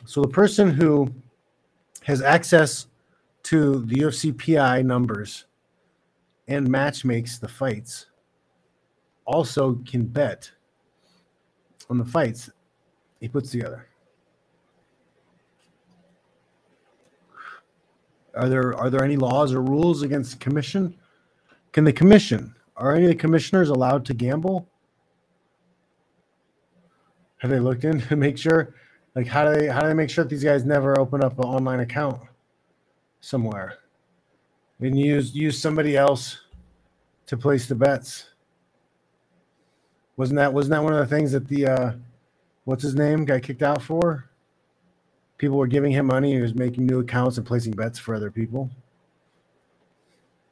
So 0.04 0.22
the 0.22 0.28
person 0.28 0.70
who 0.70 1.12
has 2.04 2.22
access 2.22 2.86
to 3.42 3.80
the 3.86 3.96
UFC 3.96 4.30
PI 4.38 4.82
numbers 4.82 5.46
and 6.46 6.68
match 6.68 7.04
makes 7.04 7.40
the 7.40 7.48
fights 7.48 8.06
also 9.24 9.80
can 9.84 10.04
bet 10.04 10.48
on 11.90 11.98
the 11.98 12.04
fights 12.04 12.50
he 13.20 13.28
puts 13.28 13.50
together. 13.50 13.86
Are 18.34 18.48
there 18.48 18.74
are 18.76 18.88
there 18.90 19.02
any 19.02 19.16
laws 19.16 19.52
or 19.52 19.62
rules 19.62 20.02
against 20.02 20.32
the 20.32 20.38
commission? 20.38 20.94
Can 21.72 21.84
the 21.84 21.92
commission 21.92 22.54
are 22.76 22.94
any 22.94 23.04
of 23.04 23.10
the 23.10 23.16
commissioners 23.16 23.68
allowed 23.68 24.04
to 24.06 24.14
gamble? 24.14 24.68
Have 27.38 27.50
they 27.50 27.58
looked 27.58 27.84
in 27.84 28.00
to 28.02 28.16
make 28.16 28.38
sure? 28.38 28.74
Like 29.14 29.26
how 29.26 29.44
do 29.44 29.58
they 29.58 29.66
how 29.66 29.80
do 29.80 29.88
they 29.88 29.94
make 29.94 30.10
sure 30.10 30.24
that 30.24 30.30
these 30.30 30.44
guys 30.44 30.64
never 30.64 30.98
open 30.98 31.22
up 31.22 31.38
an 31.38 31.44
online 31.44 31.80
account 31.80 32.20
somewhere 33.20 33.78
and 34.80 34.98
use 34.98 35.34
use 35.34 35.60
somebody 35.60 35.96
else 35.96 36.42
to 37.26 37.36
place 37.36 37.66
the 37.66 37.74
bets? 37.74 38.26
Wasn't 40.16 40.36
that 40.36 40.52
wasn't 40.52 40.72
that 40.72 40.84
one 40.84 40.92
of 40.92 41.00
the 41.00 41.16
things 41.16 41.32
that 41.32 41.48
the 41.48 41.66
uh, 41.66 41.92
what's 42.68 42.82
his 42.82 42.94
name 42.94 43.24
got 43.24 43.40
kicked 43.40 43.62
out 43.62 43.80
for? 43.80 44.28
People 45.38 45.56
were 45.56 45.66
giving 45.66 45.90
him 45.90 46.04
money. 46.04 46.34
He 46.34 46.42
was 46.42 46.54
making 46.54 46.84
new 46.84 46.98
accounts 46.98 47.38
and 47.38 47.46
placing 47.46 47.72
bets 47.72 47.98
for 47.98 48.14
other 48.14 48.30
people. 48.30 48.68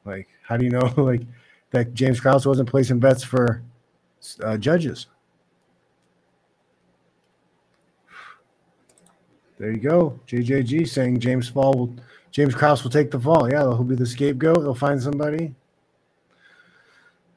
Like, 0.07 0.27
how 0.43 0.57
do 0.57 0.65
you 0.65 0.71
know 0.71 0.95
like 0.97 1.21
that 1.73 1.93
James 1.93 2.19
Krause 2.19 2.47
wasn't 2.47 2.71
placing 2.71 3.01
bets 3.01 3.23
for 3.23 3.63
uh, 4.43 4.57
judges? 4.57 5.09
There 9.59 9.71
you 9.71 9.81
go. 9.81 10.19
JJG 10.27 10.89
saying 10.89 11.21
James 11.21 11.51
Fall 11.51 11.75
will 11.75 11.97
James 12.31 12.55
Krause 12.55 12.83
will 12.83 12.91
take 12.91 13.11
the 13.11 13.21
fall. 13.21 13.51
Yeah, 13.51 13.61
he'll 13.61 13.85
be 13.85 13.95
the 13.95 14.07
scapegoat. 14.07 14.63
They'll 14.63 14.75
find 14.75 15.03
somebody. 15.03 15.55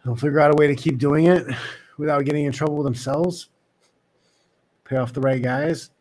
They'll 0.06 0.16
figure 0.16 0.40
out 0.40 0.54
a 0.54 0.58
way 0.58 0.68
to 0.68 0.76
keep 0.76 1.00
doing 1.00 1.26
it 1.26 1.46
without 1.98 2.24
getting 2.24 2.46
in 2.46 2.54
trouble 2.54 2.78
with 2.78 2.86
themselves 2.86 3.50
pay 4.90 4.98
off 4.98 5.14
the 5.14 5.22
right 5.22 5.42
guys, 5.42 5.92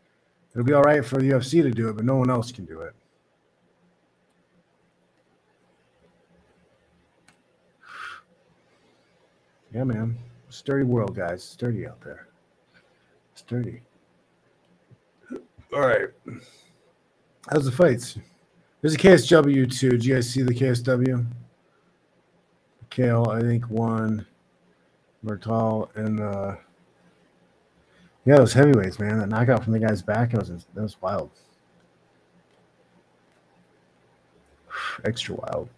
it'll 0.53 0.65
be 0.65 0.73
all 0.73 0.83
right 0.83 1.05
for 1.05 1.19
the 1.19 1.29
UFC 1.31 1.63
to 1.63 1.71
do 1.71 1.89
it, 1.91 1.97
but 1.97 2.07
no 2.07 2.17
one 2.17 2.31
else 2.31 2.51
can 2.51 2.65
do 2.65 2.81
it. 2.81 2.95
Yeah, 9.75 9.85
man. 9.85 10.17
Sturdy 10.49 10.85
world, 10.85 11.15
guys. 11.15 11.45
Sturdy 11.45 11.87
out 11.87 12.01
there. 12.01 12.29
Sturdy. 13.35 13.83
All 15.75 15.81
right. 15.81 16.09
How's 17.51 17.67
the 17.67 17.73
fights? 17.73 18.19
There's 18.81 18.95
a 18.95 18.99
KSW 18.99 19.71
too. 19.71 19.91
Did 19.91 20.05
you 20.05 20.15
guys 20.15 20.31
see 20.31 20.43
the 20.43 20.55
KSW? 20.55 21.27
Kale, 22.89 23.29
I 23.31 23.41
think, 23.41 23.69
won. 23.69 24.27
Bertal 25.25 25.95
and 25.97 26.21
uh 26.21 26.55
yeah, 28.29 28.37
those 28.37 28.53
heavyweights, 28.53 28.99
man. 28.99 29.17
That 29.17 29.31
knockout 29.31 29.65
from 29.65 29.73
the 29.73 29.79
guy's 29.79 30.03
back, 30.03 30.35
it 30.35 30.39
was 30.39 30.51
that 30.51 30.83
was 30.83 31.01
wild. 31.01 31.31
Extra 35.07 35.35
wild. 35.35 35.71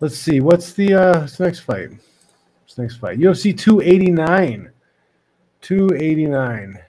Let's 0.00 0.18
see. 0.18 0.40
What's 0.40 0.72
the 0.72 0.94
uh 0.94 1.20
what's 1.20 1.36
the 1.36 1.44
next 1.44 1.60
fight? 1.60 1.90
What's 1.90 2.74
the 2.74 2.82
next 2.82 2.96
fight? 2.96 3.20
UFC 3.20 3.56
289. 3.56 4.72
289. 5.60 6.80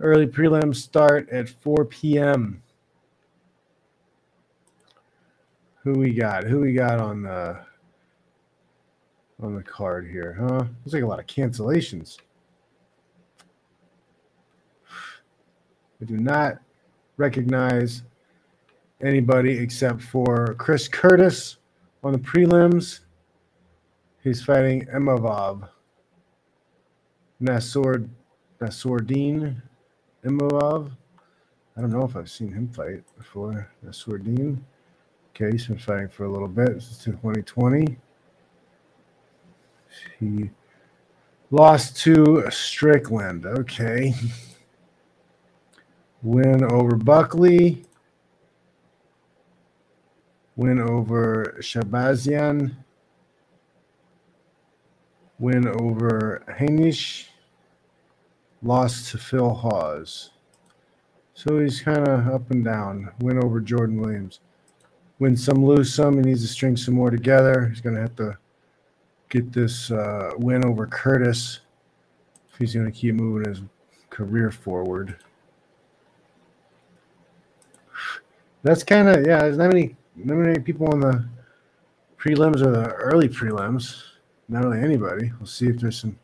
Early 0.00 0.26
prelims 0.28 0.76
start 0.76 1.28
at 1.30 1.48
4 1.48 1.84
p.m. 1.86 2.62
Who 5.82 5.94
we 5.94 6.12
got? 6.12 6.44
Who 6.44 6.60
we 6.60 6.74
got 6.74 7.00
on 7.00 7.22
the 7.22 7.58
on 9.40 9.54
the 9.54 9.62
card 9.62 10.08
here, 10.08 10.36
huh? 10.38 10.64
Looks 10.84 10.92
like 10.92 11.02
a 11.02 11.06
lot 11.06 11.20
of 11.20 11.26
cancellations. 11.26 12.18
I 16.00 16.04
do 16.04 16.16
not 16.16 16.58
recognize 17.16 18.02
anybody 19.00 19.58
except 19.58 20.02
for 20.02 20.54
Chris 20.54 20.88
Curtis 20.88 21.56
on 22.02 22.12
the 22.12 22.18
prelims. 22.18 23.00
He's 24.22 24.42
fighting 24.44 24.86
Imavov. 24.86 25.68
Nassour 27.42 28.08
Nassourdine 28.60 29.62
Imavov. 30.24 30.90
I 31.76 31.80
don't 31.80 31.90
know 31.90 32.02
if 32.02 32.16
I've 32.16 32.30
seen 32.30 32.52
him 32.52 32.68
fight 32.68 33.04
before. 33.16 33.70
Nassourdine. 33.86 34.58
Okay, 35.30 35.52
he's 35.52 35.66
been 35.66 35.78
fighting 35.78 36.08
for 36.08 36.24
a 36.24 36.30
little 36.30 36.48
bit. 36.48 36.70
Is 36.70 36.98
2020. 37.04 37.96
He 40.18 40.50
lost 41.50 41.96
to 41.98 42.44
Strickland. 42.50 43.46
Okay. 43.46 44.14
Win 46.22 46.64
over 46.64 46.96
Buckley. 46.96 47.84
Win 50.56 50.80
over 50.80 51.56
Shahbazyan. 51.60 52.74
Win 55.38 55.68
over 55.80 56.42
Heinisch. 56.48 57.26
Lost 58.60 59.12
to 59.12 59.18
Phil 59.18 59.54
Hawes. 59.54 60.30
So 61.34 61.60
he's 61.60 61.80
kind 61.80 62.08
of 62.08 62.26
up 62.26 62.50
and 62.50 62.64
down. 62.64 63.12
Win 63.20 63.38
over 63.38 63.60
Jordan 63.60 64.00
Williams. 64.00 64.40
Win 65.20 65.36
some, 65.36 65.64
lose 65.64 65.94
some. 65.94 66.14
He 66.14 66.22
needs 66.22 66.42
to 66.42 66.48
string 66.48 66.76
some 66.76 66.94
more 66.94 67.10
together. 67.10 67.68
He's 67.68 67.80
going 67.80 67.94
to 67.94 68.02
have 68.02 68.16
to 68.16 68.36
get 69.28 69.52
this 69.52 69.90
uh, 69.90 70.32
win 70.36 70.64
over 70.64 70.86
Curtis 70.86 71.60
if 72.52 72.58
he's 72.58 72.74
going 72.74 72.86
to 72.86 72.92
keep 72.92 73.14
moving 73.14 73.48
his 73.48 73.62
career 74.10 74.50
forward. 74.50 75.16
That's 78.62 78.82
kind 78.82 79.08
of 79.08 79.26
yeah. 79.26 79.40
There's 79.40 79.56
not 79.56 79.68
many 79.68 79.96
not 80.16 80.36
many 80.36 80.58
people 80.58 80.88
on 80.88 81.00
the 81.00 81.28
prelims 82.18 82.60
or 82.60 82.70
the 82.70 82.92
early 82.92 83.28
prelims. 83.28 84.02
Not 84.48 84.64
really 84.64 84.80
anybody. 84.80 85.30
We'll 85.38 85.46
see 85.46 85.68
if 85.68 85.78
there's 85.78 86.00
some 86.00 86.18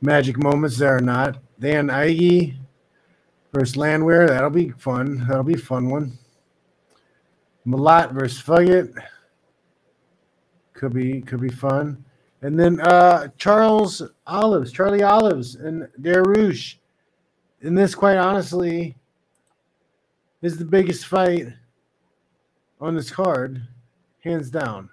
magic 0.00 0.38
moments 0.38 0.78
there 0.78 0.96
or 0.96 1.00
not. 1.00 1.38
Dan 1.58 1.88
Ige 1.88 2.56
versus 3.52 3.76
Landwehr. 3.76 4.28
That'll 4.28 4.50
be 4.50 4.70
fun. 4.70 5.26
That'll 5.28 5.42
be 5.42 5.54
a 5.54 5.58
fun 5.58 5.90
one. 5.90 6.18
Malott 7.66 8.12
versus 8.12 8.42
Fugitt. 8.42 8.94
Could 10.72 10.94
be 10.94 11.20
could 11.20 11.40
be 11.40 11.50
fun. 11.50 12.04
And 12.42 12.58
then 12.58 12.80
uh, 12.80 13.28
Charles 13.36 14.02
Olives, 14.26 14.72
Charlie 14.72 15.02
Olives, 15.02 15.56
and 15.56 15.86
Dariush. 16.00 16.76
And 17.62 17.76
this, 17.76 17.94
quite 17.94 18.16
honestly, 18.16 18.96
is 20.40 20.56
the 20.56 20.64
biggest 20.64 21.06
fight 21.06 21.48
on 22.80 22.96
this 22.96 23.10
card, 23.10 23.60
hands 24.24 24.50
down. 24.50 24.88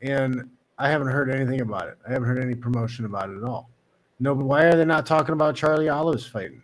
And 0.00 0.48
I 0.78 0.88
haven't 0.88 1.08
heard 1.08 1.30
anything 1.30 1.60
about 1.60 1.88
it. 1.88 1.98
I 2.08 2.12
haven't 2.12 2.28
heard 2.28 2.42
any 2.42 2.54
promotion 2.54 3.04
about 3.04 3.28
it 3.28 3.36
at 3.36 3.44
all. 3.44 3.68
No, 4.18 4.34
but 4.34 4.46
why 4.46 4.64
are 4.64 4.76
they 4.76 4.86
not 4.86 5.04
talking 5.04 5.34
about 5.34 5.56
Charlie 5.56 5.90
Olives 5.90 6.26
fighting? 6.26 6.62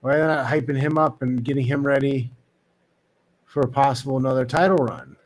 Why 0.00 0.14
are 0.14 0.20
they 0.20 0.26
not 0.26 0.46
hyping 0.46 0.80
him 0.80 0.96
up 0.96 1.20
and 1.20 1.44
getting 1.44 1.66
him 1.66 1.86
ready 1.86 2.30
for 3.44 3.60
a 3.60 3.68
possible 3.68 4.16
another 4.16 4.46
title 4.46 4.78
run? 4.78 5.16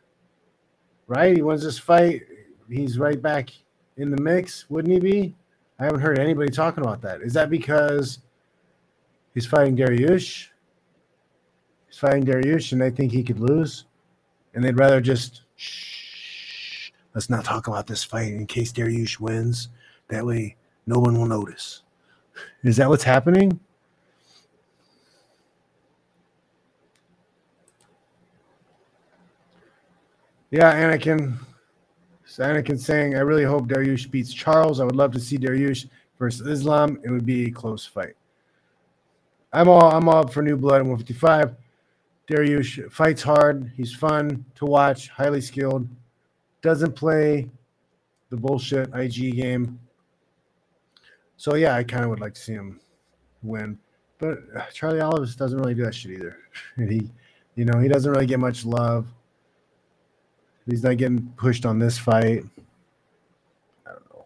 Right? 1.07 1.37
He 1.37 1.41
wins 1.41 1.63
this 1.63 1.79
fight. 1.79 2.23
He's 2.69 2.99
right 2.99 3.21
back 3.21 3.51
in 3.99 4.09
the 4.09 4.21
mix, 4.21 4.67
wouldn't 4.69 4.93
he 4.93 4.99
be? 4.99 5.35
I 5.77 5.85
haven't 5.85 5.99
heard 5.99 6.17
anybody 6.19 6.49
talking 6.49 6.83
about 6.83 7.01
that. 7.01 7.21
Is 7.21 7.33
that 7.33 7.49
because 7.49 8.19
he's 9.33 9.45
fighting 9.45 9.75
Dariush? 9.77 10.47
He's 11.87 11.97
fighting 11.97 12.25
Dariush, 12.25 12.71
and 12.71 12.81
they 12.81 12.89
think 12.89 13.11
he 13.11 13.23
could 13.23 13.39
lose, 13.39 13.85
and 14.53 14.63
they'd 14.63 14.77
rather 14.77 15.01
just 15.01 15.41
shh. 15.57 16.91
Let's 17.13 17.29
not 17.29 17.43
talk 17.43 17.67
about 17.67 17.87
this 17.87 18.03
fight 18.03 18.33
in 18.33 18.47
case 18.47 18.71
Dariush 18.71 19.19
wins. 19.19 19.69
That 20.07 20.25
way, 20.25 20.55
no 20.87 20.99
one 20.99 21.17
will 21.17 21.27
notice. 21.27 21.81
Is 22.63 22.77
that 22.77 22.89
what's 22.89 23.03
happening? 23.03 23.59
Yeah, 30.51 30.73
Anakin. 30.73 31.37
Anakin 32.39 32.79
saying, 32.79 33.15
I 33.15 33.19
really 33.19 33.43
hope 33.43 33.67
Dariush 33.67 34.09
beats 34.09 34.33
Charles. 34.33 34.79
I 34.79 34.85
would 34.85 34.95
love 34.95 35.11
to 35.13 35.19
see 35.19 35.37
Dariush 35.37 35.89
versus 36.17 36.47
Islam. 36.47 36.99
It 37.03 37.09
would 37.09 37.25
be 37.25 37.45
a 37.45 37.51
close 37.51 37.85
fight. 37.85 38.15
I'm 39.51 39.67
all 39.67 39.91
I'm 39.91 40.07
all 40.07 40.27
for 40.27 40.43
new 40.43 40.55
blood 40.55 40.81
at 40.81 40.85
155. 40.85 41.55
Dariush 42.29 42.91
fights 42.91 43.23
hard. 43.23 43.71
He's 43.75 43.93
fun 43.93 44.45
to 44.55 44.65
watch, 44.65 45.09
highly 45.09 45.41
skilled. 45.41 45.87
Doesn't 46.61 46.95
play 46.95 47.49
the 48.29 48.37
bullshit 48.37 48.89
IG 48.93 49.35
game. 49.35 49.79
So 51.37 51.55
yeah, 51.55 51.75
I 51.75 51.83
kind 51.83 52.03
of 52.03 52.09
would 52.11 52.19
like 52.19 52.35
to 52.35 52.41
see 52.41 52.53
him 52.53 52.79
win. 53.41 53.79
But 54.19 54.39
uh, 54.55 54.65
Charlie 54.73 54.99
Olives 54.99 55.35
doesn't 55.35 55.57
really 55.57 55.73
do 55.73 55.85
that 55.85 55.95
shit 55.95 56.11
either. 56.11 56.37
And 56.75 56.91
he, 56.91 57.09
you 57.55 57.65
know, 57.65 57.79
he 57.79 57.87
doesn't 57.87 58.11
really 58.11 58.25
get 58.25 58.39
much 58.39 58.65
love. 58.65 59.07
He's 60.69 60.83
not 60.83 60.97
getting 60.97 61.33
pushed 61.35 61.65
on 61.65 61.79
this 61.79 61.97
fight. 61.97 62.43
I 63.87 63.91
don't 63.91 64.13
know. 64.13 64.25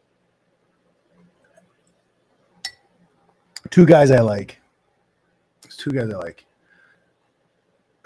Two 3.69 3.85
guys 3.85 4.11
I 4.11 4.19
like. 4.19 4.59
There's 5.61 5.77
two 5.77 5.91
guys 5.91 6.09
I 6.09 6.17
like. 6.17 6.45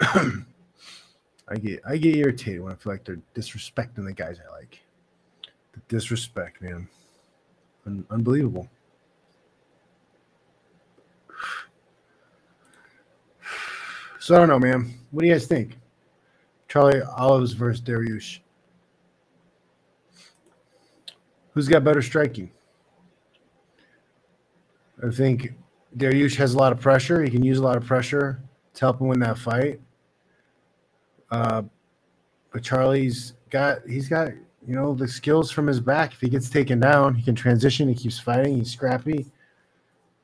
I 0.00 1.56
get 1.56 1.80
I 1.84 1.96
get 1.96 2.14
irritated 2.14 2.62
when 2.62 2.72
I 2.72 2.76
feel 2.76 2.92
like 2.92 3.04
they're 3.04 3.20
disrespecting 3.34 4.04
the 4.04 4.12
guys 4.12 4.38
I 4.46 4.52
like. 4.52 4.80
The 5.72 5.80
disrespect, 5.88 6.62
man. 6.62 6.88
Un- 7.86 8.06
unbelievable. 8.10 8.68
So 14.20 14.34
I 14.34 14.40
don't 14.40 14.48
know, 14.50 14.58
man. 14.58 14.92
What 15.10 15.22
do 15.22 15.28
you 15.28 15.32
guys 15.32 15.46
think? 15.46 15.78
Charlie 16.68 17.00
Olives 17.02 17.52
versus 17.52 17.82
Dariush. 17.82 18.40
Who's 21.52 21.68
got 21.68 21.82
better 21.82 22.02
striking? 22.02 22.50
I 25.04 25.10
think 25.10 25.54
Dariush 25.96 26.36
has 26.36 26.54
a 26.54 26.58
lot 26.58 26.72
of 26.72 26.80
pressure. 26.80 27.22
He 27.22 27.30
can 27.30 27.42
use 27.42 27.58
a 27.58 27.62
lot 27.62 27.76
of 27.76 27.84
pressure 27.84 28.40
to 28.74 28.80
help 28.80 29.00
him 29.00 29.08
win 29.08 29.20
that 29.20 29.38
fight. 29.38 29.80
Uh, 31.30 31.62
but 32.52 32.62
Charlie's 32.62 33.34
got 33.50 33.78
he's 33.86 34.08
got 34.08 34.28
you 34.66 34.74
know 34.74 34.94
the 34.94 35.08
skills 35.08 35.50
from 35.50 35.66
his 35.66 35.80
back. 35.80 36.12
If 36.12 36.20
he 36.20 36.28
gets 36.28 36.50
taken 36.50 36.80
down, 36.80 37.14
he 37.14 37.22
can 37.22 37.34
transition. 37.34 37.88
He 37.88 37.94
keeps 37.94 38.18
fighting. 38.18 38.58
He's 38.58 38.72
scrappy. 38.72 39.26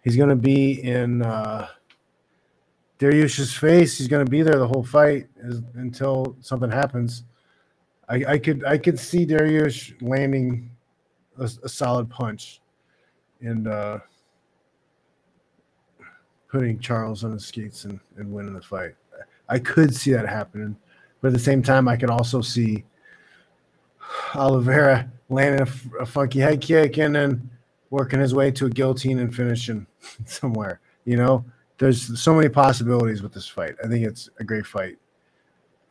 He's 0.03 0.17
going 0.17 0.29
to 0.29 0.37
be 0.37 0.83
in 0.83 1.23
uh, 1.23 1.69
Dariush's 3.05 3.53
face. 3.53 3.99
He's 3.99 4.09
going 4.09 4.25
to 4.25 4.31
be 4.31 4.43
there 4.43 4.59
the 4.59 4.67
whole 4.67 4.83
fight 4.83 5.27
as, 5.43 5.63
until 5.75 6.37
something 6.41 6.71
happens. 6.71 7.25
I, 8.09 8.25
I 8.27 8.39
could 8.39 8.65
I 8.65 8.79
could 8.79 8.99
see 8.99 9.27
Dariush 9.27 10.01
landing 10.01 10.71
a, 11.39 11.45
a 11.63 11.69
solid 11.69 12.09
punch 12.09 12.61
and 13.41 13.69
uh, 13.69 13.99
putting 16.49 16.79
Charles 16.79 17.25
on 17.25 17.33
his 17.33 17.45
skates 17.45 17.85
and, 17.85 18.01
and 18.17 18.33
winning 18.33 18.55
the 18.55 18.63
fight. 18.63 18.95
I 19.49 19.59
could 19.59 19.95
see 19.95 20.13
that 20.13 20.27
happening, 20.27 20.77
but 21.21 21.29
at 21.29 21.35
the 21.35 21.39
same 21.41 21.63
time, 21.63 21.89
I 21.89 21.97
could 21.97 22.11
also 22.11 22.41
see 22.41 22.85
Oliveira 24.35 25.11
landing 25.29 25.67
a 26.01 26.07
funky 26.07 26.41
head 26.41 26.63
kick 26.63 26.99
and 26.99 27.15
then 27.15 27.51
working 27.91 28.21
his 28.21 28.35
way 28.35 28.51
to 28.53 28.67
a 28.67 28.71
guillotine 28.71 29.19
and 29.19 29.35
finishing 29.35 29.87
somewhere. 30.25 30.81
You 31.05 31.19
know, 31.19 31.45
there's 31.79 32.21
so 32.21 32.35
many 32.35 32.49
possibilities 32.49 33.23
with 33.23 33.33
this 33.33 33.49
fight. 33.49 33.75
I 33.83 33.89
think 33.89 34.07
it's 34.07 34.31
a 34.39 34.45
great 34.45 34.67
fight. 34.67 34.97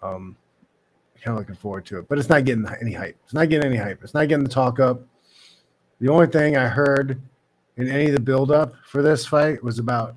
Um, 0.02 0.38
kind 1.22 1.38
of 1.38 1.42
looking 1.42 1.56
forward 1.56 1.86
to 1.86 2.00
it, 2.00 2.10
but 2.10 2.20
it's 2.20 2.30
not 2.30 2.44
getting 2.46 2.66
any 2.82 2.94
hype. 2.94 3.18
It's 3.24 3.34
not 3.34 3.50
getting 3.50 3.72
any 3.72 3.78
hype. 3.78 4.04
It's 4.04 4.14
not 4.14 4.28
getting 4.28 4.44
the 4.44 4.50
talk 4.50 4.80
up. 4.80 5.02
The 6.00 6.10
only 6.10 6.28
thing 6.28 6.58
I 6.58 6.68
heard 6.68 7.22
in 7.78 7.90
any 7.90 8.08
of 8.08 8.14
the 8.14 8.20
buildup 8.20 8.74
for 8.86 9.02
this 9.02 9.26
fight 9.26 9.64
was 9.64 9.80
about 9.80 10.16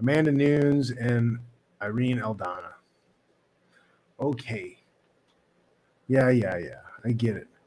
Amanda 0.00 0.32
Nunes 0.32 0.90
and 0.90 1.38
Irene 1.80 2.18
Aldana. 2.18 2.72
Okay. 4.20 4.78
Yeah, 6.08 6.30
yeah, 6.30 6.56
yeah. 6.58 6.80
I 7.04 7.12
get 7.12 7.36
it. 7.36 7.48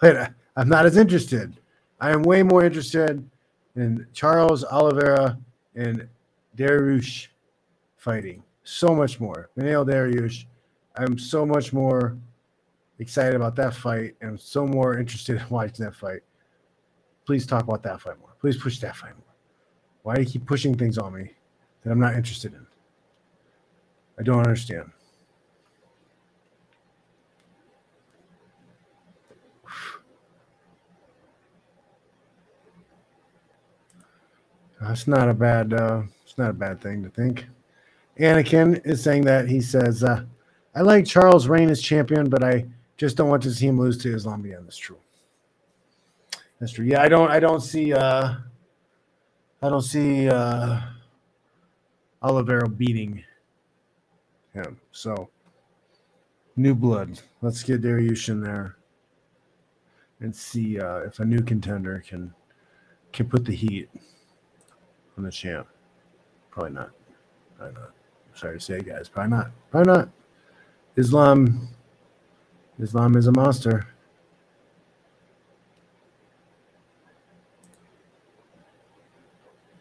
But 0.00 0.16
I, 0.16 0.30
I'm 0.56 0.68
not 0.68 0.86
as 0.86 0.96
interested. 0.96 1.58
I 2.00 2.12
am 2.12 2.22
way 2.22 2.44
more 2.44 2.64
interested 2.64 3.28
in 3.78 4.06
Charles 4.12 4.64
Oliveira 4.64 5.38
and 5.76 6.08
Dariush 6.56 7.28
fighting. 7.96 8.42
So 8.64 8.94
much 8.94 9.20
more. 9.20 9.50
Beneil 9.56 9.86
Dariush. 9.86 10.44
I'm 10.96 11.16
so 11.16 11.46
much 11.46 11.72
more 11.72 12.18
excited 12.98 13.36
about 13.36 13.54
that 13.56 13.74
fight 13.74 14.16
and 14.20 14.38
so 14.38 14.66
more 14.66 14.98
interested 14.98 15.40
in 15.40 15.46
watching 15.50 15.84
that 15.84 15.94
fight. 15.94 16.20
Please 17.24 17.46
talk 17.46 17.62
about 17.62 17.82
that 17.84 18.00
fight 18.00 18.18
more. 18.18 18.34
Please 18.40 18.56
push 18.56 18.78
that 18.80 18.96
fight 18.96 19.14
more. 19.14 19.34
Why 20.02 20.16
do 20.16 20.22
you 20.22 20.28
keep 20.28 20.44
pushing 20.44 20.76
things 20.76 20.98
on 20.98 21.14
me 21.14 21.30
that 21.82 21.92
I'm 21.92 22.00
not 22.00 22.14
interested 22.14 22.54
in? 22.54 22.66
I 24.18 24.22
don't 24.22 24.40
understand. 24.40 24.90
That's 34.80 35.08
not 35.08 35.28
a 35.28 35.34
bad. 35.34 35.72
Uh, 35.72 36.02
it's 36.24 36.38
not 36.38 36.50
a 36.50 36.54
bad 36.54 36.80
thing 36.80 37.02
to 37.02 37.08
think. 37.10 37.46
Anakin 38.18 38.84
is 38.86 39.02
saying 39.02 39.24
that 39.24 39.48
he 39.48 39.60
says, 39.60 40.04
uh, 40.04 40.24
"I 40.74 40.82
like 40.82 41.06
Charles 41.06 41.48
Reign 41.48 41.70
as 41.70 41.82
champion, 41.82 42.28
but 42.28 42.44
I 42.44 42.66
just 42.96 43.16
don't 43.16 43.28
want 43.28 43.42
to 43.44 43.50
see 43.52 43.66
him 43.66 43.78
lose 43.78 43.98
to 43.98 44.14
Islam 44.14 44.44
again." 44.44 44.62
That's 44.62 44.76
true. 44.76 44.98
That's 46.60 46.72
true. 46.72 46.84
Yeah, 46.84 47.02
I 47.02 47.08
don't. 47.08 47.30
I 47.30 47.40
don't 47.40 47.60
see. 47.60 47.92
Uh, 47.92 48.34
I 49.62 49.68
don't 49.68 49.82
see 49.82 50.28
uh, 50.28 50.80
Oliveira 52.22 52.68
beating 52.68 53.24
him. 54.54 54.80
So, 54.92 55.28
new 56.56 56.74
blood. 56.74 57.20
Let's 57.42 57.62
get 57.62 57.82
Dariush 57.82 58.28
in 58.28 58.40
there 58.40 58.76
and 60.20 60.34
see 60.34 60.80
uh, 60.80 60.98
if 60.98 61.18
a 61.20 61.24
new 61.24 61.42
contender 61.42 62.02
can 62.06 62.32
can 63.12 63.28
put 63.28 63.44
the 63.44 63.54
heat 63.54 63.88
on 65.18 65.24
the 65.24 65.30
champ. 65.30 65.66
Probably 66.50 66.72
not. 66.72 66.90
Probably 67.56 67.74
not. 67.74 67.90
Sorry 68.34 68.58
to 68.58 68.64
say, 68.64 68.80
guys. 68.80 69.08
Probably 69.08 69.36
not. 69.36 69.50
Probably 69.70 69.92
not. 69.92 70.08
Islam. 70.96 71.68
Islam 72.80 73.16
is 73.16 73.26
a 73.26 73.32
monster. 73.32 73.86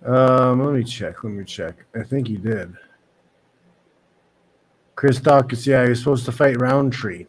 Um, 0.04 0.64
let 0.64 0.74
me 0.74 0.84
check. 0.84 1.24
Let 1.24 1.34
me 1.34 1.44
check. 1.44 1.86
I 1.96 2.04
think 2.04 2.28
he 2.28 2.38
did. 2.38 2.74
Chris 4.96 5.20
Daukaus, 5.20 5.68
yeah, 5.68 5.84
he 5.84 5.90
was 5.90 6.00
supposed 6.00 6.26
to 6.26 6.32
fight 6.32 6.60
Rountree. 6.60 7.28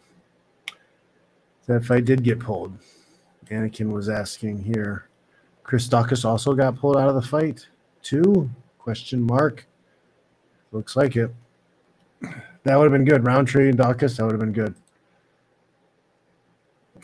That 1.67 1.85
fight 1.85 2.07
did 2.07 2.23
get 2.25 2.41
pulled. 2.41 2.79
Anakin 3.51 3.93
was 3.93 4.09
asking 4.09 4.63
here. 4.63 5.09
Chris 5.65 5.87
Daukaus 5.87 6.25
also 6.25 6.55
got 6.55 6.77
pulled 6.77 6.97
out 6.97 7.11
of 7.11 7.15
the 7.15 7.21
fight, 7.21 7.67
too? 8.03 8.51
Question 8.79 9.23
mark. 9.23 9.67
Looks 10.73 10.97
like 10.97 11.17
it. 11.17 11.31
That 12.65 12.77
would 12.77 12.85
have 12.85 12.93
been 12.93 13.05
good. 13.05 13.25
Rountree 13.27 13.69
and 13.71 13.79
Daukaus, 13.79 14.17
that 14.17 14.25
would 14.25 14.33
have 14.33 14.41
been 14.41 14.53
good. 14.53 14.75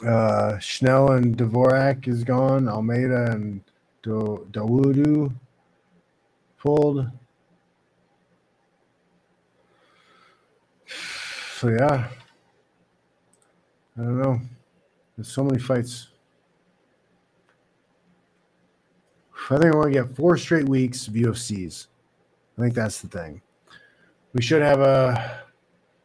Uh, 0.06 0.58
Schnell 0.58 1.12
and 1.12 1.36
Dvorak 1.36 2.08
is 2.08 2.24
gone. 2.24 2.68
Almeida 2.68 3.30
and 3.32 3.62
Do- 4.02 4.46
Dawodu 4.50 5.32
pulled. 6.58 7.06
So 11.58 11.68
yeah, 11.70 12.08
I 13.96 14.02
don't 14.02 14.20
know. 14.20 14.40
There's 15.16 15.28
so 15.32 15.44
many 15.44 15.58
fights. 15.58 16.08
I 19.50 19.58
think 19.58 19.74
we're 19.74 19.90
gonna 19.90 20.06
get 20.06 20.16
four 20.16 20.38
straight 20.38 20.68
weeks 20.68 21.06
of 21.06 21.14
UFCs. 21.14 21.88
I 22.56 22.62
think 22.62 22.74
that's 22.74 23.00
the 23.00 23.08
thing. 23.08 23.42
We 24.32 24.40
should 24.40 24.62
have 24.62 24.80
a 24.80 25.42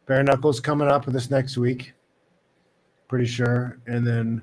bare 0.06 0.22
knuckles 0.22 0.60
coming 0.60 0.88
up 0.88 1.06
this 1.06 1.30
next 1.30 1.56
week. 1.56 1.94
Pretty 3.08 3.26
sure, 3.26 3.78
and 3.86 4.06
then 4.06 4.42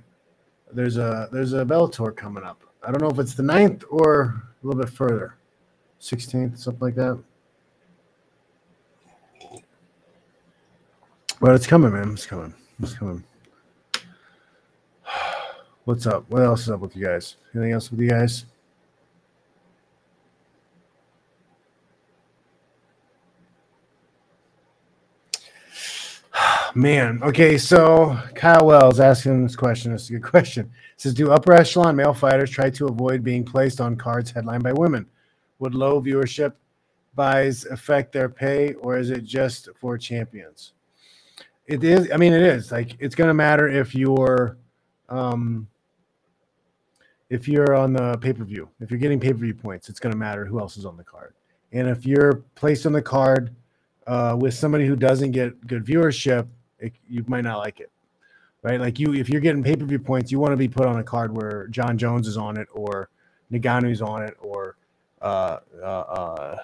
there's 0.74 0.98
a 0.98 1.30
there's 1.32 1.54
a 1.54 1.64
Bellator 1.64 2.16
coming 2.16 2.44
up. 2.44 2.64
I 2.84 2.92
don't 2.92 3.02
know 3.02 3.10
if 3.10 3.20
it's 3.20 3.36
the 3.36 3.44
9th 3.44 3.84
or 3.90 4.44
a 4.64 4.68
little 4.68 4.82
bit 4.82 4.90
further, 4.90 5.36
16th, 6.02 6.58
something 6.58 6.82
like 6.82 6.96
that. 6.96 7.22
But 11.40 11.54
it's 11.54 11.68
coming, 11.68 11.94
man. 11.94 12.14
It's 12.14 12.26
coming. 12.26 12.54
It's 12.82 12.94
coming. 12.94 13.24
What's 15.86 16.08
up? 16.08 16.26
What 16.30 16.42
else 16.42 16.62
is 16.62 16.72
up 16.72 16.80
with 16.80 16.96
you 16.96 17.06
guys? 17.06 17.36
Anything 17.54 17.74
else 17.74 17.92
with 17.92 18.00
you 18.00 18.10
guys? 18.10 18.46
Man, 26.76 27.22
okay, 27.24 27.58
so 27.58 28.20
Kyle 28.36 28.66
Wells 28.66 29.00
asking 29.00 29.44
this 29.44 29.56
question. 29.56 29.94
It's 29.94 30.10
a 30.10 30.14
good 30.14 30.24
question. 30.24 30.66
It 30.66 31.02
says, 31.02 31.14
do 31.14 31.32
upper 31.32 31.54
echelon 31.54 31.96
male 31.96 32.14
fighters 32.14 32.50
try 32.50 32.70
to 32.72 32.88
avoid 32.88 33.24
being 33.24 33.44
placed 33.44 33.82
on 33.82 33.96
cards 33.96 34.32
headlined 34.32 34.64
by 34.64 34.74
women? 34.74 35.06
Would 35.60 35.74
low 35.74 36.02
viewership 36.02 36.54
buys 37.16 37.66
affect 37.66 38.12
their 38.12 38.30
pay, 38.30 38.74
or 38.76 38.98
is 38.98 39.10
it 39.10 39.24
just 39.24 39.70
for 39.80 39.98
champions? 39.98 40.74
It 41.66 41.84
is. 41.84 42.12
I 42.12 42.18
mean, 42.18 42.34
it 42.34 42.44
is 42.44 42.72
like 42.72 42.96
it's 43.00 43.16
going 43.16 43.30
to 43.30 43.34
matter 43.34 43.68
if 43.68 43.96
you're, 43.96 44.58
um, 45.10 45.68
if 47.30 47.48
you're 47.48 47.76
on 47.76 47.94
the 47.94 48.18
pay 48.20 48.34
per 48.34 48.44
view. 48.44 48.70
If 48.80 48.92
you're 48.92 49.00
getting 49.00 49.20
pay 49.20 49.32
per 49.32 49.40
view 49.40 49.54
points, 49.54 49.90
it's 49.90 50.00
going 50.00 50.14
to 50.14 50.18
matter 50.18 50.46
who 50.46 50.60
else 50.60 50.78
is 50.78 50.86
on 50.86 50.96
the 50.96 51.04
card. 51.04 51.34
And 51.72 51.88
if 51.88 52.06
you're 52.06 52.44
placed 52.56 52.86
on 52.86 52.94
the 52.94 53.02
card 53.02 53.54
uh, 54.06 54.38
with 54.40 54.54
somebody 54.54 54.86
who 54.86 54.96
doesn't 54.96 55.32
get 55.32 55.66
good 55.68 55.84
viewership, 55.84 56.48
it, 56.80 56.94
you 57.10 57.24
might 57.28 57.44
not 57.44 57.58
like 57.58 57.80
it, 57.80 57.92
right? 58.64 58.80
Like 58.80 59.00
you, 59.00 59.14
if 59.14 59.30
you're 59.30 59.42
getting 59.42 59.64
pay 59.64 59.76
per 59.76 59.86
view 59.86 60.00
points, 60.00 60.32
you 60.32 60.40
want 60.40 60.52
to 60.52 60.58
be 60.58 60.68
put 60.68 60.86
on 60.86 61.00
a 61.00 61.04
card 61.04 61.36
where 61.36 61.68
Jon 61.68 61.98
Jones 61.98 62.28
is 62.28 62.38
on 62.38 62.58
it, 62.58 62.68
or 62.74 63.10
Ngannou's 63.52 64.02
on 64.02 64.24
it, 64.24 64.36
or 64.40 64.76
uh, 65.22 65.60
uh, 65.82 65.86
uh, 65.86 66.58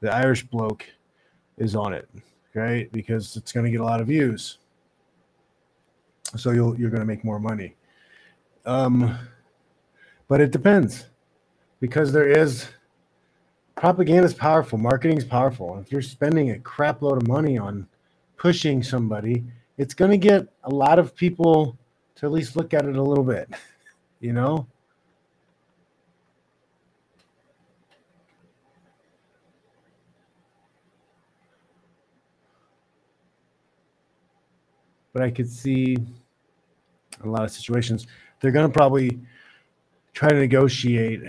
the 0.00 0.14
Irish 0.14 0.44
bloke 0.44 0.86
is 1.56 1.74
on 1.74 1.92
it, 1.92 2.08
right? 2.54 2.90
Because 2.92 3.36
it's 3.36 3.52
going 3.52 3.64
to 3.64 3.70
get 3.70 3.80
a 3.80 3.84
lot 3.84 4.00
of 4.00 4.06
views, 4.06 4.58
so 6.36 6.50
you'll 6.50 6.78
you're 6.78 6.90
going 6.90 7.00
to 7.00 7.06
make 7.06 7.24
more 7.24 7.40
money. 7.40 7.74
Um, 8.64 9.18
but 10.28 10.40
it 10.40 10.50
depends 10.50 11.06
because 11.80 12.12
there 12.12 12.28
is 12.28 12.68
propaganda 13.76 14.24
is 14.24 14.34
powerful, 14.34 14.78
marketing 14.78 15.16
is 15.16 15.24
powerful. 15.24 15.78
If 15.78 15.90
you're 15.90 16.02
spending 16.02 16.50
a 16.50 16.58
crap 16.58 17.00
load 17.00 17.22
of 17.22 17.28
money 17.28 17.56
on 17.56 17.88
pushing 18.38 18.82
somebody, 18.82 19.44
it's 19.76 19.94
going 19.94 20.10
to 20.10 20.16
get 20.16 20.48
a 20.64 20.70
lot 20.70 20.98
of 20.98 21.14
people 21.14 21.76
to 22.14 22.26
at 22.26 22.32
least 22.32 22.56
look 22.56 22.72
at 22.72 22.86
it 22.86 22.96
a 22.96 23.02
little 23.02 23.24
bit, 23.24 23.50
you 24.20 24.32
know? 24.32 24.66
But 35.12 35.22
I 35.22 35.30
could 35.30 35.50
see 35.50 35.96
a 37.24 37.28
lot 37.28 37.42
of 37.42 37.50
situations. 37.50 38.06
They're 38.40 38.52
going 38.52 38.68
to 38.68 38.72
probably 38.72 39.18
try 40.12 40.28
to 40.28 40.36
negotiate. 40.36 41.22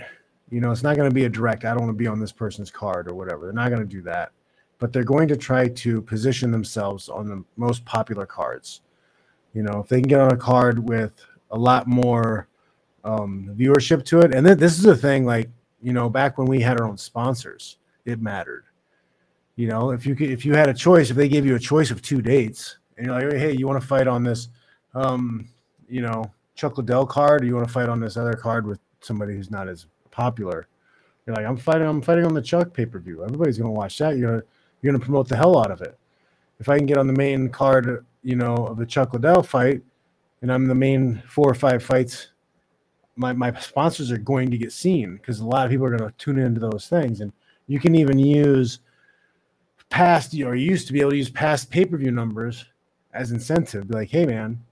You 0.50 0.60
know, 0.60 0.70
it's 0.70 0.84
not 0.84 0.96
going 0.96 1.08
to 1.08 1.14
be 1.14 1.24
a 1.24 1.28
direct, 1.28 1.64
I 1.64 1.70
don't 1.70 1.80
want 1.80 1.90
to 1.90 1.98
be 1.98 2.06
on 2.06 2.20
this 2.20 2.30
person's 2.30 2.70
card 2.70 3.08
or 3.08 3.14
whatever. 3.14 3.44
They're 3.44 3.52
not 3.52 3.70
going 3.70 3.80
to 3.80 3.86
do 3.86 4.02
that 4.02 4.32
but 4.80 4.92
they're 4.92 5.04
going 5.04 5.28
to 5.28 5.36
try 5.36 5.68
to 5.68 6.02
position 6.02 6.50
themselves 6.50 7.08
on 7.08 7.28
the 7.28 7.44
most 7.56 7.84
popular 7.84 8.26
cards. 8.26 8.80
You 9.54 9.62
know, 9.62 9.80
if 9.80 9.88
they 9.88 10.00
can 10.00 10.08
get 10.08 10.20
on 10.20 10.32
a 10.32 10.36
card 10.36 10.88
with 10.88 11.12
a 11.52 11.58
lot 11.58 11.86
more 11.86 12.48
um, 13.04 13.54
viewership 13.56 14.04
to 14.06 14.20
it, 14.20 14.34
and 14.34 14.44
then 14.44 14.58
this 14.58 14.78
is 14.78 14.86
a 14.86 14.96
thing 14.96 15.24
like 15.24 15.48
you 15.82 15.92
know, 15.92 16.08
back 16.08 16.38
when 16.38 16.46
we 16.46 16.60
had 16.60 16.80
our 16.80 16.86
own 16.86 16.98
sponsors, 16.98 17.78
it 18.04 18.20
mattered. 18.20 18.64
You 19.56 19.68
know, 19.68 19.90
if 19.90 20.06
you 20.06 20.14
could, 20.14 20.30
if 20.30 20.44
you 20.44 20.54
had 20.54 20.68
a 20.68 20.74
choice, 20.74 21.10
if 21.10 21.16
they 21.16 21.28
gave 21.28 21.46
you 21.46 21.54
a 21.54 21.60
choice 21.60 21.90
of 21.90 22.02
two 22.02 22.22
dates, 22.22 22.78
and 22.96 23.06
you're 23.06 23.30
like, 23.30 23.38
hey, 23.38 23.52
you 23.52 23.66
want 23.66 23.80
to 23.80 23.86
fight 23.86 24.06
on 24.06 24.22
this, 24.22 24.48
um, 24.94 25.48
you 25.88 26.02
know, 26.02 26.30
Chuck 26.54 26.76
Liddell 26.76 27.06
card, 27.06 27.42
or 27.42 27.46
you 27.46 27.54
want 27.54 27.66
to 27.66 27.72
fight 27.72 27.88
on 27.88 28.00
this 28.00 28.16
other 28.16 28.34
card 28.34 28.66
with 28.66 28.78
somebody 29.00 29.34
who's 29.34 29.50
not 29.50 29.68
as 29.68 29.86
popular? 30.10 30.66
You're 31.26 31.36
like, 31.36 31.46
I'm 31.46 31.56
fighting, 31.56 31.86
I'm 31.86 32.02
fighting 32.02 32.24
on 32.24 32.34
the 32.34 32.42
Chuck 32.42 32.72
pay 32.72 32.86
per 32.86 32.98
view. 32.98 33.24
Everybody's 33.24 33.58
gonna 33.58 33.70
watch 33.70 33.98
that. 33.98 34.16
You're 34.16 34.44
you're 34.80 34.92
going 34.92 35.00
to 35.00 35.04
promote 35.04 35.28
the 35.28 35.36
hell 35.36 35.58
out 35.58 35.70
of 35.70 35.80
it. 35.82 35.96
If 36.58 36.68
I 36.68 36.76
can 36.76 36.86
get 36.86 36.98
on 36.98 37.06
the 37.06 37.12
main 37.12 37.48
card, 37.48 38.04
you 38.22 38.36
know, 38.36 38.54
of 38.54 38.76
the 38.76 38.86
Chuck 38.86 39.12
Liddell 39.12 39.42
fight, 39.42 39.82
and 40.42 40.52
I'm 40.52 40.66
the 40.66 40.74
main 40.74 41.22
four 41.26 41.50
or 41.50 41.54
five 41.54 41.82
fights, 41.82 42.28
my, 43.16 43.32
my 43.32 43.52
sponsors 43.60 44.10
are 44.10 44.18
going 44.18 44.50
to 44.50 44.58
get 44.58 44.72
seen 44.72 45.16
because 45.16 45.40
a 45.40 45.46
lot 45.46 45.66
of 45.66 45.70
people 45.70 45.86
are 45.86 45.96
going 45.96 46.10
to 46.10 46.16
tune 46.16 46.38
into 46.38 46.60
those 46.60 46.88
things. 46.88 47.20
And 47.20 47.32
you 47.66 47.78
can 47.78 47.94
even 47.94 48.18
use 48.18 48.80
past, 49.90 50.34
or 50.34 50.54
you 50.54 50.70
used 50.70 50.86
to 50.86 50.92
be 50.92 51.00
able 51.00 51.10
to 51.10 51.16
use 51.16 51.30
past 51.30 51.70
pay 51.70 51.84
per 51.84 51.96
view 51.96 52.10
numbers 52.10 52.64
as 53.12 53.32
incentive. 53.32 53.88
Be 53.88 53.94
like, 53.94 54.10
hey, 54.10 54.24
man, 54.24 54.62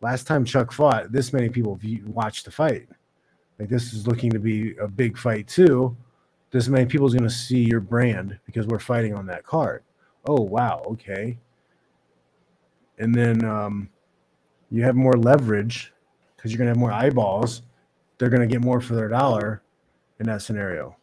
last 0.00 0.26
time 0.26 0.44
Chuck 0.44 0.72
fought, 0.72 1.10
this 1.10 1.32
many 1.32 1.48
people 1.48 1.80
watched 2.06 2.44
the 2.44 2.50
fight. 2.50 2.88
Like, 3.58 3.68
this 3.68 3.92
is 3.92 4.06
looking 4.06 4.30
to 4.30 4.38
be 4.38 4.76
a 4.76 4.88
big 4.88 5.18
fight, 5.18 5.48
too 5.48 5.96
this 6.52 6.68
many 6.68 6.86
people 6.86 7.06
is 7.06 7.14
going 7.14 7.28
to 7.28 7.34
see 7.34 7.64
your 7.64 7.80
brand 7.80 8.38
because 8.44 8.66
we're 8.66 8.78
fighting 8.78 9.14
on 9.14 9.26
that 9.26 9.44
card. 9.44 9.82
Oh 10.28 10.42
wow, 10.42 10.82
okay. 10.86 11.38
And 12.98 13.14
then 13.14 13.44
um, 13.44 13.88
you 14.70 14.82
have 14.84 14.94
more 14.94 15.14
leverage 15.14 15.92
because 16.36 16.52
you're 16.52 16.58
going 16.58 16.66
to 16.66 16.72
have 16.72 16.78
more 16.78 16.92
eyeballs. 16.92 17.62
They're 18.18 18.28
going 18.28 18.46
to 18.46 18.52
get 18.52 18.60
more 18.60 18.80
for 18.80 18.94
their 18.94 19.08
dollar 19.08 19.62
in 20.20 20.26
that 20.26 20.42
scenario. 20.42 20.94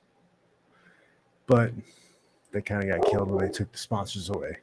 But 1.47 1.73
they 2.51 2.61
kind 2.61 2.83
of 2.83 3.01
got 3.01 3.09
killed 3.09 3.29
when 3.29 3.43
they 3.43 3.51
took 3.51 3.71
the 3.71 3.77
sponsors 3.77 4.29
away. 4.29 4.59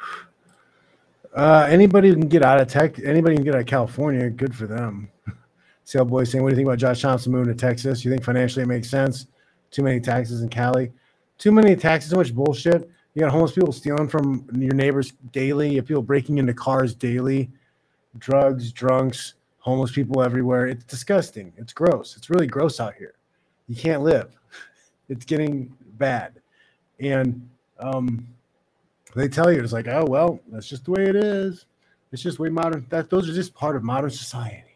Uh, 1.36 1.68
anybody 1.70 2.10
can 2.10 2.26
get 2.26 2.42
out 2.42 2.58
of 2.58 2.66
tech. 2.66 2.98
Anybody 3.04 3.36
can 3.36 3.44
get 3.44 3.54
out 3.54 3.60
of 3.60 3.66
California. 3.66 4.28
Good 4.30 4.56
for 4.56 4.66
them. 4.66 5.08
Sale 5.88 6.04
boy 6.04 6.24
saying, 6.24 6.44
"What 6.44 6.50
do 6.50 6.52
you 6.52 6.56
think 6.56 6.68
about 6.68 6.78
Josh 6.78 7.00
Thomson 7.00 7.32
moving 7.32 7.48
to 7.48 7.54
Texas? 7.54 8.04
You 8.04 8.10
think 8.10 8.22
financially 8.22 8.62
it 8.62 8.66
makes 8.66 8.90
sense? 8.90 9.26
Too 9.70 9.82
many 9.82 10.00
taxes 10.00 10.42
in 10.42 10.50
Cali, 10.50 10.92
too 11.38 11.50
many 11.50 11.74
taxes, 11.76 12.10
so 12.10 12.18
much 12.18 12.34
bullshit. 12.34 12.90
You 13.14 13.22
got 13.22 13.30
homeless 13.30 13.52
people 13.52 13.72
stealing 13.72 14.06
from 14.06 14.46
your 14.52 14.74
neighbors 14.74 15.14
daily. 15.32 15.70
You 15.70 15.76
have 15.76 15.86
people 15.86 16.02
breaking 16.02 16.36
into 16.36 16.52
cars 16.52 16.94
daily, 16.94 17.50
drugs, 18.18 18.70
drunks, 18.70 19.32
homeless 19.60 19.90
people 19.90 20.22
everywhere. 20.22 20.66
It's 20.66 20.84
disgusting. 20.84 21.54
It's 21.56 21.72
gross. 21.72 22.18
It's 22.18 22.28
really 22.28 22.46
gross 22.46 22.80
out 22.80 22.92
here. 22.92 23.14
You 23.66 23.74
can't 23.74 24.02
live. 24.02 24.30
It's 25.08 25.24
getting 25.24 25.74
bad, 25.96 26.34
and 27.00 27.48
um, 27.80 28.28
they 29.14 29.26
tell 29.26 29.50
you 29.50 29.62
it's 29.62 29.72
like, 29.72 29.88
oh 29.88 30.04
well, 30.06 30.38
that's 30.52 30.68
just 30.68 30.84
the 30.84 30.90
way 30.90 31.04
it 31.04 31.16
is. 31.16 31.64
It's 32.12 32.20
just 32.20 32.38
way 32.38 32.50
modern. 32.50 32.84
That 32.90 33.08
those 33.08 33.26
are 33.26 33.32
just 33.32 33.54
part 33.54 33.74
of 33.74 33.82
modern 33.82 34.10
society 34.10 34.67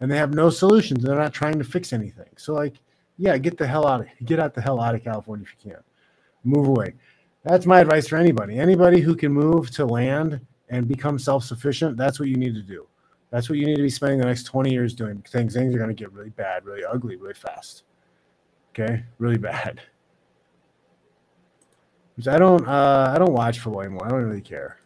and 0.00 0.10
they 0.10 0.16
have 0.16 0.34
no 0.34 0.50
solutions. 0.50 1.04
They're 1.04 1.14
not 1.14 1.32
trying 1.32 1.58
to 1.58 1.64
fix 1.64 1.92
anything. 1.92 2.28
So, 2.36 2.54
like, 2.54 2.76
yeah, 3.18 3.36
get 3.38 3.58
the 3.58 3.66
hell 3.66 3.86
out 3.86 4.00
of 4.00 4.06
get 4.24 4.40
out 4.40 4.54
the 4.54 4.62
hell 4.62 4.80
out 4.80 4.94
of 4.94 5.04
California 5.04 5.46
if 5.46 5.64
you 5.64 5.72
can. 5.72 5.82
Move 6.42 6.68
away. 6.68 6.94
That's 7.44 7.66
my 7.66 7.80
advice 7.80 8.08
for 8.08 8.16
anybody. 8.16 8.58
Anybody 8.58 9.00
who 9.00 9.14
can 9.14 9.32
move 9.32 9.70
to 9.72 9.86
land 9.86 10.40
and 10.68 10.88
become 10.88 11.18
self-sufficient, 11.18 11.96
that's 11.96 12.18
what 12.18 12.28
you 12.28 12.36
need 12.36 12.54
to 12.54 12.62
do. 12.62 12.86
That's 13.30 13.48
what 13.48 13.58
you 13.58 13.66
need 13.66 13.76
to 13.76 13.82
be 13.82 13.90
spending 13.90 14.18
the 14.18 14.26
next 14.26 14.44
20 14.44 14.70
years 14.70 14.94
doing. 14.94 15.22
Things 15.28 15.54
things 15.54 15.74
are 15.74 15.78
going 15.78 15.90
to 15.90 15.94
get 15.94 16.12
really 16.12 16.30
bad, 16.30 16.64
really 16.64 16.84
ugly, 16.84 17.16
really 17.16 17.34
fast. 17.34 17.84
Okay, 18.70 19.04
really 19.18 19.38
bad. 19.38 19.80
Which 22.16 22.28
I 22.28 22.38
don't 22.38 22.66
uh, 22.66 23.12
I 23.14 23.18
don't 23.18 23.32
watch 23.32 23.60
football 23.60 23.82
anymore. 23.82 24.06
I 24.06 24.10
don't 24.10 24.24
really 24.24 24.40
care. 24.40 24.78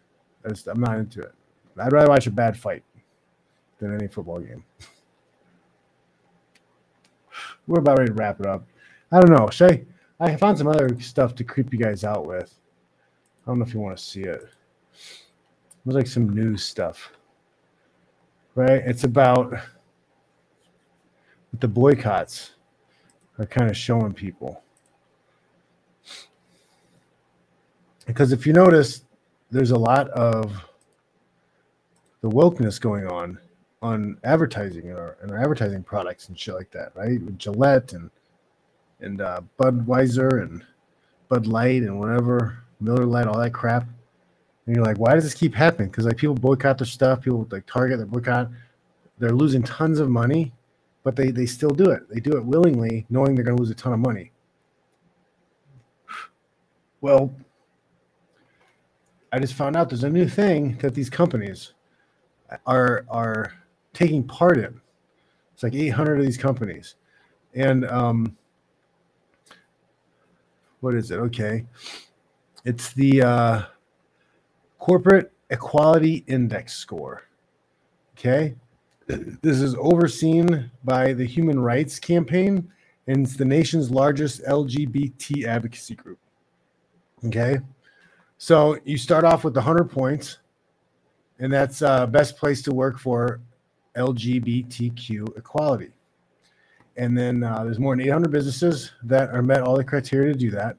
I 0.44 0.52
I'm 0.66 0.80
not 0.80 0.98
into 0.98 1.20
it. 1.20 1.32
I'd 1.78 1.92
rather 1.92 2.08
watch 2.08 2.26
a 2.26 2.30
bad 2.30 2.56
fight 2.56 2.84
than 3.78 3.94
any 3.94 4.08
football 4.08 4.40
game. 4.40 4.64
we're 7.66 7.80
about 7.80 7.98
ready 7.98 8.10
to 8.10 8.14
wrap 8.14 8.40
it 8.40 8.46
up. 8.46 8.66
I 9.12 9.20
don't 9.20 9.30
know. 9.30 9.48
Should 9.50 9.72
I? 9.72 9.84
I 10.20 10.36
found 10.36 10.58
some 10.58 10.68
other 10.68 10.98
stuff 11.00 11.34
to 11.36 11.44
creep 11.44 11.72
you 11.72 11.78
guys 11.78 12.04
out 12.04 12.26
with. 12.26 12.54
I 13.44 13.50
don't 13.50 13.58
know 13.58 13.64
if 13.64 13.74
you 13.74 13.80
want 13.80 13.96
to 13.96 14.02
see 14.02 14.22
it. 14.22 14.42
It 14.42 15.86
was 15.86 15.96
like 15.96 16.06
some 16.06 16.30
news 16.30 16.64
stuff, 16.64 17.12
right? 18.54 18.82
It's 18.86 19.04
about 19.04 19.54
the 21.60 21.68
boycotts 21.68 22.52
are 23.38 23.46
kind 23.46 23.70
of 23.70 23.76
showing 23.76 24.12
people. 24.12 24.62
Because 28.06 28.32
if 28.32 28.46
you 28.46 28.52
notice, 28.52 29.04
there's 29.50 29.72
a 29.72 29.78
lot 29.78 30.08
of 30.10 30.52
the 32.20 32.30
wokeness 32.30 32.80
going 32.80 33.06
on 33.06 33.38
on 33.84 34.16
advertising 34.24 34.88
and 34.88 34.98
our, 34.98 35.18
and 35.20 35.30
our 35.30 35.38
advertising 35.38 35.82
products 35.82 36.28
and 36.28 36.38
shit 36.38 36.54
like 36.54 36.70
that, 36.70 36.90
right? 36.94 37.20
With 37.22 37.38
Gillette 37.38 37.92
and 37.92 38.10
and 39.00 39.20
uh, 39.20 39.42
Budweiser 39.60 40.42
and 40.42 40.64
Bud 41.28 41.46
Light 41.46 41.82
and 41.82 42.00
whatever 42.00 42.64
Miller 42.80 43.04
Lite, 43.04 43.26
all 43.26 43.38
that 43.38 43.52
crap. 43.52 43.86
And 44.64 44.74
you're 44.74 44.84
like, 44.84 44.96
why 44.96 45.12
does 45.14 45.24
this 45.24 45.34
keep 45.34 45.54
happening? 45.54 45.90
Because 45.90 46.06
like 46.06 46.16
people 46.16 46.34
boycott 46.34 46.78
their 46.78 46.86
stuff, 46.86 47.20
people 47.20 47.46
like 47.50 47.66
Target, 47.66 47.98
they 47.98 48.06
boycott, 48.06 48.48
they're 49.18 49.32
losing 49.32 49.62
tons 49.62 50.00
of 50.00 50.08
money, 50.08 50.50
but 51.02 51.14
they 51.14 51.30
they 51.30 51.44
still 51.44 51.68
do 51.68 51.90
it. 51.90 52.08
They 52.08 52.20
do 52.20 52.38
it 52.38 52.44
willingly, 52.44 53.04
knowing 53.10 53.34
they're 53.34 53.44
going 53.44 53.56
to 53.56 53.62
lose 53.62 53.70
a 53.70 53.74
ton 53.74 53.92
of 53.92 53.98
money. 53.98 54.32
Well, 57.02 57.34
I 59.30 59.38
just 59.38 59.52
found 59.52 59.76
out 59.76 59.90
there's 59.90 60.04
a 60.04 60.08
new 60.08 60.26
thing 60.26 60.78
that 60.78 60.94
these 60.94 61.10
companies 61.10 61.74
are 62.66 63.04
are 63.10 63.52
taking 63.94 64.24
part 64.24 64.58
in. 64.58 64.80
It's 65.54 65.62
like 65.62 65.74
800 65.74 66.18
of 66.18 66.24
these 66.26 66.36
companies, 66.36 66.96
and 67.54 67.86
um, 67.86 68.36
what 70.80 70.94
is 70.94 71.10
it? 71.10 71.16
Okay, 71.16 71.64
it's 72.64 72.92
the 72.92 73.22
uh, 73.22 73.62
corporate 74.78 75.32
equality 75.50 76.24
index 76.26 76.74
score. 76.74 77.22
Okay, 78.18 78.56
this 79.06 79.60
is 79.60 79.76
overseen 79.76 80.70
by 80.82 81.12
the 81.12 81.24
Human 81.24 81.60
Rights 81.60 82.00
Campaign, 82.00 82.70
and 83.06 83.24
it's 83.24 83.36
the 83.36 83.44
nation's 83.44 83.90
largest 83.90 84.42
LGBT 84.44 85.46
advocacy 85.46 85.94
group. 85.94 86.18
Okay, 87.26 87.60
so 88.38 88.76
you 88.84 88.98
start 88.98 89.24
off 89.24 89.44
with 89.44 89.54
100 89.54 89.84
points, 89.84 90.38
and 91.38 91.52
that's 91.52 91.80
uh, 91.80 92.06
best 92.08 92.36
place 92.36 92.60
to 92.62 92.74
work 92.74 92.98
for 92.98 93.40
LGBTQ 93.96 95.36
equality. 95.36 95.90
And 96.96 97.16
then 97.16 97.42
uh, 97.42 97.64
there's 97.64 97.78
more 97.78 97.96
than 97.96 98.06
800 98.06 98.30
businesses 98.30 98.92
that 99.02 99.30
are 99.30 99.42
met 99.42 99.62
all 99.62 99.76
the 99.76 99.84
criteria 99.84 100.32
to 100.32 100.38
do 100.38 100.50
that. 100.52 100.76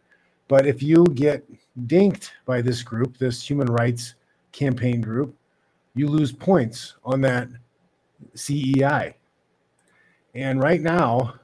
But 0.47 0.65
if 0.65 0.81
you 0.81 1.05
get 1.13 1.43
dinked 1.87 2.31
by 2.45 2.61
this 2.61 2.83
group, 2.83 3.17
this 3.17 3.47
human 3.47 3.67
rights 3.67 4.15
campaign 4.51 5.01
group, 5.01 5.35
you 5.95 6.07
lose 6.07 6.31
points 6.31 6.95
on 7.03 7.21
that 7.21 7.49
CEI. 8.35 9.15
And 10.35 10.61
right 10.61 10.81
now, 10.81 11.35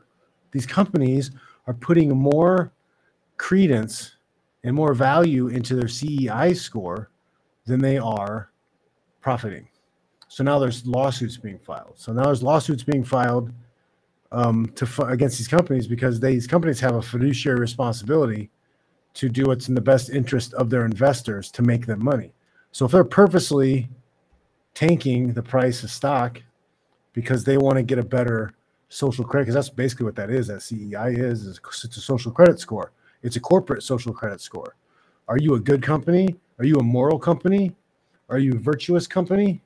these 0.51 0.65
companies 0.65 1.31
are 1.67 1.73
putting 1.73 2.15
more 2.15 2.71
credence 3.37 4.15
and 4.63 4.75
more 4.75 4.93
value 4.93 5.47
into 5.47 5.75
their 5.75 5.87
CEI 5.87 6.53
score 6.53 7.09
than 7.65 7.81
they 7.81 7.97
are 7.97 8.51
profiting. 9.21 9.67
So 10.31 10.45
now 10.45 10.59
there's 10.59 10.87
lawsuits 10.87 11.35
being 11.35 11.59
filed. 11.59 11.95
So 11.97 12.13
now 12.13 12.23
there's 12.23 12.41
lawsuits 12.41 12.83
being 12.83 13.03
filed 13.03 13.51
um, 14.31 14.71
to 14.75 14.87
against 15.07 15.37
these 15.37 15.49
companies 15.49 15.87
because 15.87 16.21
these 16.21 16.47
companies 16.47 16.79
have 16.79 16.95
a 16.95 17.01
fiduciary 17.01 17.59
responsibility 17.59 18.49
to 19.15 19.27
do 19.27 19.43
what's 19.43 19.67
in 19.67 19.75
the 19.75 19.81
best 19.81 20.09
interest 20.09 20.53
of 20.53 20.69
their 20.69 20.85
investors 20.85 21.51
to 21.51 21.63
make 21.63 21.85
them 21.85 22.01
money. 22.01 22.31
So 22.71 22.85
if 22.85 22.93
they're 22.93 23.03
purposely 23.03 23.89
tanking 24.73 25.33
the 25.33 25.43
price 25.43 25.83
of 25.83 25.91
stock 25.91 26.41
because 27.11 27.43
they 27.43 27.57
want 27.57 27.75
to 27.75 27.83
get 27.83 27.99
a 27.99 28.03
better 28.03 28.53
social 28.87 29.25
credit, 29.25 29.47
because 29.47 29.55
that's 29.55 29.69
basically 29.69 30.05
what 30.05 30.15
that 30.15 30.29
is. 30.29 30.47
That 30.47 30.61
CEI 30.61 31.09
is, 31.09 31.43
is 31.43 31.59
it's 31.83 31.97
a 31.97 32.01
social 32.01 32.31
credit 32.31 32.57
score. 32.57 32.93
It's 33.21 33.35
a 33.35 33.41
corporate 33.41 33.83
social 33.83 34.13
credit 34.13 34.39
score. 34.39 34.77
Are 35.27 35.37
you 35.37 35.55
a 35.55 35.59
good 35.59 35.83
company? 35.83 36.37
Are 36.57 36.63
you 36.63 36.77
a 36.77 36.83
moral 36.83 37.19
company? 37.19 37.75
Are 38.29 38.39
you 38.39 38.53
a 38.53 38.59
virtuous 38.59 39.07
company? 39.07 39.61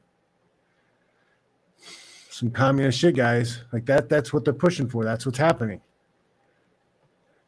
Some 2.36 2.52
communist 2.52 3.00
shit, 3.00 3.16
guys. 3.16 3.62
Like 3.72 3.86
that. 3.86 4.10
That's 4.10 4.34
what 4.34 4.44
they're 4.44 4.54
pushing 4.54 4.90
for. 4.90 5.06
That's 5.06 5.26
what's 5.26 5.38
happening. 5.38 5.80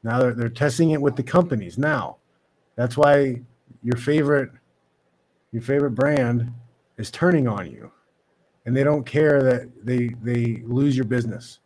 Now 0.02 0.20
they're, 0.20 0.34
they're 0.34 0.48
testing 0.48 0.92
it 0.92 1.02
with 1.02 1.18
the 1.18 1.24
companies. 1.24 1.78
Now, 1.78 2.20
that's 2.78 2.96
why 2.96 3.42
your 3.84 3.98
favorite 3.98 4.50
your 5.52 5.62
favorite 5.62 5.92
brand 5.92 6.54
is 6.98 7.12
turning 7.12 7.50
on 7.50 7.70
you 7.70 7.92
and 8.66 8.74
they 8.74 8.86
don't 8.86 9.06
care 9.06 9.44
that 9.44 9.70
they 9.84 10.16
they 10.24 10.64
lose 10.66 10.96
your 10.96 11.06
business 11.06 11.60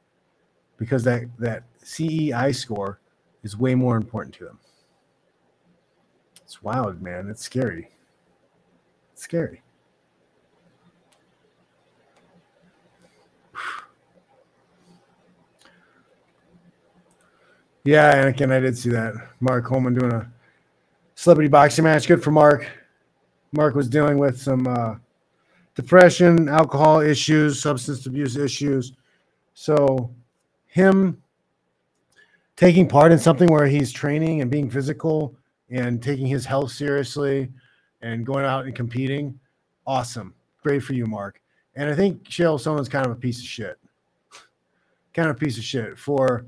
because 0.77 1.03
that 1.03 1.25
that 1.37 1.65
CEI 1.83 2.51
score 2.51 3.01
is 3.43 3.55
way 3.55 3.75
more 3.75 3.97
important 3.97 4.33
to 4.37 4.45
them. 4.45 4.57
It's 6.43 6.63
wild, 6.63 7.03
man. 7.03 7.29
It's 7.29 7.43
scary. 7.43 7.91
It's 9.13 9.21
scary. 9.21 9.61
Yeah, 17.83 18.23
Anakin, 18.23 18.51
I 18.51 18.59
did 18.59 18.77
see 18.77 18.89
that. 18.89 19.15
Mark 19.39 19.65
Coleman 19.65 19.95
doing 19.95 20.13
a 20.13 20.31
celebrity 21.15 21.49
boxing 21.49 21.83
match. 21.83 22.07
Good 22.07 22.23
for 22.23 22.31
Mark. 22.31 22.69
Mark 23.53 23.73
was 23.73 23.89
dealing 23.89 24.19
with 24.19 24.39
some 24.39 24.67
uh, 24.67 24.95
depression, 25.75 26.47
alcohol 26.47 27.01
issues, 27.01 27.61
substance 27.61 28.05
abuse 28.05 28.37
issues. 28.37 28.93
So, 29.55 30.11
him 30.67 31.21
taking 32.55 32.87
part 32.87 33.11
in 33.11 33.17
something 33.17 33.49
where 33.51 33.65
he's 33.65 33.91
training 33.91 34.41
and 34.41 34.51
being 34.51 34.69
physical 34.69 35.35
and 35.71 36.01
taking 36.03 36.27
his 36.27 36.45
health 36.45 36.71
seriously 36.71 37.49
and 38.03 38.25
going 38.25 38.45
out 38.45 38.65
and 38.65 38.75
competing, 38.75 39.39
awesome. 39.87 40.35
Great 40.61 40.83
for 40.83 40.93
you, 40.93 41.07
Mark. 41.07 41.41
And 41.75 41.89
I 41.89 41.95
think 41.95 42.23
Chael 42.23 42.59
Sonnen's 42.59 42.89
kind 42.89 43.05
of 43.05 43.11
a 43.11 43.15
piece 43.15 43.39
of 43.39 43.45
shit. 43.45 43.79
kind 45.13 45.29
of 45.29 45.35
a 45.35 45.39
piece 45.39 45.57
of 45.57 45.63
shit 45.63 45.97
for 45.97 46.45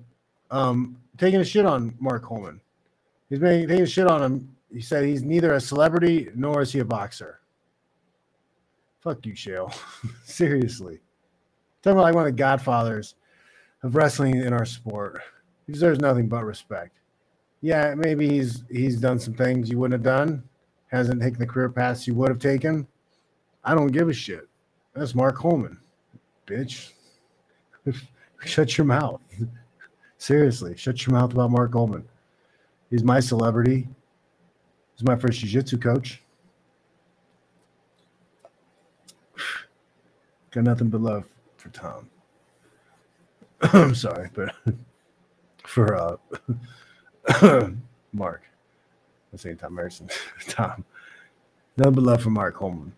um, 0.52 0.98
taking 1.18 1.40
a 1.40 1.46
shit 1.46 1.66
on 1.66 1.96
Mark 2.00 2.24
Coleman. 2.24 2.62
He's 3.30 3.40
making 3.40 3.68
taking 3.68 3.84
a 3.84 3.88
shit 3.88 4.08
on 4.08 4.22
him. 4.22 4.56
He 4.72 4.82
said 4.82 5.06
he's 5.06 5.24
neither 5.24 5.54
a 5.54 5.62
celebrity 5.62 6.30
nor 6.36 6.62
is 6.62 6.72
he 6.72 6.80
a 6.80 6.86
boxer. 6.86 7.40
Fuck 9.02 9.26
you, 9.26 9.34
Chael. 9.34 9.74
Seriously. 10.26 11.00
Talking 11.82 11.98
about 11.98 12.04
like 12.04 12.16
one 12.16 12.26
of 12.26 12.34
the 12.34 12.38
godfathers 12.38 13.16
of 13.84 13.96
wrestling 13.96 14.38
in 14.38 14.54
our 14.54 14.66
sport. 14.66 15.22
He 15.68 15.74
deserves 15.74 16.00
nothing 16.00 16.28
but 16.28 16.46
respect. 16.46 16.98
Yeah, 17.62 17.94
maybe 17.96 18.28
he's 18.28 18.64
he's 18.70 19.00
done 19.00 19.20
some 19.20 19.34
things 19.34 19.70
you 19.70 19.80
wouldn't 19.80 19.94
have 19.94 20.04
done, 20.04 20.44
hasn't 20.88 21.22
taken 21.22 21.40
the 21.40 21.48
career 21.48 21.70
paths 21.70 22.08
you 22.08 22.14
would 22.16 22.30
have 22.30 22.40
taken. 22.40 22.88
I 23.64 23.74
don't 23.74 23.88
give 23.88 24.10
a 24.10 24.14
shit. 24.14 24.48
That's 24.94 25.16
Mark 25.16 25.36
Coleman, 25.36 25.78
bitch. 26.46 26.92
Shut 28.46 28.78
your 28.78 28.86
mouth. 28.86 29.22
Seriously, 30.24 30.74
shut 30.78 31.06
your 31.06 31.16
mouth 31.16 31.34
about 31.34 31.52
Mark 31.52 31.74
Coleman. 31.74 32.08
He's 32.90 33.04
my 33.04 33.20
celebrity. 33.20 33.90
He's 34.96 35.04
my 35.04 35.18
first 35.18 35.38
jiu-jitsu 35.42 35.80
coach. 35.80 36.22
Got 40.52 40.64
nothing 40.64 40.88
but 40.88 41.02
love 41.02 41.26
for 41.58 41.68
Tom. 41.72 42.10
I'm 43.74 43.94
sorry, 43.94 44.30
but 44.34 44.56
for 45.68 45.94
uh, 45.94 46.16
Mark. 48.14 48.44
I'm 49.34 49.38
saying 49.38 49.58
Tom 49.58 49.76
Harrison. 49.76 50.10
Tom. 50.48 50.86
Nothing 51.76 51.96
but 51.96 52.04
love 52.06 52.22
for 52.22 52.30
Mark 52.30 52.56
Coleman. 52.56 52.94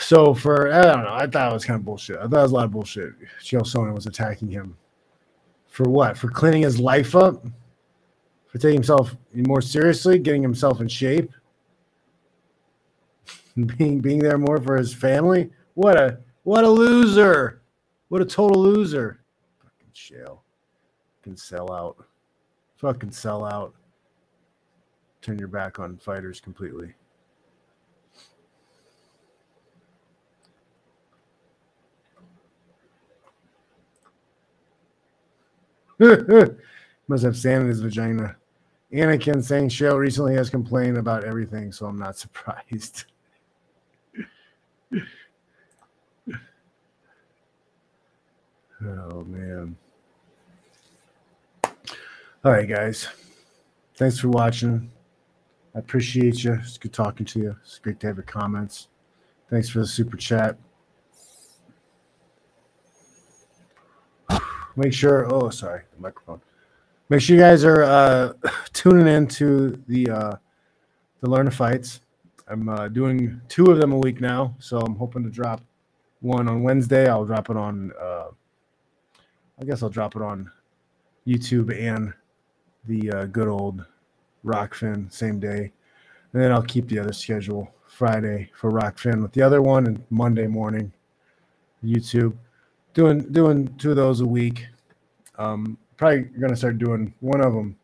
So 0.00 0.34
for 0.34 0.70
I 0.70 0.82
don't 0.82 1.04
know, 1.04 1.14
I 1.14 1.26
thought 1.26 1.50
it 1.50 1.54
was 1.54 1.64
kind 1.64 1.80
of 1.80 1.86
bullshit. 1.86 2.18
I 2.18 2.24
thought 2.24 2.40
it 2.40 2.42
was 2.42 2.52
a 2.52 2.56
lot 2.56 2.64
of 2.66 2.72
bullshit. 2.72 3.14
Chael 3.42 3.62
Sonnen 3.62 3.94
was 3.94 4.04
attacking 4.04 4.50
him 4.50 4.76
for 5.78 5.88
what? 5.88 6.18
For 6.18 6.28
cleaning 6.28 6.62
his 6.62 6.80
life 6.80 7.14
up? 7.14 7.46
For 8.48 8.58
taking 8.58 8.78
himself 8.78 9.14
more 9.32 9.62
seriously, 9.62 10.18
getting 10.18 10.42
himself 10.42 10.80
in 10.80 10.88
shape, 10.88 11.30
being 13.76 14.00
being 14.00 14.18
there 14.18 14.38
more 14.38 14.58
for 14.58 14.76
his 14.76 14.92
family? 14.92 15.50
What 15.74 15.96
a 15.96 16.18
what 16.42 16.64
a 16.64 16.68
loser! 16.68 17.62
What 18.08 18.20
a 18.20 18.24
total 18.24 18.60
loser! 18.60 19.20
Fucking 19.62 19.92
Chael. 19.94 20.40
Fucking 21.18 21.36
sell 21.36 21.72
out. 21.72 22.04
Fucking 22.78 23.12
sell 23.12 23.44
out. 23.44 23.72
Turn 25.22 25.38
your 25.38 25.46
back 25.46 25.78
on 25.78 25.96
fighters 25.96 26.40
completely. 26.40 26.92
Must 37.08 37.24
have 37.24 37.36
sand 37.36 37.62
in 37.62 37.68
his 37.68 37.80
vagina. 37.80 38.36
Anakin 38.92 39.42
saying 39.42 39.68
Chael 39.68 39.98
recently 39.98 40.34
has 40.34 40.48
complained 40.48 40.96
about 40.96 41.24
everything, 41.24 41.72
so 41.72 41.86
I'm 41.86 41.98
not 41.98 42.16
surprised. 42.24 43.04
oh 48.82 49.24
man. 49.24 49.76
All 52.44 52.52
right, 52.52 52.68
guys. 52.68 53.08
Thanks 53.96 54.18
for 54.20 54.28
watching. 54.28 54.90
I 55.74 55.80
appreciate 55.80 56.44
you. 56.44 56.54
It's 56.54 56.78
good 56.78 56.92
talking 56.92 57.26
to 57.26 57.40
you. 57.40 57.56
It's 57.62 57.78
great 57.78 57.98
to 58.00 58.06
have 58.06 58.16
your 58.16 58.24
comments. 58.24 58.88
Thanks 59.50 59.68
for 59.68 59.80
the 59.80 59.86
super 59.86 60.16
chat. 60.16 60.56
Make 64.78 64.92
sure. 64.92 65.26
Oh, 65.28 65.50
sorry, 65.50 65.82
the 65.92 66.00
microphone. 66.00 66.40
Make 67.08 67.20
sure 67.20 67.34
you 67.34 67.42
guys 67.42 67.64
are 67.64 67.82
uh, 67.82 68.32
tuning 68.72 69.08
in 69.08 69.26
to 69.26 69.82
the 69.88 70.08
uh, 70.08 70.36
the 71.20 71.28
Learn 71.28 71.46
to 71.46 71.50
Fights. 71.50 72.00
I'm 72.46 72.68
uh, 72.68 72.86
doing 72.86 73.40
two 73.48 73.66
of 73.66 73.78
them 73.78 73.90
a 73.90 73.98
week 73.98 74.20
now, 74.20 74.54
so 74.60 74.78
I'm 74.78 74.94
hoping 74.94 75.24
to 75.24 75.30
drop 75.30 75.62
one 76.20 76.48
on 76.48 76.62
Wednesday. 76.62 77.08
I'll 77.08 77.24
drop 77.24 77.50
it 77.50 77.56
on. 77.56 77.90
Uh, 78.00 78.28
I 79.60 79.64
guess 79.64 79.82
I'll 79.82 79.88
drop 79.88 80.14
it 80.14 80.22
on 80.22 80.48
YouTube 81.26 81.76
and 81.76 82.14
the 82.86 83.10
uh, 83.10 83.24
good 83.26 83.48
old 83.48 83.84
Rokfin 84.44 85.12
same 85.12 85.40
day, 85.40 85.72
and 86.32 86.40
then 86.40 86.52
I'll 86.52 86.62
keep 86.62 86.86
the 86.86 87.00
other 87.00 87.12
schedule 87.12 87.74
Friday 87.88 88.48
for 88.54 88.70
Rokfin 88.70 89.22
with 89.22 89.32
the 89.32 89.42
other 89.42 89.60
one, 89.60 89.88
and 89.88 90.04
Monday 90.08 90.46
morning 90.46 90.92
YouTube. 91.84 92.36
Doing 92.98 93.20
doing 93.30 93.72
two 93.78 93.90
of 93.90 93.96
those 93.96 94.22
a 94.22 94.26
week. 94.26 94.66
Um, 95.38 95.78
probably 95.96 96.22
going 96.22 96.50
to 96.50 96.56
start 96.56 96.78
doing 96.78 97.14
one 97.20 97.40
of 97.40 97.54
them 97.54 97.76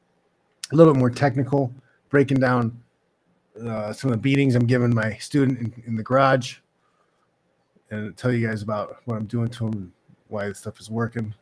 a 0.72 0.74
little 0.74 0.92
bit 0.92 0.98
more 0.98 1.08
technical, 1.08 1.72
breaking 2.10 2.40
down 2.40 2.82
uh, 3.64 3.92
some 3.92 4.10
of 4.10 4.16
the 4.16 4.20
beatings 4.20 4.56
I'm 4.56 4.66
giving 4.66 4.92
my 4.92 5.14
student 5.18 5.60
in, 5.60 5.82
in 5.86 5.94
the 5.94 6.02
garage, 6.02 6.56
and 7.92 8.16
tell 8.16 8.32
you 8.32 8.44
guys 8.44 8.62
about 8.62 8.96
what 9.04 9.14
I'm 9.14 9.26
doing 9.26 9.46
to 9.50 9.68
him, 9.68 9.92
why 10.26 10.48
this 10.48 10.58
stuff 10.58 10.80
is 10.80 10.90
working. 10.90 11.32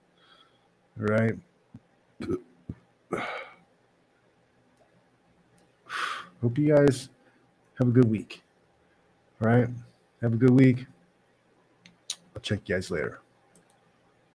All 1.00 1.06
right. 1.06 1.32
Hope 6.42 6.58
you 6.58 6.74
guys 6.74 7.08
have 7.78 7.88
a 7.88 7.90
good 7.90 8.10
week. 8.10 8.42
All 9.40 9.48
right. 9.48 9.68
Have 10.20 10.34
a 10.34 10.36
good 10.36 10.50
week. 10.50 10.84
I'll 12.36 12.42
check 12.42 12.60
you 12.66 12.74
guys 12.74 12.90
later. 12.90 13.21